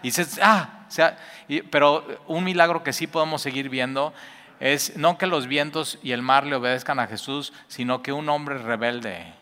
y 0.03 0.09
dices, 0.09 0.41
ah, 0.43 0.83
sea, 0.93 1.17
pero 1.61 2.07
un 2.27 2.45
milagro 2.45 2.83
que 2.83 2.93
sí 2.93 3.07
podemos 3.07 3.43
seguir 3.43 3.69
viendo 3.69 4.15
es 4.61 4.97
no 4.97 5.19
que 5.19 5.27
los 5.27 5.47
vientos 5.47 5.99
y 6.03 6.13
el 6.13 6.23
mar 6.23 6.47
le 6.47 6.57
obedezcan 6.57 6.99
a 7.01 7.07
Jesús, 7.07 7.53
sino 7.69 8.03
que 8.03 8.13
un 8.13 8.29
hombre 8.29 8.59
rebelde 8.59 9.35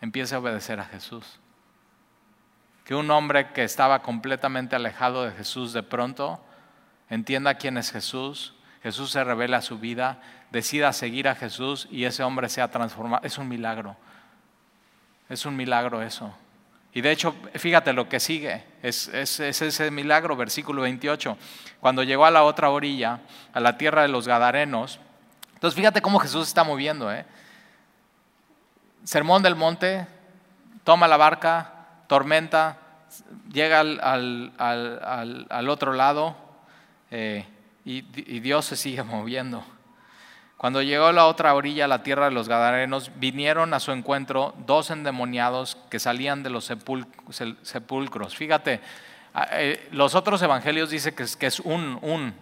empiece 0.00 0.34
a 0.34 0.38
obedecer 0.38 0.80
a 0.80 0.84
Jesús. 0.84 1.40
Que 2.84 2.94
un 2.94 3.10
hombre 3.10 3.52
que 3.52 3.64
estaba 3.64 4.00
completamente 4.02 4.76
alejado 4.76 5.24
de 5.24 5.32
Jesús 5.32 5.72
de 5.72 5.82
pronto 5.82 6.40
entienda 7.10 7.54
quién 7.54 7.76
es 7.76 7.90
Jesús, 7.90 8.54
Jesús 8.82 9.10
se 9.10 9.24
revela 9.24 9.56
a 9.56 9.62
su 9.62 9.78
vida, 9.78 10.20
decida 10.50 10.92
seguir 10.92 11.26
a 11.26 11.34
Jesús 11.34 11.88
y 11.90 12.04
ese 12.04 12.22
hombre 12.22 12.48
sea 12.48 12.70
transformado. 12.70 13.24
Es 13.24 13.38
un 13.38 13.48
milagro. 13.48 13.96
Es 15.28 15.46
un 15.46 15.56
milagro 15.56 16.02
eso. 16.02 16.36
Y 16.94 17.00
de 17.00 17.10
hecho, 17.10 17.34
fíjate 17.56 17.92
lo 17.92 18.08
que 18.08 18.20
sigue, 18.20 18.64
es, 18.80 19.08
ese 19.08 19.90
milagro, 19.90 20.36
versículo 20.36 20.82
28. 20.82 21.36
Cuando 21.80 22.04
llegó 22.04 22.24
a 22.24 22.30
la 22.30 22.44
otra 22.44 22.70
orilla, 22.70 23.20
a 23.52 23.58
la 23.58 23.76
tierra 23.76 24.02
de 24.02 24.08
los 24.08 24.28
Gadarenos, 24.28 25.00
entonces 25.54 25.74
fíjate 25.76 26.00
cómo 26.00 26.20
Jesús 26.20 26.46
está 26.46 26.62
moviendo. 26.62 27.12
¿eh? 27.12 27.26
Sermón 29.02 29.42
del 29.42 29.56
monte, 29.56 30.06
toma 30.84 31.08
la 31.08 31.16
barca, 31.16 31.86
tormenta, 32.06 32.78
llega 33.52 33.80
al, 33.80 34.52
otro 35.68 35.94
lado 35.94 36.36
eh, 37.10 37.44
y, 37.84 38.04
y 38.14 38.38
Dios 38.38 38.66
se 38.66 38.76
sigue 38.76 39.02
moviendo. 39.02 39.64
Cuando 40.64 40.80
llegó 40.80 41.08
a 41.08 41.12
la 41.12 41.26
otra 41.26 41.54
orilla, 41.54 41.86
la 41.86 42.02
tierra 42.02 42.24
de 42.24 42.30
los 42.30 42.48
Gadarenos, 42.48 43.10
vinieron 43.16 43.74
a 43.74 43.80
su 43.80 43.92
encuentro 43.92 44.54
dos 44.66 44.88
endemoniados 44.88 45.76
que 45.90 45.98
salían 45.98 46.42
de 46.42 46.48
los 46.48 46.64
sepulcros. 46.64 48.34
Fíjate, 48.34 48.80
eh, 49.52 49.88
los 49.92 50.14
otros 50.14 50.40
evangelios 50.40 50.88
dicen 50.88 51.14
que 51.14 51.46
es, 51.46 51.60
un, 51.60 51.98
un, 52.00 52.32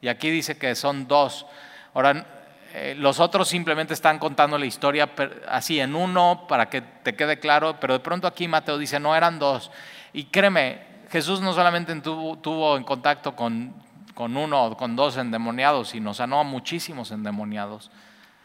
y 0.00 0.08
aquí 0.08 0.30
dice 0.30 0.56
que 0.56 0.74
son 0.74 1.06
dos. 1.08 1.44
Ahora, 1.92 2.24
eh, 2.72 2.94
los 2.96 3.20
otros 3.20 3.48
simplemente 3.48 3.92
están 3.92 4.18
contando 4.18 4.56
la 4.56 4.64
historia 4.64 5.10
así 5.46 5.78
en 5.78 5.94
uno 5.94 6.46
para 6.48 6.70
que 6.70 6.80
te 6.80 7.16
quede 7.16 7.38
claro, 7.38 7.76
pero 7.78 7.92
de 7.92 8.00
pronto 8.00 8.26
aquí 8.26 8.48
Mateo 8.48 8.78
dice, 8.78 8.98
no 8.98 9.14
eran 9.14 9.38
dos. 9.38 9.70
Y 10.14 10.24
créeme, 10.24 10.86
Jesús 11.10 11.42
no 11.42 11.52
solamente 11.52 11.94
tuvo 12.00 12.78
en 12.78 12.84
contacto 12.84 13.36
con 13.36 13.74
con 14.16 14.34
uno 14.38 14.64
o 14.64 14.76
con 14.78 14.96
dos 14.96 15.18
endemoniados 15.18 15.94
y 15.94 16.00
nos 16.00 16.16
sanó 16.16 16.40
a 16.40 16.42
muchísimos 16.42 17.10
endemoniados. 17.10 17.90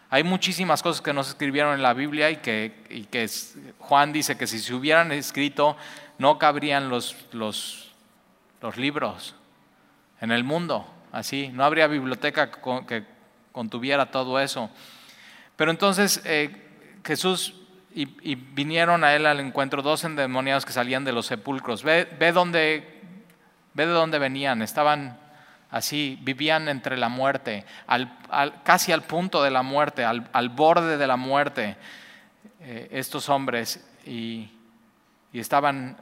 Hay 0.09 0.25
muchísimas 0.25 0.83
cosas 0.83 1.01
que 1.01 1.13
no 1.13 1.23
se 1.23 1.29
escribieron 1.29 1.73
en 1.73 1.81
la 1.81 1.93
Biblia 1.93 2.29
y 2.29 2.35
que, 2.35 3.29
Juan 3.79 4.11
dice 4.11 4.37
que 4.37 4.47
si 4.47 4.59
se 4.59 4.73
hubieran 4.73 5.13
escrito 5.13 5.77
no 6.17 6.37
cabrían 6.37 6.89
los, 6.89 7.15
los, 7.31 7.93
los 8.61 8.75
libros 8.75 9.33
en 10.19 10.33
el 10.33 10.43
mundo, 10.43 10.85
así, 11.13 11.47
no 11.53 11.63
habría 11.63 11.87
biblioteca 11.87 12.51
que 12.85 13.05
contuviera 13.53 14.11
todo 14.11 14.41
eso. 14.41 14.69
Pero 15.55 15.71
entonces 15.71 16.21
eh, 16.25 16.99
Jesús 17.05 17.55
y, 17.95 18.35
vinieron 18.35 19.05
a 19.05 19.15
él 19.15 19.25
al 19.25 19.39
encuentro 19.39 19.81
dos 19.81 20.03
endemoniados 20.03 20.65
que 20.65 20.73
salían 20.73 21.05
de 21.05 21.13
los 21.13 21.27
sepulcros. 21.27 21.81
Ve, 21.81 22.09
ve, 22.19 22.33
dónde, 22.33 23.01
ve 23.73 23.85
de 23.85 23.93
dónde 23.93 24.19
venían, 24.19 24.61
estaban 24.61 25.20
así, 25.71 26.19
vivían 26.21 26.67
entre 26.67 26.97
la 26.97 27.09
muerte, 27.09 27.65
casi 28.63 28.91
al 28.91 29.03
punto 29.03 29.41
de 29.41 29.51
la 29.51 29.63
muerte, 29.63 30.03
al, 30.03 30.49
borde 30.49 30.97
de 30.97 31.07
la 31.07 31.15
muerte, 31.15 31.77
eh, 32.59 32.89
estos 32.91 33.29
hombres, 33.29 33.87
y, 34.05 34.51
estaban 35.33 35.97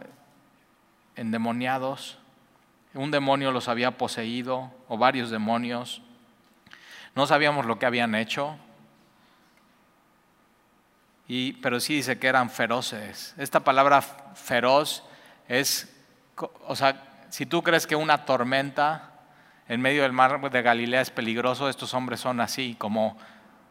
endemoniados. 1.16 2.18
Un 2.96 3.12
demonio 3.12 3.52
los 3.52 3.68
había 3.68 3.92
poseído, 3.92 4.72
o 4.88 4.98
varios 4.98 5.30
demonios. 5.30 6.02
No 7.14 7.28
sabíamos 7.28 7.68
lo 7.68 7.78
que 7.78 7.86
habían 7.86 8.16
hecho, 8.16 8.58
pero 11.62 11.80
sí 11.80 11.98
dice 11.98 12.18
que 12.18 12.26
eran 12.26 12.50
feroces. 12.50 13.36
Esta 13.38 13.60
palabra 13.60 14.02
feroz 14.02 15.04
es, 15.48 15.96
o 16.66 16.76
sea, 16.76 17.28
si 17.30 17.46
tú 17.46 17.62
crees 17.62 17.86
que 17.86 17.96
una 17.96 18.26
tormenta 18.26 19.09
en 19.70 19.82
medio 19.82 20.02
del 20.02 20.12
mar 20.12 20.50
de 20.50 20.62
Galilea 20.64 21.00
es 21.02 21.12
peligroso, 21.12 21.70
estos 21.70 21.94
hombres 21.94 22.20
son 22.20 22.42
así, 22.42 22.76
como 22.78 23.16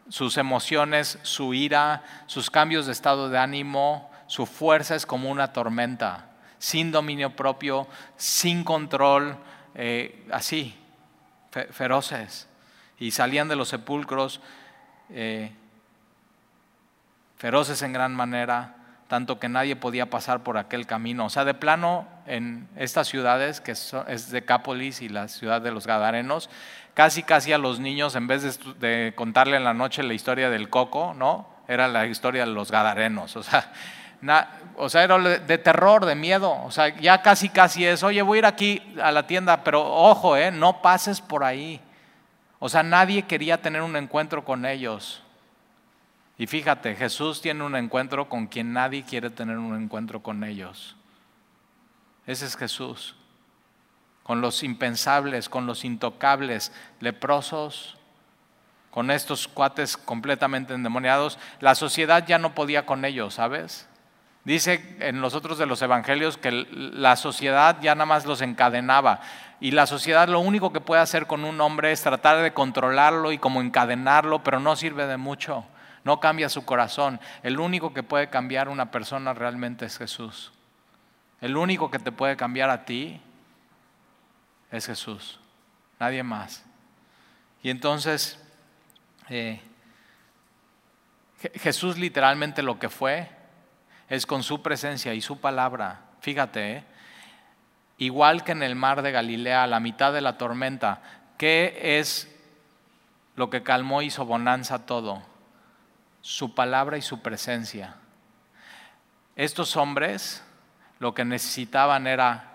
sus 0.07 0.37
emociones, 0.37 1.19
su 1.23 1.53
ira, 1.53 2.03
sus 2.25 2.49
cambios 2.49 2.85
de 2.85 2.93
estado 2.93 3.29
de 3.29 3.37
ánimo, 3.37 4.09
su 4.25 4.45
fuerza 4.45 4.95
es 4.95 5.05
como 5.05 5.29
una 5.29 5.51
tormenta, 5.51 6.29
sin 6.57 6.93
dominio 6.93 7.35
propio, 7.35 7.85
sin 8.15 8.63
control, 8.63 9.37
eh, 9.75 10.25
así, 10.31 10.73
feroces. 11.71 12.47
Y 12.97 13.11
salían 13.11 13.49
de 13.49 13.57
los 13.57 13.67
sepulcros 13.67 14.39
eh, 15.09 15.51
feroces 17.37 17.81
en 17.81 17.91
gran 17.91 18.15
manera, 18.15 18.75
tanto 19.09 19.39
que 19.39 19.49
nadie 19.49 19.75
podía 19.75 20.09
pasar 20.11 20.43
por 20.43 20.57
aquel 20.57 20.85
camino. 20.85 21.25
O 21.25 21.29
sea, 21.31 21.43
de 21.43 21.55
plano, 21.55 22.07
en 22.27 22.69
estas 22.77 23.07
ciudades, 23.07 23.59
que 23.59 23.71
es 23.71 24.29
Decápolis 24.29 25.01
y 25.01 25.09
la 25.09 25.27
ciudad 25.27 25.61
de 25.61 25.71
los 25.71 25.87
Gadarenos, 25.87 26.47
casi 26.93 27.23
casi 27.23 27.51
a 27.51 27.57
los 27.57 27.79
niños, 27.79 28.15
en 28.15 28.27
vez 28.27 28.59
de, 28.79 29.13
contarle 29.15 29.57
en 29.57 29.63
la 29.63 29.73
noche 29.73 30.03
la 30.03 30.13
historia 30.13 30.51
del 30.51 30.69
coco, 30.69 31.15
¿no? 31.17 31.49
Era 31.67 31.87
la 31.87 32.05
historia 32.05 32.45
de 32.45 32.51
los 32.51 32.71
Gadarenos. 32.71 33.35
O 33.35 33.41
sea, 33.41 33.71
o 34.77 34.89
sea, 34.89 35.03
era 35.03 35.17
de 35.17 35.57
terror, 35.57 36.05
de 36.05 36.13
miedo. 36.13 36.55
O 36.63 36.69
sea, 36.69 36.95
ya 36.99 37.23
casi 37.23 37.49
casi 37.49 37.87
es, 37.87 38.03
oye, 38.03 38.21
voy 38.21 38.37
a 38.37 38.39
ir 38.39 38.45
aquí 38.45 38.93
a 39.01 39.11
la 39.11 39.25
tienda, 39.25 39.63
pero 39.63 39.81
ojo, 39.91 40.37
¿eh? 40.37 40.51
no 40.51 40.83
pases 40.83 41.19
por 41.19 41.43
ahí. 41.43 41.81
O 42.59 42.69
sea, 42.69 42.83
nadie 42.83 43.23
quería 43.23 43.59
tener 43.59 43.81
un 43.81 43.95
encuentro 43.95 44.45
con 44.45 44.67
ellos. 44.67 45.23
Y 46.39 46.47
fíjate, 46.47 46.95
Jesús 46.95 47.41
tiene 47.41 47.65
un 47.65 47.75
encuentro 47.75 48.29
con 48.29 48.47
quien 48.47 48.71
nadie 48.71 49.03
quiere 49.03 49.29
tener 49.29 49.57
un 49.57 49.75
encuentro 49.75 50.23
con 50.23 50.45
ellos. 50.45 50.95
Ese 52.25 52.45
es 52.45 52.55
Jesús. 52.55 53.17
Con 54.23 54.39
los 54.39 54.63
impensables, 54.63 55.49
con 55.49 55.65
los 55.65 55.83
intocables, 55.83 56.71
leprosos, 57.01 57.97
con 58.89 59.11
estos 59.11 59.49
cuates 59.49 59.97
completamente 59.97 60.73
endemoniados. 60.73 61.37
La 61.59 61.75
sociedad 61.75 62.25
ya 62.25 62.39
no 62.39 62.55
podía 62.55 62.85
con 62.85 63.03
ellos, 63.03 63.33
¿sabes? 63.33 63.89
Dice 64.45 64.95
en 65.01 65.19
los 65.19 65.33
otros 65.33 65.57
de 65.57 65.65
los 65.65 65.81
evangelios 65.81 66.37
que 66.37 66.51
la 66.71 67.17
sociedad 67.17 67.81
ya 67.81 67.95
nada 67.95 68.05
más 68.05 68.25
los 68.25 68.39
encadenaba. 68.39 69.19
Y 69.59 69.71
la 69.71 69.85
sociedad 69.85 70.29
lo 70.29 70.39
único 70.39 70.71
que 70.71 70.79
puede 70.79 71.01
hacer 71.01 71.27
con 71.27 71.43
un 71.43 71.59
hombre 71.59 71.91
es 71.91 72.01
tratar 72.01 72.41
de 72.41 72.53
controlarlo 72.53 73.33
y 73.33 73.37
como 73.37 73.59
encadenarlo, 73.59 74.41
pero 74.41 74.61
no 74.61 74.77
sirve 74.77 75.05
de 75.05 75.17
mucho 75.17 75.65
no 76.03 76.19
cambia 76.19 76.49
su 76.49 76.65
corazón. 76.65 77.19
El 77.43 77.59
único 77.59 77.93
que 77.93 78.03
puede 78.03 78.29
cambiar 78.29 78.69
una 78.69 78.91
persona 78.91 79.33
realmente 79.33 79.85
es 79.85 79.97
Jesús. 79.97 80.51
El 81.41 81.55
único 81.55 81.89
que 81.89 81.99
te 81.99 82.11
puede 82.11 82.35
cambiar 82.35 82.69
a 82.69 82.85
ti 82.85 83.21
es 84.71 84.85
Jesús, 84.85 85.39
nadie 85.99 86.23
más. 86.23 86.65
Y 87.63 87.69
entonces, 87.69 88.39
eh, 89.29 89.61
Jesús 91.55 91.97
literalmente 91.97 92.61
lo 92.61 92.79
que 92.79 92.89
fue 92.89 93.29
es 94.09 94.25
con 94.25 94.43
su 94.43 94.61
presencia 94.61 95.13
y 95.13 95.21
su 95.21 95.39
palabra. 95.39 96.01
Fíjate, 96.21 96.77
eh, 96.77 96.83
igual 97.97 98.43
que 98.43 98.51
en 98.51 98.63
el 98.63 98.75
mar 98.75 99.01
de 99.01 99.11
Galilea, 99.11 99.63
a 99.63 99.67
la 99.67 99.79
mitad 99.79 100.11
de 100.11 100.21
la 100.21 100.37
tormenta, 100.37 101.01
¿qué 101.37 101.99
es 101.99 102.27
lo 103.35 103.49
que 103.49 103.63
calmó 103.63 104.01
y 104.01 104.07
hizo 104.07 104.25
bonanza 104.25 104.85
todo? 104.85 105.21
Su 106.21 106.53
palabra 106.53 106.97
y 106.97 107.01
su 107.01 107.21
presencia. 107.21 107.95
Estos 109.35 109.77
hombres 109.77 110.43
lo 110.99 111.13
que 111.13 111.25
necesitaban 111.25 112.07
era 112.07 112.49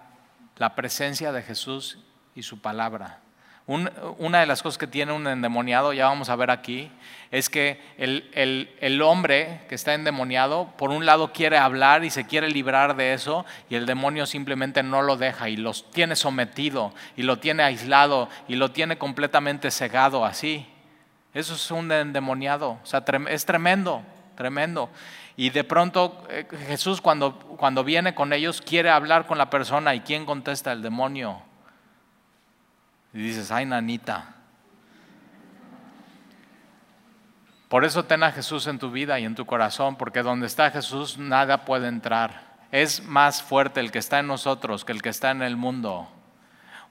la 0.56 0.74
presencia 0.74 1.32
de 1.32 1.42
Jesús 1.42 1.98
y 2.34 2.42
su 2.42 2.60
palabra. 2.60 3.20
una 3.66 4.40
de 4.40 4.46
las 4.46 4.62
cosas 4.62 4.76
que 4.76 4.86
tiene 4.86 5.12
un 5.12 5.26
endemoniado, 5.26 5.94
ya 5.94 6.04
vamos 6.04 6.28
a 6.28 6.36
ver 6.36 6.50
aquí, 6.50 6.92
es 7.30 7.48
que 7.48 7.80
el, 7.96 8.30
el, 8.78 9.00
hombre 9.00 9.62
que 9.70 9.74
está 9.74 9.94
endemoniado, 9.94 10.70
por 10.76 10.90
un 10.90 11.06
lado 11.06 11.32
quiere 11.32 11.56
hablar 11.56 12.04
y 12.04 12.10
se 12.10 12.26
quiere 12.26 12.50
librar 12.50 12.94
de 12.94 13.14
eso, 13.14 13.46
y 13.70 13.76
el 13.76 13.86
demonio 13.86 14.26
simplemente 14.26 14.82
no 14.82 15.00
lo 15.00 15.16
deja 15.16 15.48
y 15.48 15.56
los 15.56 15.90
tiene 15.90 16.14
sometido, 16.14 16.92
y 17.16 17.22
lo 17.22 17.38
tiene 17.38 17.62
aislado, 17.62 18.28
y 18.48 18.56
lo 18.56 18.70
tiene 18.72 18.98
completamente 18.98 19.70
cegado 19.70 20.26
así. 20.26 20.68
Eso 21.34 21.54
es 21.54 21.70
un 21.72 21.90
endemoniado. 21.90 22.78
O 22.82 22.86
sea, 22.86 23.04
es 23.28 23.44
tremendo, 23.44 24.02
tremendo. 24.36 24.88
Y 25.36 25.50
de 25.50 25.64
pronto 25.64 26.24
eh, 26.30 26.46
Jesús 26.68 27.00
cuando, 27.00 27.36
cuando 27.38 27.82
viene 27.82 28.14
con 28.14 28.32
ellos 28.32 28.62
quiere 28.62 28.88
hablar 28.88 29.26
con 29.26 29.36
la 29.36 29.50
persona 29.50 29.94
y 29.94 30.00
¿quién 30.00 30.24
contesta? 30.24 30.70
El 30.70 30.80
demonio. 30.80 31.42
Y 33.12 33.18
dices, 33.18 33.50
ay, 33.50 33.66
nanita. 33.66 34.34
Por 37.68 37.84
eso 37.84 38.04
ten 38.04 38.22
a 38.22 38.30
Jesús 38.30 38.68
en 38.68 38.78
tu 38.78 38.92
vida 38.92 39.18
y 39.18 39.24
en 39.24 39.34
tu 39.34 39.46
corazón, 39.46 39.96
porque 39.96 40.22
donde 40.22 40.46
está 40.46 40.70
Jesús 40.70 41.18
nada 41.18 41.64
puede 41.64 41.88
entrar. 41.88 42.54
Es 42.70 43.02
más 43.02 43.42
fuerte 43.42 43.80
el 43.80 43.90
que 43.90 43.98
está 43.98 44.20
en 44.20 44.28
nosotros 44.28 44.84
que 44.84 44.92
el 44.92 45.02
que 45.02 45.08
está 45.08 45.32
en 45.32 45.42
el 45.42 45.56
mundo. 45.56 46.08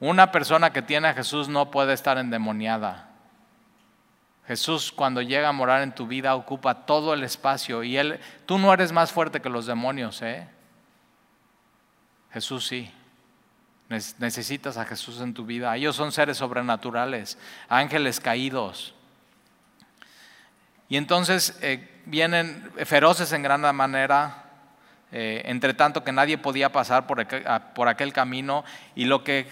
Una 0.01 0.31
persona 0.31 0.73
que 0.73 0.81
tiene 0.81 1.07
a 1.07 1.13
Jesús 1.13 1.47
no 1.47 1.71
puede 1.71 1.93
estar 1.93 2.17
endemoniada. 2.17 3.12
Jesús 4.47 4.91
cuando 4.91 5.21
llega 5.21 5.49
a 5.49 5.53
morar 5.53 5.83
en 5.83 5.95
tu 5.95 6.05
vida 6.05 6.35
ocupa 6.35 6.85
todo 6.85 7.13
el 7.13 7.23
espacio 7.23 7.83
y 7.83 7.97
él, 7.97 8.19
tú 8.45 8.57
no 8.57 8.73
eres 8.73 8.91
más 8.91 9.11
fuerte 9.11 9.41
que 9.41 9.49
los 9.49 9.65
demonios, 9.65 10.21
¿eh? 10.21 10.47
Jesús 12.31 12.67
sí. 12.67 12.91
Necesitas 13.89 14.77
a 14.77 14.85
Jesús 14.85 15.21
en 15.21 15.33
tu 15.33 15.45
vida. 15.45 15.75
Ellos 15.75 15.95
son 15.95 16.11
seres 16.11 16.37
sobrenaturales, 16.37 17.37
ángeles 17.69 18.19
caídos. 18.19 18.95
Y 20.89 20.97
entonces 20.97 21.57
eh, 21.61 22.01
vienen 22.05 22.71
feroces 22.85 23.31
en 23.33 23.43
gran 23.43 23.61
manera, 23.75 24.45
eh, 25.16 25.43
entre 25.45 25.76
tanto 25.76 26.03
que 26.03 26.11
nadie 26.11 26.39
podía 26.39 26.72
pasar 26.72 27.05
por 27.05 27.20
aquel, 27.20 27.45
por 27.76 27.88
aquel, 27.88 28.11
camino. 28.11 28.66
Y 28.95 29.05
lo 29.05 29.24
que 29.24 29.47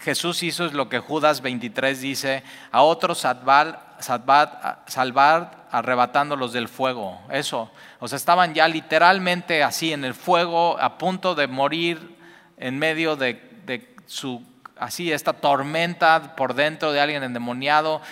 Jesús 0.00 0.42
hizo 0.42 0.66
es 0.66 0.74
lo 0.74 0.90
que 0.90 0.98
Judas 0.98 1.40
23 1.40 2.02
dice, 2.02 2.42
a 2.70 2.82
otros 2.82 3.16
salvar, 3.16 3.96
salvar 3.98 5.66
arrebatándolos 5.70 6.52
del 6.52 6.68
fuego. 6.68 7.18
Eso, 7.30 7.70
o 7.98 8.08
sea, 8.08 8.16
estaban 8.16 8.52
ya 8.52 8.68
literalmente 8.68 9.62
así 9.62 9.90
en 9.90 10.04
el 10.04 10.12
fuego, 10.12 10.78
a 10.78 10.98
punto 10.98 11.34
de 11.34 11.46
morir 11.46 12.18
en 12.58 12.78
medio 12.78 13.16
de, 13.16 13.40
de 13.64 13.96
su, 14.04 14.44
así, 14.78 15.10
esta 15.10 15.32
tormenta 15.32 16.36
por 16.36 16.52
dentro 16.52 16.92
de 16.92 17.00
alguien 17.00 17.22
endemoniado 17.22 18.02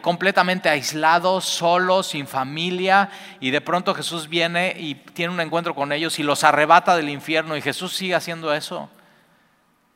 completamente 0.00 0.68
aislados, 0.68 1.44
solos, 1.44 2.08
sin 2.08 2.26
familia, 2.26 3.10
y 3.40 3.50
de 3.50 3.60
pronto 3.60 3.94
Jesús 3.94 4.28
viene 4.28 4.74
y 4.76 4.94
tiene 4.94 5.32
un 5.32 5.40
encuentro 5.40 5.74
con 5.74 5.92
ellos 5.92 6.18
y 6.18 6.22
los 6.22 6.44
arrebata 6.44 6.96
del 6.96 7.08
infierno, 7.08 7.56
y 7.56 7.62
Jesús 7.62 7.92
sigue 7.92 8.14
haciendo 8.14 8.52
eso. 8.52 8.90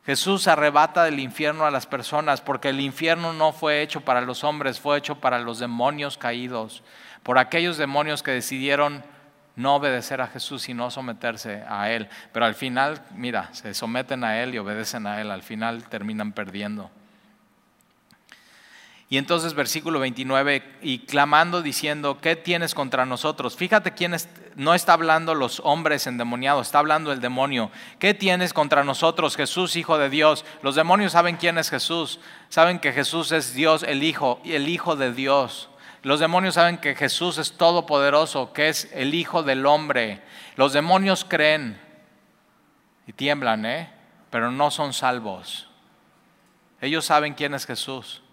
Jesús 0.05 0.47
arrebata 0.47 1.05
del 1.05 1.19
infierno 1.19 1.65
a 1.65 1.71
las 1.71 1.85
personas 1.85 2.41
porque 2.41 2.69
el 2.69 2.81
infierno 2.81 3.31
no 3.31 3.53
fue 3.53 3.81
hecho 3.81 4.01
para 4.01 4.21
los 4.21 4.43
hombres, 4.43 4.79
fue 4.79 4.97
hecho 4.97 5.15
para 5.15 5.39
los 5.39 5.59
demonios 5.59 6.17
caídos, 6.17 6.83
por 7.23 7.37
aquellos 7.37 7.77
demonios 7.77 8.21
que 8.21 8.31
decidieron 8.31 9.03
no 9.55 9.75
obedecer 9.75 10.19
a 10.19 10.27
Jesús 10.27 10.67
y 10.67 10.73
no 10.73 10.91
someterse 10.91 11.63
a 11.69 11.89
Él. 11.91 12.09
Pero 12.31 12.45
al 12.45 12.55
final, 12.55 13.01
mira, 13.15 13.49
se 13.53 13.73
someten 13.73 14.23
a 14.23 14.41
Él 14.41 14.53
y 14.53 14.57
obedecen 14.57 15.07
a 15.07 15.21
Él, 15.21 15.31
al 15.31 15.43
final 15.43 15.83
terminan 15.89 16.33
perdiendo. 16.33 16.89
Y 19.13 19.19
entonces 19.19 19.53
versículo 19.53 19.99
29, 19.99 20.63
y 20.81 20.97
clamando 21.05 21.61
diciendo, 21.61 22.17
¿qué 22.19 22.35
tienes 22.35 22.73
contra 22.73 23.05
nosotros? 23.05 23.55
Fíjate 23.55 23.91
quién 23.91 24.15
no 24.55 24.73
está 24.73 24.93
hablando 24.93 25.35
los 25.35 25.61
hombres 25.63 26.07
endemoniados, 26.07 26.65
está 26.65 26.79
hablando 26.79 27.11
el 27.11 27.21
demonio. 27.21 27.69
¿Qué 27.99 28.15
tienes 28.15 28.53
contra 28.53 28.83
nosotros, 28.83 29.35
Jesús, 29.35 29.75
Hijo 29.75 29.99
de 29.99 30.09
Dios? 30.09 30.45
Los 30.63 30.73
demonios 30.73 31.11
saben 31.11 31.37
quién 31.37 31.59
es 31.59 31.69
Jesús, 31.69 32.19
saben 32.49 32.79
que 32.79 32.91
Jesús 32.91 33.31
es 33.31 33.53
Dios, 33.53 33.83
el 33.83 34.01
Hijo, 34.01 34.41
el 34.45 34.67
Hijo 34.67 34.95
de 34.95 35.13
Dios. 35.13 35.69
Los 36.01 36.19
demonios 36.19 36.55
saben 36.55 36.79
que 36.79 36.95
Jesús 36.95 37.37
es 37.37 37.51
todopoderoso, 37.53 38.51
que 38.51 38.69
es 38.69 38.89
el 38.95 39.13
Hijo 39.13 39.43
del 39.43 39.67
Hombre. 39.67 40.23
Los 40.55 40.73
demonios 40.73 41.23
creen 41.23 41.79
y 43.05 43.13
tiemblan, 43.13 43.63
¿eh? 43.67 43.93
pero 44.31 44.51
no 44.51 44.71
son 44.71 44.91
salvos. 44.91 45.69
Ellos 46.81 47.05
saben 47.05 47.35
quién 47.35 47.53
es 47.53 47.67
Jesús. 47.67 48.23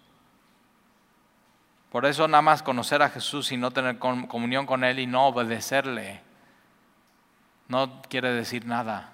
Por 1.91 2.05
eso 2.05 2.27
nada 2.27 2.41
más 2.41 2.63
conocer 2.63 3.01
a 3.01 3.09
Jesús 3.09 3.51
y 3.51 3.57
no 3.57 3.71
tener 3.71 3.99
comunión 3.99 4.65
con 4.65 4.83
Él 4.85 4.99
y 4.99 5.07
no 5.07 5.27
obedecerle, 5.27 6.21
no 7.67 8.01
quiere 8.03 8.31
decir 8.31 8.65
nada. 8.65 9.11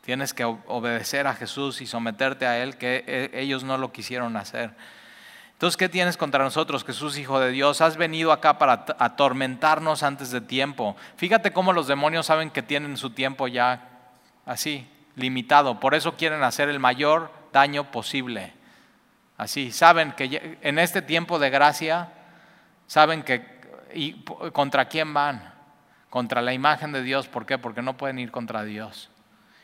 Tienes 0.00 0.34
que 0.34 0.44
obedecer 0.44 1.26
a 1.26 1.34
Jesús 1.34 1.80
y 1.80 1.86
someterte 1.86 2.46
a 2.46 2.58
Él, 2.62 2.76
que 2.76 3.04
eh, 3.06 3.30
ellos 3.34 3.62
no 3.62 3.78
lo 3.78 3.92
quisieron 3.92 4.36
hacer. 4.36 4.74
Entonces, 5.52 5.76
¿qué 5.76 5.88
tienes 5.88 6.16
contra 6.16 6.42
nosotros, 6.42 6.84
Jesús, 6.84 7.16
Hijo 7.16 7.38
de 7.38 7.50
Dios? 7.52 7.80
Has 7.80 7.96
venido 7.96 8.32
acá 8.32 8.58
para 8.58 8.84
atormentarnos 8.98 10.02
antes 10.02 10.32
de 10.32 10.40
tiempo. 10.40 10.96
Fíjate 11.16 11.52
cómo 11.52 11.72
los 11.72 11.86
demonios 11.86 12.26
saben 12.26 12.50
que 12.50 12.62
tienen 12.62 12.96
su 12.96 13.10
tiempo 13.10 13.46
ya 13.46 13.88
así, 14.44 14.86
limitado. 15.14 15.78
Por 15.78 15.94
eso 15.94 16.16
quieren 16.16 16.42
hacer 16.42 16.68
el 16.68 16.80
mayor 16.80 17.30
daño 17.52 17.90
posible. 17.92 18.52
Así, 19.36 19.72
saben 19.72 20.12
que 20.12 20.58
en 20.62 20.78
este 20.78 21.02
tiempo 21.02 21.38
de 21.38 21.50
gracia, 21.50 22.08
saben 22.86 23.22
que 23.22 23.54
y 23.94 24.24
contra 24.52 24.86
quién 24.86 25.14
van, 25.14 25.52
contra 26.10 26.42
la 26.42 26.52
imagen 26.52 26.92
de 26.92 27.02
Dios, 27.02 27.28
¿por 27.28 27.46
qué? 27.46 27.58
Porque 27.58 27.82
no 27.82 27.96
pueden 27.96 28.18
ir 28.18 28.30
contra 28.30 28.64
Dios. 28.64 29.10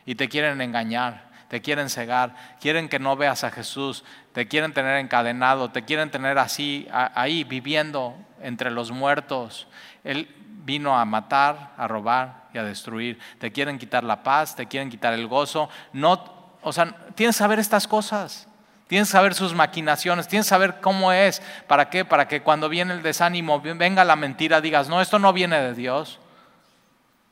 Y 0.07 0.14
te 0.14 0.29
quieren 0.29 0.61
engañar, 0.61 1.31
te 1.49 1.61
quieren 1.61 1.91
cegar, 1.91 2.35
quieren 2.61 2.89
que 2.89 2.99
no 2.99 3.16
veas 3.16 3.45
a 3.45 3.51
Jesús, 3.51 4.05
te 4.33 4.49
quieren 4.49 4.73
tener 4.73 4.97
encadenado, 4.97 5.71
te 5.71 5.85
quieren 5.85 6.11
tener 6.11 6.39
así, 6.39 6.89
ahí, 6.93 7.45
viviendo 7.45 8.16
entre 8.41 8.71
los 8.71 8.91
muertos. 8.91 9.68
Él 10.05 10.29
vino 10.64 10.99
a 10.99 11.05
matar, 11.05 11.73
a 11.77 11.87
robar 11.87 12.49
y 12.53 12.59
a 12.59 12.64
destruir. 12.64 13.18
Te 13.39 13.53
quieren 13.53 13.79
quitar 13.79 14.05
la 14.05 14.23
paz, 14.23 14.57
te 14.57 14.66
quieren 14.66 14.91
quitar 14.91 15.12
el 15.12 15.27
gozo. 15.27 15.68
No, 15.93 16.57
o 16.62 16.73
sea, 16.73 16.87
tienes 17.14 17.37
que 17.37 17.39
saber 17.39 17.59
estas 17.59 17.87
cosas. 17.87 18.50
Tienes 18.91 19.07
que 19.07 19.12
saber 19.12 19.34
sus 19.34 19.55
maquinaciones, 19.55 20.26
tienes 20.26 20.47
que 20.47 20.51
saber 20.51 20.80
cómo 20.80 21.12
es. 21.12 21.41
¿Para 21.68 21.88
qué? 21.91 22.05
Para 22.05 22.26
que 22.26 22.43
cuando 22.43 22.68
viene 22.68 22.93
el 22.93 23.05
desánimo, 23.05 23.61
venga 23.61 24.05
la 24.05 24.16
mentira, 24.16 24.61
digas, 24.61 24.88
no, 24.88 25.01
esto 25.01 25.20
no 25.20 25.32
viene 25.32 25.61
de 25.61 25.74
Dios. 25.74 26.18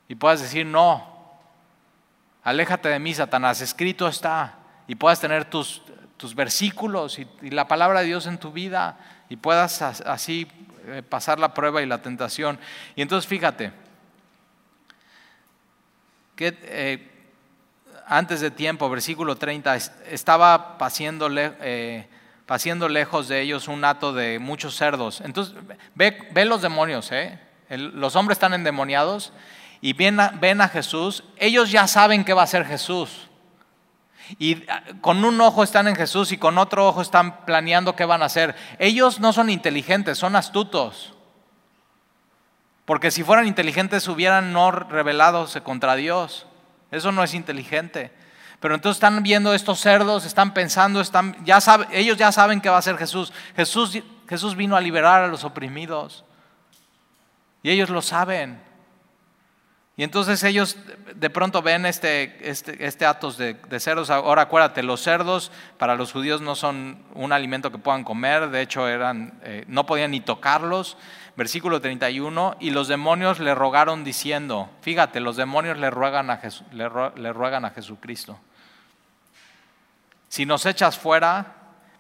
Y 0.07 0.15
puedas 0.15 0.41
decir, 0.41 0.65
no, 0.65 1.35
aléjate 2.45 2.89
de 2.89 3.01
mí, 3.01 3.13
Satanás, 3.13 3.61
escrito 3.61 4.07
está. 4.07 4.55
Y 4.87 4.95
puedas 4.95 5.19
tener 5.19 5.47
tus, 5.47 5.83
tus 6.17 6.37
versículos 6.37 7.19
y, 7.19 7.27
la 7.51 7.67
palabra 7.67 8.03
de 8.03 8.07
Dios 8.07 8.29
en 8.29 8.39
tu 8.39 8.53
vida 8.53 8.97
y 9.29 9.35
puedas 9.35 9.83
así 9.83 10.47
eh, 10.87 11.03
pasar 11.03 11.41
la 11.41 11.55
prueba 11.55 11.83
y 11.83 11.87
la 11.87 12.01
tentación. 12.03 12.61
Y 12.95 13.03
entonces 13.03 13.29
fíjate, 13.29 13.73
que 16.37 16.57
eh, 16.63 17.18
antes 18.09 18.41
de 18.41 18.51
tiempo, 18.51 18.89
versículo 18.89 19.37
30, 19.37 19.77
estaba 19.77 20.79
paciendo, 20.79 21.29
eh, 21.31 22.09
lejos 22.89 23.29
de 23.29 23.43
ellos 23.43 23.69
un 23.69 23.85
hato 23.85 24.13
de 24.13 24.39
muchos 24.39 24.75
cerdos. 24.77 25.21
Entonces, 25.21 25.55
ve, 25.95 26.45
los 26.47 26.63
demonios, 26.63 27.13
¿eh? 27.13 27.39
los 27.69 28.17
hombres 28.17 28.37
están 28.37 28.55
endemoniados 28.55 29.33
y 29.83 29.93
ven 29.93 30.19
a, 30.19 30.31
ven 30.31 30.61
a 30.61 30.69
Jesús, 30.69 31.23
ellos 31.37 31.71
ya 31.71 31.87
saben 31.87 32.25
qué 32.25 32.33
va 32.33 32.43
a 32.43 32.47
ser 32.47 32.65
Jesús. 32.65 33.29
Y 34.39 34.65
ah, 34.69 34.83
con 35.01 35.25
un 35.25 35.41
ojo 35.41 35.63
están 35.63 35.87
en 35.89 35.97
Jesús 35.97 36.33
y 36.33 36.39
con 36.39 36.59
otro 36.59 36.89
ojo 36.89 37.03
están 37.03 37.45
planeando 37.45 37.95
qué 37.95 38.05
van 38.05 38.23
a 38.23 38.27
hacer. 38.27 38.55
Ellos 38.79 39.21
no 39.21 39.33
son 39.33 39.51
inteligentes, 39.51 40.19
son 40.19 40.35
astutos. 40.35 41.15
Porque 42.85 43.11
si 43.11 43.23
fueran 43.23 43.47
inteligentes 43.47 44.09
hubieran 44.09 44.53
no 44.53 44.71
revelado 44.71 45.47
contra 45.63 45.95
Dios. 45.95 46.47
Eso 46.91 47.13
no 47.13 47.23
es 47.23 47.35
inteligente. 47.35 48.11
Pero 48.61 48.75
entonces 48.75 48.97
están 48.97 49.23
viendo 49.23 49.55
estos 49.55 49.81
cerdos, 49.81 50.25
están 50.25 50.53
pensando, 50.53 51.01
están, 51.01 51.37
ya 51.45 51.61
ellos 51.93 52.17
ya 52.17 52.33
saben 52.33 52.61
que 52.61 52.69
va 52.69 52.79
a 52.79 52.83
ser 52.83 52.97
Jesús. 52.97 53.33
Jesús. 53.57 54.03
Jesús 54.29 54.57
vino 54.57 54.77
a 54.77 54.81
liberar 54.81 55.23
a 55.23 55.29
los 55.29 55.45
oprimidos. 55.45 56.23
Y 57.63 57.71
ellos 57.71 57.89
lo 57.89 58.03
saben. 58.03 58.61
Y 59.99 60.05
entonces 60.05 60.45
ellos 60.45 60.77
de 61.17 61.29
pronto 61.29 61.61
ven 61.61 61.85
este, 61.85 62.49
este, 62.49 62.87
este 62.87 63.05
de, 63.05 63.81
cerdos. 63.81 64.11
Ahora 64.11 64.43
acuérdate, 64.43 64.85
los 64.85 65.01
cerdos 65.01 65.51
para 65.77 65.97
los 65.97 66.13
judíos 66.13 66.41
no 66.41 66.55
son 66.55 67.03
un 67.15 67.33
alimento 67.33 67.73
que 67.73 67.79
puedan 67.79 68.05
comer, 68.05 68.51
de 68.51 68.63
hecho 68.63 68.87
eran, 68.87 69.41
eh, 69.43 69.65
no 69.67 69.87
podían 69.87 70.13
ni 70.13 70.21
tocarlos. 70.21 70.97
Versículo 71.37 71.81
31, 71.81 72.57
y 72.61 72.71
los 72.71 72.87
demonios 72.87 73.41
le 73.41 73.57
rogaron 73.57 74.05
diciendo, 74.05 74.71
fíjate, 74.83 75.19
los 75.19 75.37
demonios 75.37 75.79
le 75.79 75.91
ruegan 75.91 76.31
a, 76.31 76.41
le, 76.71 76.89
le 77.17 77.33
ruegan 77.33 77.65
a 77.65 77.71
Jesucristo. 77.71 78.39
Si 80.29 80.47
nos 80.47 80.65
echas 80.65 80.97
fuera, 80.97 81.57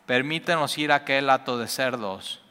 permítenos 0.07 0.79
ir 0.79 0.93
a 0.93 0.97
aquel 0.97 1.31
hato 1.31 1.59
de 1.59 1.67
cerdos. 1.67 2.43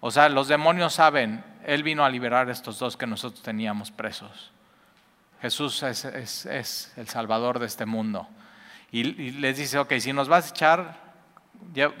O 0.00 0.10
sea, 0.10 0.30
los 0.30 0.48
demonios 0.48 0.94
saben, 0.94 1.44
Él 1.66 1.82
vino 1.82 2.02
a 2.02 2.08
liberar 2.08 2.48
a 2.48 2.52
estos 2.52 2.78
dos 2.78 2.96
que 2.96 3.06
nosotros 3.06 3.42
teníamos 3.42 3.90
presos. 3.90 4.55
Jesús 5.42 5.82
es, 5.82 6.92
el 6.96 7.08
Salvador 7.08 7.58
de 7.58 7.66
este 7.66 7.86
mundo. 7.86 8.28
Y, 8.90 9.04
les 9.32 9.56
dice, 9.56 9.78
ok, 9.78 9.94
si 9.98 10.12
nos 10.12 10.28
vas 10.28 10.46
a 10.46 10.48
echar 10.50 11.00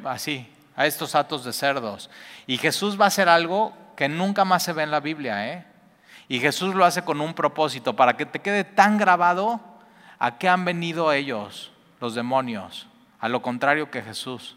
así, 0.04 0.50
a 0.74 0.86
estos 0.86 1.14
atos 1.14 1.44
de 1.44 1.52
cerdos, 1.52 2.10
y 2.46 2.58
Jesús 2.58 3.00
va 3.00 3.04
a 3.04 3.08
hacer 3.08 3.28
algo 3.28 3.76
que 3.96 4.08
nunca 4.08 4.44
más 4.44 4.62
se 4.62 4.72
ve 4.72 4.82
en 4.82 4.90
la 4.90 5.00
Biblia, 5.00 5.52
¿eh? 5.52 5.66
Y 6.28 6.40
Jesús 6.40 6.74
lo 6.74 6.84
hace 6.84 7.02
con 7.02 7.20
un 7.20 7.34
propósito, 7.34 7.96
para 7.96 8.16
que 8.16 8.26
te 8.26 8.40
quede 8.40 8.64
tan 8.64 8.98
grabado 8.98 9.60
a 10.18 10.38
qué 10.38 10.48
han 10.48 10.64
venido 10.64 11.12
ellos, 11.12 11.72
los 12.00 12.14
demonios, 12.14 12.88
a 13.20 13.28
lo 13.28 13.42
contrario 13.42 13.90
que 13.90 14.02
Jesús, 14.02 14.56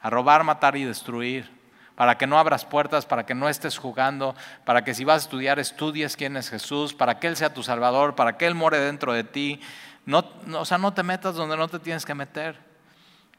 a 0.00 0.08
robar, 0.08 0.44
matar 0.44 0.76
y 0.76 0.84
destruir 0.84 1.59
para 2.00 2.16
que 2.16 2.26
no 2.26 2.38
abras 2.38 2.64
puertas, 2.64 3.04
para 3.04 3.26
que 3.26 3.34
no 3.34 3.46
estés 3.46 3.76
jugando, 3.76 4.34
para 4.64 4.82
que 4.84 4.94
si 4.94 5.04
vas 5.04 5.16
a 5.16 5.24
estudiar 5.26 5.58
estudies 5.58 6.16
quién 6.16 6.34
es 6.38 6.48
Jesús, 6.48 6.94
para 6.94 7.20
que 7.20 7.26
Él 7.26 7.36
sea 7.36 7.52
tu 7.52 7.62
Salvador, 7.62 8.14
para 8.14 8.38
que 8.38 8.46
Él 8.46 8.54
more 8.54 8.78
dentro 8.78 9.12
de 9.12 9.22
ti. 9.22 9.60
No, 10.06 10.24
o 10.54 10.64
sea, 10.64 10.78
no 10.78 10.94
te 10.94 11.02
metas 11.02 11.34
donde 11.34 11.58
no 11.58 11.68
te 11.68 11.78
tienes 11.78 12.06
que 12.06 12.14
meter. 12.14 12.58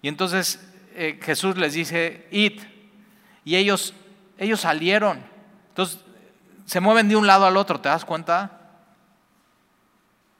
Y 0.03 0.09
entonces 0.09 0.63
eh, 0.93 1.19
Jesús 1.23 1.57
les 1.57 1.73
dice, 1.73 2.27
id. 2.29 2.61
Y 3.43 3.55
ellos, 3.55 3.95
ellos 4.37 4.61
salieron. 4.61 5.23
Entonces 5.69 5.99
se 6.65 6.81
mueven 6.81 7.09
de 7.09 7.15
un 7.15 7.25
lado 7.25 7.47
al 7.47 7.57
otro, 7.57 7.81
¿te 7.81 7.89
das 7.89 8.05
cuenta? 8.05 8.59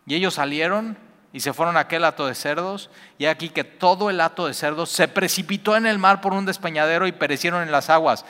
Y 0.06 0.14
ellos 0.14 0.36
salieron 0.36 0.96
y 1.34 1.40
se 1.40 1.54
fueron 1.54 1.78
a 1.78 1.82
aquel 1.82 2.04
hato 2.04 2.28
de 2.28 2.36
cerdos, 2.36 2.90
y 3.18 3.26
aquí 3.26 3.50
que 3.50 3.64
todo 3.64 4.10
el 4.10 4.20
hato 4.20 4.48
de 4.48 4.54
cerdos 4.54 4.90
se 4.90 5.08
precipitó 5.08 5.76
en 5.78 5.86
el 5.86 5.98
mar 5.98 6.22
por 6.22 6.34
un 6.34 6.46
despeñadero 6.46 7.08
y 7.08 7.12
perecieron 7.12 7.64
en 7.64 7.72
las 7.72 7.90
aguas. 7.90 8.26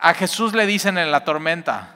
A 0.00 0.14
Jesús 0.14 0.54
le 0.54 0.66
dicen 0.66 0.98
en 0.98 1.10
la 1.10 1.24
tormenta, 1.24 1.94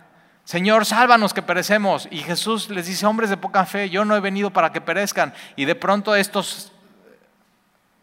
Señor, 0.49 0.87
sálvanos 0.87 1.35
que 1.35 1.43
perecemos. 1.43 2.09
Y 2.11 2.21
Jesús 2.21 2.71
les 2.71 2.87
dice, 2.87 3.05
hombres 3.05 3.29
de 3.29 3.37
poca 3.37 3.67
fe, 3.67 3.91
yo 3.91 4.07
no 4.07 4.17
he 4.17 4.21
venido 4.21 4.51
para 4.51 4.73
que 4.73 4.81
perezcan. 4.81 5.35
Y 5.57 5.67
de 5.67 5.75
pronto 5.75 6.17
estos 6.17 6.73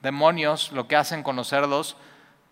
demonios 0.03 0.71
lo 0.71 0.87
que 0.87 0.95
hacen 0.95 1.23
con 1.23 1.35
los 1.35 1.47
cerdos 1.47 1.97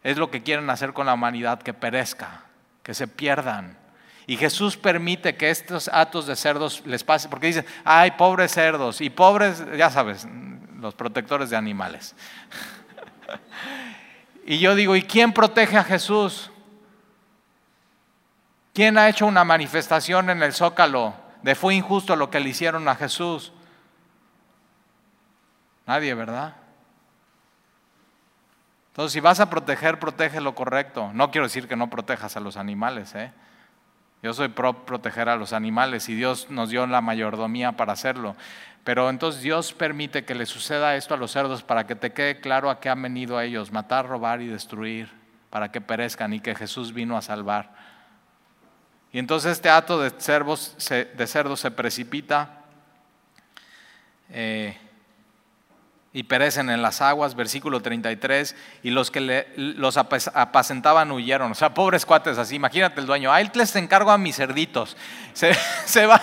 es 0.01 0.17
lo 0.17 0.31
que 0.31 0.41
quieren 0.41 0.67
hacer 0.71 0.93
con 0.93 1.05
la 1.05 1.13
humanidad, 1.13 1.61
que 1.61 1.75
perezca, 1.75 2.41
que 2.81 2.95
se 2.95 3.07
pierdan. 3.07 3.77
Y 4.25 4.37
Jesús 4.37 4.77
permite 4.77 5.35
que 5.35 5.49
estos 5.49 5.89
atos 5.89 6.27
de 6.27 6.35
cerdos 6.35 6.81
les 6.85 7.03
pase, 7.03 7.27
porque 7.27 7.47
dicen, 7.47 7.65
ay, 7.83 8.11
pobres 8.11 8.51
cerdos, 8.51 9.01
y 9.01 9.09
pobres, 9.09 9.63
ya 9.77 9.89
sabes, 9.89 10.27
los 10.79 10.95
protectores 10.95 11.49
de 11.49 11.57
animales. 11.57 12.15
y 14.45 14.59
yo 14.59 14.75
digo, 14.75 14.95
¿y 14.95 15.03
quién 15.03 15.33
protege 15.33 15.77
a 15.77 15.83
Jesús? 15.83 16.51
¿Quién 18.73 18.97
ha 18.97 19.09
hecho 19.09 19.25
una 19.27 19.43
manifestación 19.43 20.29
en 20.29 20.41
el 20.41 20.53
Zócalo 20.53 21.13
de 21.41 21.55
fue 21.55 21.75
injusto 21.75 22.15
lo 22.15 22.29
que 22.29 22.39
le 22.39 22.49
hicieron 22.49 22.87
a 22.87 22.95
Jesús? 22.95 23.51
Nadie, 25.85 26.13
¿verdad? 26.13 26.55
Entonces, 28.87 29.13
si 29.13 29.19
vas 29.19 29.39
a 29.39 29.49
proteger, 29.49 29.99
protege 29.99 30.39
lo 30.39 30.55
correcto. 30.55 31.11
No 31.13 31.29
quiero 31.29 31.47
decir 31.47 31.67
que 31.67 31.75
no 31.75 31.89
protejas 31.89 32.37
a 32.37 32.39
los 32.39 32.57
animales, 32.57 33.13
¿eh? 33.15 33.31
Yo 34.23 34.33
soy 34.33 34.47
pro 34.47 34.85
proteger 34.85 35.27
a 35.27 35.35
los 35.35 35.51
animales 35.51 36.07
y 36.07 36.15
Dios 36.15 36.49
nos 36.49 36.69
dio 36.69 36.87
la 36.87 37.01
mayordomía 37.01 37.73
para 37.73 37.91
hacerlo. 37.91 38.37
Pero 38.85 39.09
entonces 39.09 39.41
Dios 39.41 39.73
permite 39.73 40.23
que 40.23 40.33
le 40.33 40.45
suceda 40.45 40.95
esto 40.95 41.13
a 41.13 41.17
los 41.17 41.31
cerdos 41.31 41.61
para 41.61 41.85
que 41.85 41.95
te 41.95 42.13
quede 42.13 42.39
claro 42.39 42.69
a 42.69 42.79
qué 42.79 42.89
han 42.89 43.01
venido 43.01 43.37
a 43.37 43.43
ellos, 43.43 43.73
matar, 43.73 44.07
robar 44.07 44.41
y 44.41 44.47
destruir, 44.47 45.11
para 45.49 45.71
que 45.71 45.81
perezcan 45.81 46.33
y 46.33 46.39
que 46.39 46.55
Jesús 46.55 46.93
vino 46.93 47.17
a 47.17 47.21
salvar. 47.21 47.75
Y 49.11 49.19
entonces 49.19 49.51
este 49.51 49.69
acto 49.69 49.99
de, 49.99 50.09
cerdos 50.11 50.73
se, 50.77 51.05
de 51.05 51.27
cerdos 51.27 51.59
se 51.59 51.71
precipita 51.71 52.63
eh, 54.29 54.77
y 56.13 56.23
perecen 56.23 56.69
en 56.69 56.83
las 56.83 57.01
aguas, 57.01 57.33
versículo 57.33 57.81
33, 57.81 58.55
y 58.83 58.91
los 58.91 59.09
que 59.09 59.47
los 59.55 59.97
apacentaban 59.97 61.11
huyeron. 61.11 61.51
O 61.51 61.55
sea, 61.55 61.73
pobres 61.73 62.05
cuates 62.05 62.37
así, 62.37 62.55
imagínate 62.55 63.01
el 63.01 63.07
dueño, 63.07 63.33
ahí 63.33 63.49
les 63.53 63.75
encargo 63.75 64.11
a 64.11 64.17
mis 64.19 64.35
cerditos. 64.35 64.95
Se, 65.33 65.53
se 65.85 66.05
va, 66.05 66.21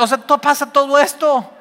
o 0.00 0.06
sea, 0.06 0.18
todo, 0.18 0.40
pasa 0.40 0.72
todo 0.72 0.98
esto. 0.98 1.52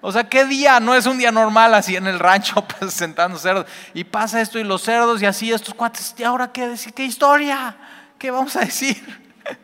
O 0.00 0.12
sea, 0.12 0.24
¿qué 0.24 0.44
día? 0.44 0.80
No 0.80 0.94
es 0.94 1.06
un 1.06 1.18
día 1.18 1.30
normal 1.30 1.74
así 1.74 1.96
en 1.96 2.06
el 2.06 2.18
rancho 2.18 2.64
pues, 2.78 2.94
sentando 2.94 3.38
cerdos. 3.38 3.66
Y 3.92 4.04
pasa 4.04 4.40
esto 4.40 4.58
y 4.58 4.64
los 4.64 4.82
cerdos 4.82 5.20
y 5.20 5.26
así 5.26 5.52
estos 5.52 5.74
cuates. 5.74 6.14
¿Y 6.16 6.22
ahora 6.22 6.52
qué 6.52 6.68
decir? 6.68 6.94
¿Qué 6.94 7.04
historia? 7.04 7.76
¿Qué 8.18 8.30
vamos 8.30 8.54
a 8.56 8.60
decir? 8.60 8.96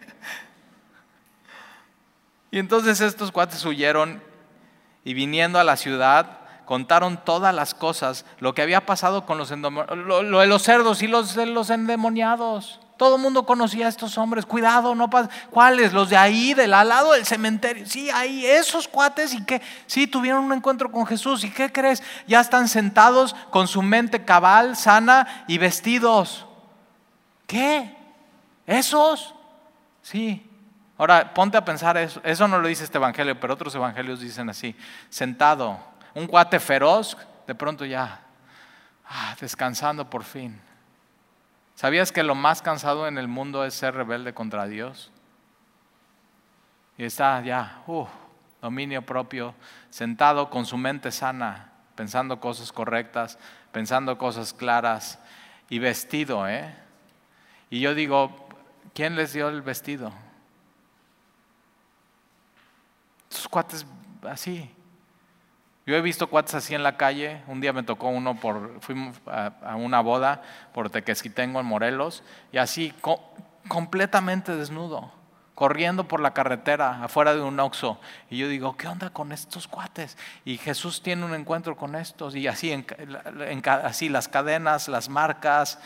Y 2.49 2.59
entonces 2.59 3.01
estos 3.03 3.33
cuates 3.33 3.63
huyeron 3.67 4.23
y 5.05 5.13
viniendo 5.13 5.59
a 5.59 5.65
la 5.65 5.77
ciudad 5.77 6.46
contaron 6.67 7.17
todas 7.25 7.55
las 7.55 7.73
cosas, 7.73 8.27
lo 8.41 8.55
que 8.55 8.61
había 8.61 8.85
pasado 8.85 9.25
con 9.25 9.39
los, 9.39 9.51
lo, 9.51 10.41
de 10.41 10.47
los 10.47 10.63
cerdos 10.63 11.01
y 11.01 11.07
los 11.07 11.35
de 11.35 11.47
los 11.47 11.71
endemoniados. 11.71 12.81
Todo 12.99 13.17
el 13.17 13.23
mundo 13.23 13.45
conocía 13.45 13.87
a 13.87 13.89
estos 13.89 14.19
hombres. 14.19 14.47
Cuidado, 14.47 14.95
no. 14.95 15.09
¿Cuáles? 15.51 15.93
Los 15.93 16.11
de 16.11 16.17
ahí, 16.17 16.55
del 16.55 16.75
al 16.75 16.89
lado 16.89 17.13
del 17.13 17.27
cementerio. 17.27 17.87
Sí, 17.87 18.11
ahí, 18.11 18.45
esos 18.45 18.89
cuates 18.89 19.35
y 19.35 19.45
que 19.45 19.61
sí 19.87 20.07
tuvieron 20.07 20.45
un 20.45 20.53
encuentro 20.55 20.91
con 20.91 21.07
Jesús. 21.07 21.45
¿Y 21.45 21.51
qué 21.51 21.71
crees? 21.71 22.03
Ya 22.27 22.41
están 22.41 22.69
sentados 22.69 23.37
con 23.51 23.69
su 23.69 23.83
mente 23.83 24.25
cabal, 24.25 24.77
sana 24.77 25.45
y 25.47 25.59
vestidos. 25.59 26.47
¿Qué? 27.47 27.95
¿Esos? 28.67 29.35
Sí. 30.03 30.51
Ahora, 30.99 31.35
ponte 31.35 31.59
a 31.59 31.65
pensar 31.65 31.99
eso. 31.99 32.21
Eso 32.25 32.49
no 32.49 32.59
lo 32.59 32.67
dice 32.67 32.85
este 32.85 32.97
evangelio, 32.97 33.39
pero 33.39 33.55
otros 33.55 33.75
evangelios 33.75 34.21
dicen 34.21 34.49
así. 34.49 34.75
Sentado 35.11 35.96
un 36.17 36.27
cuate 36.27 36.59
feroz, 36.59 37.15
de 37.47 37.55
pronto 37.55 37.85
ya, 37.85 38.23
ah, 39.07 39.37
descansando 39.39 40.09
por 40.09 40.25
fin. 40.25 40.59
¿Sabías 41.75 42.11
que 42.11 42.23
lo 42.23 42.35
más 42.35 42.63
cansado 42.63 43.07
en 43.07 43.19
el 43.19 43.29
mundo 43.29 43.67
es 43.67 43.75
ser 43.75 43.95
rebelde 43.95 44.33
contra 44.33 44.67
Dios? 44.67 45.13
Y 46.97 47.05
está 47.05 47.43
ya, 47.43 47.83
uh, 47.87 48.07
dominio 48.63 49.03
propio, 49.03 49.55
sentado 49.91 50.49
con 50.49 50.65
su 50.65 50.79
mente 50.79 51.13
sana, 51.13 51.73
pensando 51.95 52.41
cosas 52.41 52.73
correctas, 52.73 53.39
pensando 53.71 54.17
cosas 54.17 54.55
claras 54.55 55.19
y 55.69 55.79
vestido, 55.81 56.49
¿eh? 56.49 56.75
Y 57.69 57.81
yo 57.81 57.95
digo, 57.95 58.49
¿quién 58.95 59.17
les 59.17 59.35
dio 59.35 59.51
el 59.51 59.61
vestido? 59.61 60.11
Sus 63.29 63.47
cuates 63.49 63.85
así, 64.23 64.75
yo 65.87 65.95
he 65.95 66.01
visto 66.01 66.27
cuates 66.27 66.57
así 66.57 66.75
en 66.75 66.83
la 66.83 66.97
calle. 66.97 67.43
Un 67.47 67.61
día 67.61 67.73
me 67.73 67.85
tocó 67.85 68.09
uno 68.09 68.35
por, 68.35 68.81
fuimos 68.81 69.17
a, 69.27 69.77
una 69.77 70.01
boda 70.01 70.43
por 70.75 70.91
Tequesquitengo 70.91 71.61
en 71.61 71.67
Morelos, 71.67 72.25
y 72.51 72.59
así 72.59 72.93
completamente 73.69 74.57
desnudo, 74.57 75.13
corriendo 75.55 76.09
por 76.09 76.19
la 76.19 76.35
carretera 76.35 77.05
afuera 77.05 77.35
de 77.35 77.41
un 77.41 77.61
oxo. 77.61 78.01
Y 78.29 78.37
yo 78.39 78.49
digo, 78.49 78.77
¿qué 78.77 78.89
onda 78.89 79.11
con 79.11 79.31
estos 79.31 79.69
cuates? 79.69 80.19
Y 80.45 80.59
Jesús 80.59 81.03
tiene 81.03 81.25
un 81.25 81.35
encuentro 81.35 81.77
con 81.77 81.95
estos, 81.95 82.35
y 82.35 82.49
así, 82.49 82.85
así 83.85 84.09
las 84.09 84.27
cadenas, 84.27 84.89
las 84.89 85.09
marcas, 85.09 85.79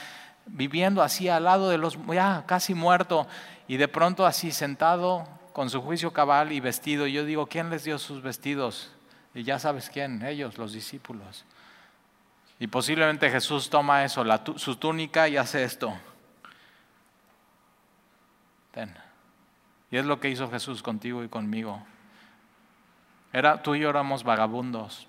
viviendo 0.47 1.03
así 1.03 1.29
al 1.29 1.45
lado 1.45 1.69
de 1.69 1.77
los, 1.77 1.99
ya 2.07 2.45
casi 2.47 2.73
muerto, 2.73 3.27
y 3.69 3.77
de 3.77 3.87
pronto 3.87 4.25
así 4.25 4.51
sentado 4.51 5.29
con 5.53 5.69
su 5.69 5.83
juicio 5.83 6.15
cabal 6.15 6.53
y 6.53 6.61
vestido. 6.61 7.07
Y 7.07 7.13
yo 7.13 7.27
digo, 7.27 7.49
¿quién 7.49 7.69
les 7.69 7.85
dio 7.85 7.99
sus 7.99 8.23
vestidos? 8.23 8.93
Y 9.35 9.45
ya 9.45 9.59
sabes 9.59 9.91
quién, 9.91 10.24
ellos, 10.24 10.59
los 10.59 10.72
discípulos. 10.72 11.45
Y 12.59 12.66
posiblemente 12.66 13.31
Jesús 13.31 13.70
toma 13.70 14.05
eso, 14.05 14.24
su 14.57 14.76
túnica 14.76 15.28
y 15.28 15.37
hace 15.37 15.64
esto. 15.64 15.97
Ten. 18.72 18.95
Y 19.91 19.97
es 19.97 20.05
lo 20.05 20.20
que 20.20 20.28
hizo 20.28 20.51
Jesús 20.51 20.83
contigo 20.83 21.24
y 21.24 21.28
conmigo. 21.28 21.83
Era, 23.33 23.62
tú 23.62 23.74
y 23.74 23.81
yo 23.81 23.91
éramos 23.91 24.24
vagabundos. 24.24 25.07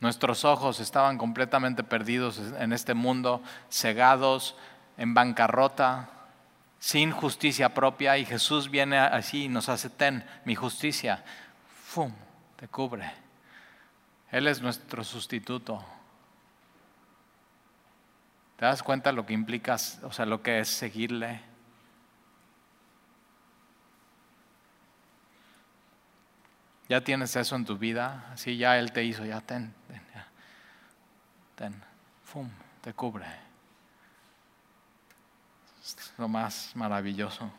Nuestros 0.00 0.44
ojos 0.44 0.78
estaban 0.80 1.18
completamente 1.18 1.82
perdidos 1.82 2.38
en 2.38 2.72
este 2.72 2.94
mundo, 2.94 3.42
cegados, 3.68 4.54
en 4.96 5.12
bancarrota, 5.12 6.10
sin 6.78 7.10
justicia 7.10 7.74
propia. 7.74 8.16
Y 8.16 8.24
Jesús 8.24 8.70
viene 8.70 8.98
así 8.98 9.44
y 9.44 9.48
nos 9.48 9.68
hace, 9.68 9.90
ten 9.90 10.24
mi 10.44 10.54
justicia 10.54 11.24
te 12.56 12.68
cubre. 12.68 13.10
Él 14.30 14.46
es 14.46 14.60
nuestro 14.60 15.02
sustituto. 15.04 15.84
¿Te 18.56 18.64
das 18.64 18.82
cuenta 18.82 19.12
lo 19.12 19.24
que 19.24 19.32
implica, 19.32 19.76
o 20.02 20.12
sea, 20.12 20.26
lo 20.26 20.42
que 20.42 20.60
es 20.60 20.68
seguirle? 20.68 21.40
Ya 26.88 27.02
tienes 27.02 27.36
eso 27.36 27.54
en 27.54 27.64
tu 27.64 27.76
vida, 27.76 28.30
así 28.32 28.56
ya 28.56 28.78
Él 28.78 28.92
te 28.92 29.04
hizo, 29.04 29.24
ya 29.24 29.40
ten, 29.40 29.74
ten, 29.86 30.02
ya. 30.14 30.26
ten, 31.54 31.82
¡fum! 32.24 32.48
te 32.80 32.94
cubre. 32.94 33.26
Es 35.82 36.14
lo 36.16 36.28
más 36.28 36.72
maravilloso. 36.74 37.50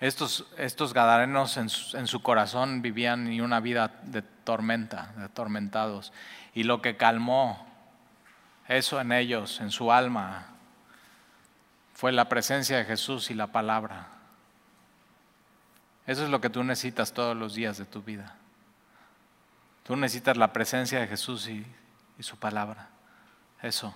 Estos, 0.00 0.46
estos 0.56 0.94
gadarenos 0.94 1.58
en 1.58 1.68
su, 1.68 2.22
corazón 2.22 2.80
vivían 2.80 3.28
una 3.38 3.60
vida 3.60 4.00
de 4.04 4.22
tormenta, 4.22 5.12
de 5.18 5.24
atormentados. 5.24 6.12
Y 6.54 6.62
lo 6.62 6.80
que 6.80 6.96
calmó 6.96 7.66
eso 8.66 8.98
en 8.98 9.12
ellos, 9.12 9.60
en 9.60 9.70
su 9.70 9.92
alma, 9.92 10.46
fue 11.92 12.12
la 12.12 12.30
presencia 12.30 12.78
de 12.78 12.86
Jesús 12.86 13.30
y 13.30 13.34
la 13.34 13.48
palabra. 13.48 14.08
Eso 16.06 16.24
es 16.24 16.30
lo 16.30 16.40
que 16.40 16.48
tú 16.48 16.64
necesitas 16.64 17.12
todos 17.12 17.36
los 17.36 17.54
días 17.54 17.76
de 17.76 17.84
tu 17.84 18.02
vida. 18.02 18.36
Tú 19.82 19.96
necesitas 19.96 20.38
la 20.38 20.50
presencia 20.54 20.98
de 20.98 21.08
Jesús 21.08 21.46
y, 21.46 21.66
y 22.18 22.22
su 22.22 22.38
palabra. 22.38 22.88
Eso. 23.60 23.94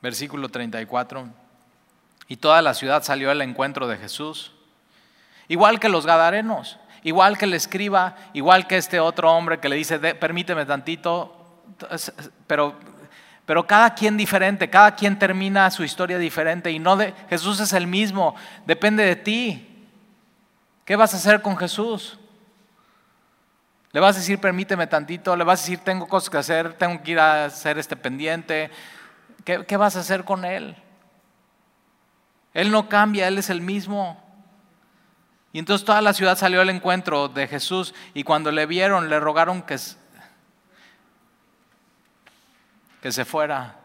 Versículo 0.00 0.48
34. 0.48 1.47
Y 2.28 2.36
toda 2.36 2.60
la 2.60 2.74
ciudad 2.74 3.02
salió 3.02 3.30
al 3.30 3.40
encuentro 3.40 3.88
de 3.88 3.96
Jesús. 3.96 4.52
Igual 5.48 5.80
que 5.80 5.88
los 5.88 6.04
gadarenos, 6.04 6.78
igual 7.02 7.38
que 7.38 7.46
el 7.46 7.54
escriba, 7.54 8.16
igual 8.34 8.66
que 8.66 8.76
este 8.76 9.00
otro 9.00 9.32
hombre 9.32 9.58
que 9.58 9.70
le 9.70 9.76
dice, 9.76 9.98
permíteme 9.98 10.66
tantito, 10.66 11.64
pero, 12.46 12.74
pero 13.46 13.66
cada 13.66 13.94
quien 13.94 14.18
diferente, 14.18 14.68
cada 14.68 14.94
quien 14.94 15.18
termina 15.18 15.70
su 15.70 15.84
historia 15.84 16.18
diferente 16.18 16.70
y 16.70 16.78
no 16.78 16.96
de 16.96 17.14
Jesús 17.30 17.60
es 17.60 17.72
el 17.72 17.86
mismo, 17.86 18.34
depende 18.66 19.04
de 19.04 19.16
ti. 19.16 19.86
¿Qué 20.84 20.96
vas 20.96 21.14
a 21.14 21.16
hacer 21.16 21.40
con 21.40 21.56
Jesús? 21.56 22.18
Le 23.92 24.00
vas 24.00 24.16
a 24.16 24.18
decir, 24.18 24.38
permíteme 24.38 24.86
tantito, 24.86 25.34
le 25.34 25.44
vas 25.44 25.60
a 25.60 25.62
decir, 25.62 25.78
tengo 25.78 26.06
cosas 26.06 26.28
que 26.28 26.36
hacer, 26.36 26.74
tengo 26.74 27.02
que 27.02 27.12
ir 27.12 27.20
a 27.20 27.46
hacer 27.46 27.78
este 27.78 27.96
pendiente. 27.96 28.70
¿Qué, 29.44 29.64
qué 29.64 29.78
vas 29.78 29.96
a 29.96 30.00
hacer 30.00 30.24
con 30.24 30.44
Él? 30.44 30.76
Él 32.54 32.70
no 32.70 32.88
cambia, 32.88 33.28
Él 33.28 33.38
es 33.38 33.50
el 33.50 33.60
mismo. 33.60 34.22
Y 35.52 35.58
entonces 35.58 35.84
toda 35.84 36.02
la 36.02 36.12
ciudad 36.12 36.36
salió 36.36 36.60
al 36.60 36.70
encuentro 36.70 37.28
de 37.28 37.46
Jesús 37.46 37.94
y 38.14 38.24
cuando 38.24 38.50
le 38.50 38.66
vieron 38.66 39.08
le 39.08 39.18
rogaron 39.18 39.62
que, 39.62 39.76
que 43.00 43.12
se 43.12 43.24
fuera. 43.24 43.76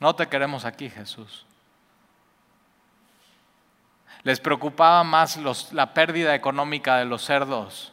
No 0.00 0.14
te 0.14 0.28
queremos 0.28 0.64
aquí, 0.64 0.88
Jesús. 0.88 1.44
Les 4.22 4.40
preocupaba 4.40 5.04
más 5.04 5.38
la 5.72 5.94
pérdida 5.94 6.34
económica 6.34 6.96
de 6.96 7.04
los 7.04 7.24
cerdos 7.24 7.92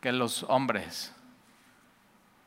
que 0.00 0.12
los 0.12 0.44
hombres. 0.44 1.12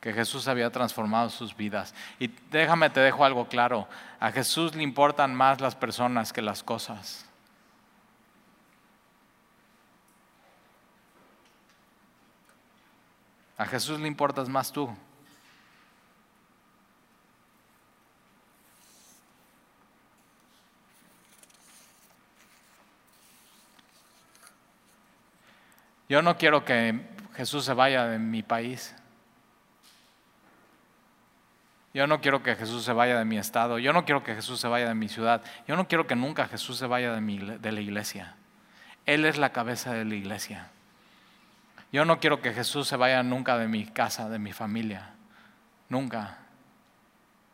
Que 0.01 0.11
Jesús 0.11 0.47
había 0.47 0.71
transformado 0.71 1.29
sus 1.29 1.55
vidas. 1.55 1.93
Y 2.19 2.27
déjame, 2.49 2.89
te 2.89 2.99
dejo 2.99 3.23
algo 3.23 3.47
claro, 3.47 3.87
a 4.19 4.31
Jesús 4.31 4.75
le 4.75 4.81
importan 4.81 5.33
más 5.35 5.61
las 5.61 5.75
personas 5.75 6.33
que 6.33 6.41
las 6.41 6.63
cosas. 6.63 7.25
A 13.57 13.65
Jesús 13.67 13.99
le 13.99 14.07
importas 14.07 14.49
más 14.49 14.71
tú. 14.71 14.89
Yo 26.09 26.23
no 26.23 26.35
quiero 26.37 26.65
que 26.65 27.07
Jesús 27.35 27.63
se 27.63 27.73
vaya 27.73 28.07
de 28.07 28.17
mi 28.17 28.41
país. 28.41 28.95
Yo 31.93 32.07
no 32.07 32.21
quiero 32.21 32.41
que 32.41 32.55
Jesús 32.55 32.85
se 32.85 32.93
vaya 32.93 33.17
de 33.17 33.25
mi 33.25 33.37
estado. 33.37 33.77
Yo 33.77 33.91
no 33.91 34.05
quiero 34.05 34.23
que 34.23 34.33
Jesús 34.33 34.59
se 34.59 34.67
vaya 34.67 34.87
de 34.87 34.95
mi 34.95 35.09
ciudad. 35.09 35.41
Yo 35.67 35.75
no 35.75 35.87
quiero 35.87 36.07
que 36.07 36.15
nunca 36.15 36.47
Jesús 36.47 36.77
se 36.77 36.87
vaya 36.87 37.13
de, 37.13 37.21
mi, 37.21 37.37
de 37.37 37.71
la 37.71 37.81
iglesia. 37.81 38.35
Él 39.05 39.25
es 39.25 39.37
la 39.37 39.51
cabeza 39.51 39.93
de 39.93 40.05
la 40.05 40.15
iglesia. 40.15 40.69
Yo 41.91 42.05
no 42.05 42.19
quiero 42.19 42.41
que 42.41 42.53
Jesús 42.53 42.87
se 42.87 42.95
vaya 42.95 43.21
nunca 43.23 43.57
de 43.57 43.67
mi 43.67 43.85
casa, 43.85 44.29
de 44.29 44.39
mi 44.39 44.53
familia. 44.53 45.09
Nunca. 45.89 46.37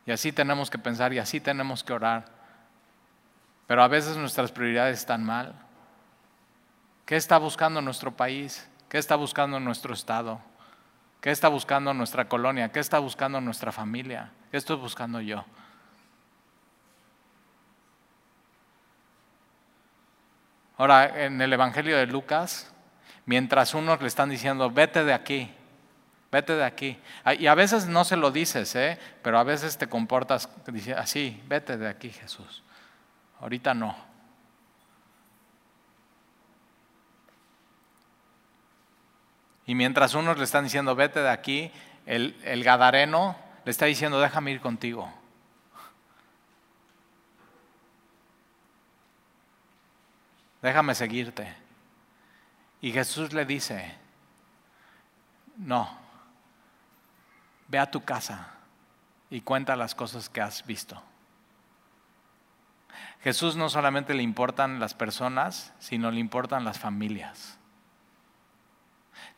Y 0.06 0.12
así 0.12 0.30
tenemos 0.30 0.70
que 0.70 0.78
pensar 0.78 1.12
y 1.12 1.18
así 1.18 1.40
tenemos 1.40 1.82
que 1.82 1.92
orar. 1.92 2.26
Pero 3.66 3.82
a 3.82 3.88
veces 3.88 4.16
nuestras 4.16 4.52
prioridades 4.52 5.00
están 5.00 5.24
mal. 5.24 5.54
¿Qué 7.04 7.16
está 7.16 7.38
buscando 7.38 7.82
nuestro 7.82 8.16
país? 8.16 8.68
¿Qué 8.88 8.98
está 8.98 9.16
buscando 9.16 9.58
nuestro 9.58 9.92
estado? 9.92 10.40
¿Qué 11.20 11.30
está 11.30 11.48
buscando 11.48 11.92
nuestra 11.92 12.28
colonia? 12.28 12.70
¿Qué 12.70 12.80
está 12.80 12.98
buscando 12.98 13.40
nuestra 13.40 13.72
familia? 13.72 14.30
¿Qué 14.50 14.56
estoy 14.56 14.76
buscando 14.76 15.20
yo? 15.20 15.44
Ahora, 20.76 21.24
en 21.24 21.40
el 21.40 21.52
Evangelio 21.52 21.96
de 21.96 22.06
Lucas, 22.06 22.72
mientras 23.26 23.74
unos 23.74 24.00
le 24.00 24.06
están 24.06 24.30
diciendo, 24.30 24.70
vete 24.70 25.02
de 25.02 25.12
aquí, 25.12 25.50
vete 26.30 26.54
de 26.54 26.64
aquí. 26.64 26.96
Ah, 27.24 27.34
y 27.34 27.48
a 27.48 27.54
veces 27.56 27.86
no 27.86 28.04
se 28.04 28.16
lo 28.16 28.30
dices, 28.30 28.76
¿eh? 28.76 28.96
pero 29.20 29.40
a 29.40 29.42
veces 29.42 29.76
te 29.76 29.88
comportas 29.88 30.48
así, 30.96 31.42
vete 31.48 31.76
de 31.76 31.88
aquí, 31.88 32.10
Jesús. 32.10 32.62
Ahorita 33.40 33.74
no. 33.74 34.07
Y 39.68 39.74
mientras 39.74 40.14
unos 40.14 40.38
le 40.38 40.44
están 40.44 40.64
diciendo, 40.64 40.96
vete 40.96 41.20
de 41.20 41.28
aquí, 41.28 41.70
el, 42.06 42.34
el 42.42 42.64
Gadareno 42.64 43.36
le 43.66 43.70
está 43.70 43.84
diciendo, 43.84 44.18
déjame 44.18 44.50
ir 44.50 44.62
contigo. 44.62 45.12
Déjame 50.62 50.94
seguirte. 50.94 51.54
Y 52.80 52.92
Jesús 52.92 53.34
le 53.34 53.44
dice, 53.44 53.94
no, 55.58 55.98
ve 57.66 57.78
a 57.78 57.90
tu 57.90 58.02
casa 58.06 58.54
y 59.28 59.42
cuenta 59.42 59.76
las 59.76 59.94
cosas 59.94 60.30
que 60.30 60.40
has 60.40 60.64
visto. 60.64 61.02
Jesús 63.20 63.54
no 63.54 63.68
solamente 63.68 64.14
le 64.14 64.22
importan 64.22 64.80
las 64.80 64.94
personas, 64.94 65.74
sino 65.78 66.10
le 66.10 66.20
importan 66.20 66.64
las 66.64 66.78
familias. 66.78 67.57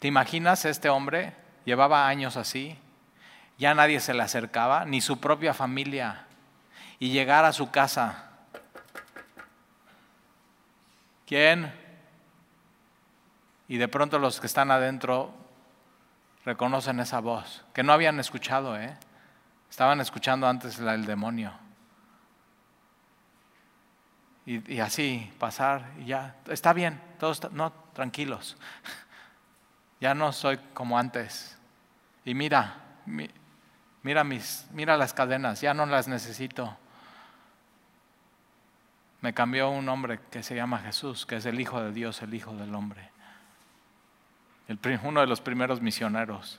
¿Te 0.00 0.08
imaginas 0.08 0.64
este 0.64 0.88
hombre? 0.88 1.34
Llevaba 1.64 2.08
años 2.08 2.36
así, 2.36 2.78
ya 3.58 3.74
nadie 3.74 4.00
se 4.00 4.14
le 4.14 4.22
acercaba, 4.22 4.86
ni 4.86 5.02
su 5.02 5.20
propia 5.20 5.52
familia, 5.52 6.24
y 6.98 7.10
llegar 7.10 7.44
a 7.44 7.52
su 7.52 7.70
casa. 7.70 8.30
¿Quién? 11.26 11.72
Y 13.68 13.76
de 13.76 13.88
pronto 13.88 14.18
los 14.18 14.40
que 14.40 14.46
están 14.46 14.70
adentro 14.70 15.34
reconocen 16.46 16.98
esa 16.98 17.20
voz, 17.20 17.64
que 17.74 17.82
no 17.82 17.92
habían 17.92 18.18
escuchado, 18.18 18.80
¿eh? 18.80 18.96
estaban 19.68 20.00
escuchando 20.00 20.48
antes 20.48 20.78
la 20.78 20.92
del 20.92 21.04
demonio. 21.04 21.52
Y, 24.46 24.80
así 24.80 25.30
pasar, 25.38 25.92
y 26.00 26.06
ya, 26.06 26.34
está 26.48 26.72
bien, 26.72 27.00
todos, 27.20 27.52
no, 27.52 27.70
tranquilos 27.92 28.56
ya 30.00 30.14
no 30.14 30.32
soy 30.32 30.58
como 30.72 30.98
antes. 30.98 31.58
Y 32.24 32.34
mira, 32.34 32.76
mira, 34.02 34.24
mis, 34.24 34.66
mira 34.72 34.96
las 34.96 35.12
cadenas, 35.12 35.60
ya 35.60 35.74
no 35.74 35.86
las 35.86 36.08
necesito. 36.08 36.76
Me 39.20 39.34
cambió 39.34 39.68
un 39.70 39.88
hombre 39.88 40.18
que 40.30 40.42
se 40.42 40.54
llama 40.54 40.78
Jesús, 40.78 41.26
que 41.26 41.36
es 41.36 41.46
el 41.46 41.60
Hijo 41.60 41.82
de 41.82 41.92
Dios, 41.92 42.22
el 42.22 42.32
Hijo 42.32 42.54
del 42.54 42.74
Hombre. 42.74 43.10
El, 44.68 44.78
uno 45.04 45.20
de 45.20 45.26
los 45.26 45.42
primeros 45.42 45.82
misioneros. 45.82 46.58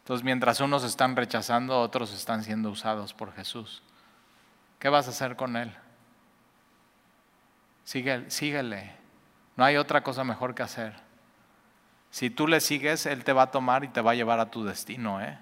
Entonces, 0.00 0.24
mientras 0.24 0.60
unos 0.60 0.84
están 0.84 1.16
rechazando, 1.16 1.80
otros 1.80 2.12
están 2.12 2.42
siendo 2.42 2.70
usados 2.70 3.14
por 3.14 3.32
Jesús. 3.32 3.82
¿Qué 4.78 4.88
vas 4.88 5.06
a 5.06 5.10
hacer 5.10 5.36
con 5.36 5.56
él? 5.56 5.74
síguele. 7.84 8.96
No 9.56 9.64
hay 9.64 9.76
otra 9.76 10.02
cosa 10.02 10.24
mejor 10.24 10.54
que 10.54 10.62
hacer. 10.62 11.11
Si 12.12 12.28
tú 12.28 12.46
le 12.46 12.60
sigues, 12.60 13.06
Él 13.06 13.24
te 13.24 13.32
va 13.32 13.44
a 13.44 13.50
tomar 13.50 13.84
y 13.84 13.88
te 13.88 14.02
va 14.02 14.10
a 14.10 14.14
llevar 14.14 14.38
a 14.38 14.50
tu 14.50 14.62
destino. 14.64 15.22
¿eh? 15.22 15.38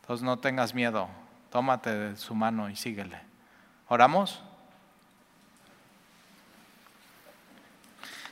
Entonces 0.00 0.24
no 0.24 0.38
tengas 0.38 0.74
miedo, 0.74 1.08
tómate 1.50 1.92
de 1.92 2.16
su 2.16 2.36
mano 2.36 2.70
y 2.70 2.76
síguele. 2.76 3.20
¿Oramos? 3.88 4.40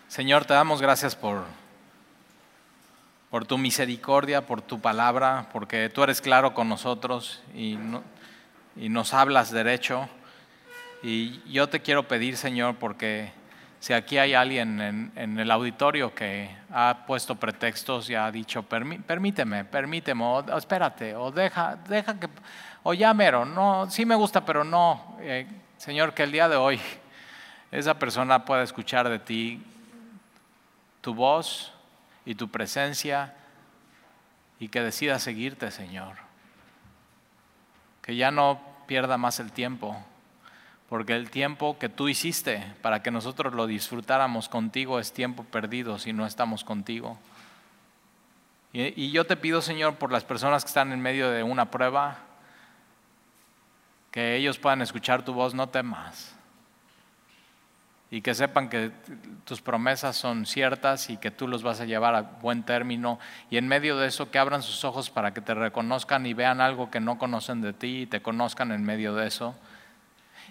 Señor, 0.06 0.44
te 0.44 0.54
damos 0.54 0.80
gracias 0.80 1.16
por, 1.16 1.42
por 3.30 3.44
tu 3.44 3.58
misericordia, 3.58 4.46
por 4.46 4.62
tu 4.62 4.80
palabra, 4.80 5.48
porque 5.52 5.88
tú 5.88 6.04
eres 6.04 6.20
claro 6.20 6.54
con 6.54 6.68
nosotros 6.68 7.42
y, 7.52 7.76
y 8.76 8.88
nos 8.90 9.12
hablas 9.12 9.50
derecho. 9.50 10.08
Y 11.02 11.42
yo 11.50 11.68
te 11.68 11.82
quiero 11.82 12.06
pedir, 12.06 12.36
Señor, 12.36 12.76
porque 12.76 13.32
si 13.80 13.92
aquí 13.92 14.18
hay 14.18 14.34
alguien 14.34 15.12
en, 15.14 15.38
el 15.38 15.50
auditorio 15.50 16.14
que 16.14 16.50
ha 16.72 17.04
puesto 17.06 17.36
pretextos 17.36 18.10
y 18.10 18.14
ha 18.14 18.30
dicho, 18.30 18.62
permíteme, 18.62 19.64
permíteme, 19.64 20.24
o, 20.24 20.56
espérate, 20.56 21.14
o 21.14 21.30
deja, 21.30 21.76
deja 21.88 22.18
que, 22.18 22.28
o 22.82 22.92
ya 22.94 23.14
mero, 23.14 23.44
no, 23.44 23.88
sí 23.90 24.04
me 24.04 24.14
gusta, 24.14 24.44
pero 24.44 24.64
no, 24.64 25.16
eh, 25.20 25.46
Señor, 25.76 26.12
que 26.12 26.24
el 26.24 26.32
día 26.32 26.48
de 26.48 26.56
hoy 26.56 26.80
esa 27.70 27.98
persona 27.98 28.44
pueda 28.44 28.62
escuchar 28.62 29.08
de 29.08 29.18
ti 29.18 29.62
tu 31.00 31.14
voz 31.14 31.72
y 32.24 32.34
tu 32.34 32.48
presencia 32.48 33.34
y 34.58 34.68
que 34.68 34.80
decida 34.80 35.18
seguirte, 35.18 35.70
Señor. 35.70 36.16
Que 38.02 38.16
ya 38.16 38.30
no 38.30 38.60
pierda 38.86 39.18
más 39.18 39.38
el 39.38 39.52
tiempo 39.52 40.02
porque 40.89 41.14
el 41.14 41.30
tiempo 41.30 41.78
que 41.78 41.89
tú 41.89 42.09
hiciste 42.09 42.64
para 42.80 43.03
que 43.03 43.11
nosotros 43.11 43.53
lo 43.53 43.66
disfrutáramos 43.66 44.49
contigo 44.49 44.99
es 44.99 45.12
tiempo 45.12 45.45
perdido 45.45 45.99
si 45.99 46.12
no 46.12 46.26
estamos 46.26 46.64
contigo. 46.64 47.18
Y, 48.72 49.11
yo 49.11 49.26
te 49.26 49.36
pido, 49.36 49.61
Señor, 49.61 49.97
por 49.97 50.12
las 50.12 50.24
personas 50.24 50.62
que 50.64 50.68
están 50.68 50.93
en 50.93 51.01
medio 51.01 51.30
de 51.30 51.43
una 51.43 51.70
prueba, 51.70 52.18
que 54.11 54.36
ellos 54.36 54.59
puedan 54.59 54.82
escuchar 54.82 55.24
tu 55.24 55.32
voz, 55.32 55.55
no 55.55 55.68
temas. 55.68 56.34
Y 58.11 58.22
que 58.22 58.34
sepan 58.34 58.68
que 58.68 58.91
tus 59.45 59.61
promesas 59.61 60.16
son 60.16 60.47
ciertas 60.47 61.11
y 61.11 61.16
que 61.16 61.30
tú 61.30 61.49
los 61.49 61.62
vas 61.62 61.80
a 61.80 61.86
llevar 61.86 62.14
a 62.14 62.22
buen 62.22 62.62
término. 62.62 63.18
Y 63.51 63.59
en 63.59 63.68
medio 63.68 63.99
de 63.99 64.09
eso, 64.09 64.30
que 64.30 64.39
abran 64.39 64.62
sus 64.62 64.84
ojos 64.84 65.11
para 65.11 65.34
que 65.34 65.41
te 65.41 65.55
reconozcan 65.55 66.24
y 66.24 66.32
vean 66.32 66.61
algo 66.61 66.91
que 66.91 67.01
no 67.01 67.18
conocen 67.18 67.61
de 67.61 67.74
ti 67.74 68.03
y 68.03 68.07
te 68.07 68.22
conozcan 68.22 68.72
en 68.72 68.82
medio 68.84 69.14
de 69.14 69.26
eso 69.26 69.55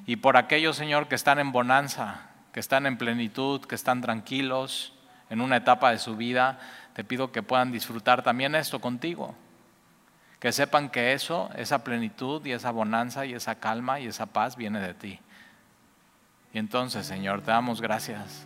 y 0.06 0.18
por 0.18 0.38
aquellos, 0.38 0.76
Señor, 0.76 1.08
que 1.08 1.16
están 1.16 1.40
en 1.40 1.52
bonanza, 1.52 2.30
que 2.54 2.60
están 2.60 2.86
en 2.86 2.98
plenitud, 2.98 3.62
que 3.62 3.76
están 3.76 4.02
tranquilos 4.02 4.94
en 5.30 5.42
una 5.42 5.58
etapa 5.58 5.92
de 5.92 6.00
su 6.00 6.16
vida, 6.16 6.60
te 6.94 7.04
pido 7.04 7.32
que 7.32 7.44
puedan 7.44 7.72
disfrutar 7.72 8.24
también 8.24 8.56
esto 8.56 8.80
contigo. 8.80 9.36
Que 10.40 10.52
sepan 10.52 10.90
que 10.90 11.14
eso, 11.14 11.50
esa 11.56 11.84
plenitud 11.84 12.46
y 12.46 12.52
esa 12.52 12.72
bonanza 12.72 13.26
y 13.26 13.34
esa 13.34 13.56
calma 13.56 14.00
y 14.00 14.08
esa 14.08 14.28
paz 14.28 14.56
viene 14.56 14.80
de 14.80 14.94
ti. 14.94 15.20
Y 16.54 16.60
entonces, 16.60 17.06
Señor, 17.06 17.42
te 17.42 17.52
damos 17.52 17.82
gracias. 17.82 18.46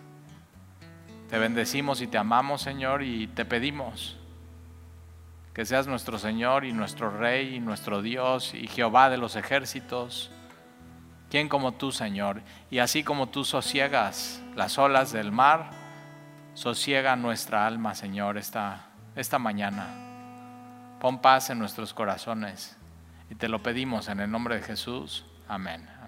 Te 1.30 1.38
bendecimos 1.38 2.02
y 2.02 2.08
te 2.08 2.18
amamos, 2.18 2.62
Señor, 2.62 3.04
y 3.04 3.28
te 3.28 3.46
pedimos 3.46 4.18
que 5.54 5.66
seas 5.66 5.88
nuestro 5.88 6.18
Señor 6.18 6.64
y 6.66 6.72
nuestro 6.72 7.10
Rey 7.18 7.56
y 7.56 7.60
nuestro 7.60 8.02
Dios 8.02 8.54
y 8.54 8.68
Jehová 8.68 9.10
de 9.10 9.18
los 9.18 9.36
ejércitos 9.36 10.32
¿Quién 11.32 11.48
como 11.48 11.72
tú, 11.72 11.94
Señor? 11.94 12.42
Y 12.70 12.80
así 12.80 13.06
como 13.06 13.30
tú 13.30 13.46
sosiegas 13.46 14.42
las 14.54 14.78
olas 14.78 15.14
del 15.14 15.32
mar, 15.32 15.70
sosiega 16.54 17.16
nuestra 17.16 17.66
alma, 17.66 17.96
Señor, 17.96 18.38
esta, 18.38 18.90
esta 19.16 19.40
mañana. 19.40 19.88
pon 21.00 21.22
paz 21.22 21.50
en 21.50 21.58
nuestros 21.58 21.94
corazones. 21.94 22.78
Y 23.30 23.36
te 23.36 23.48
lo 23.48 23.64
pedimos 23.64 24.10
en 24.10 24.20
el 24.20 24.30
nombre 24.30 24.58
de 24.58 24.62
Jesús. 24.62 25.26
Amén. 25.48 26.01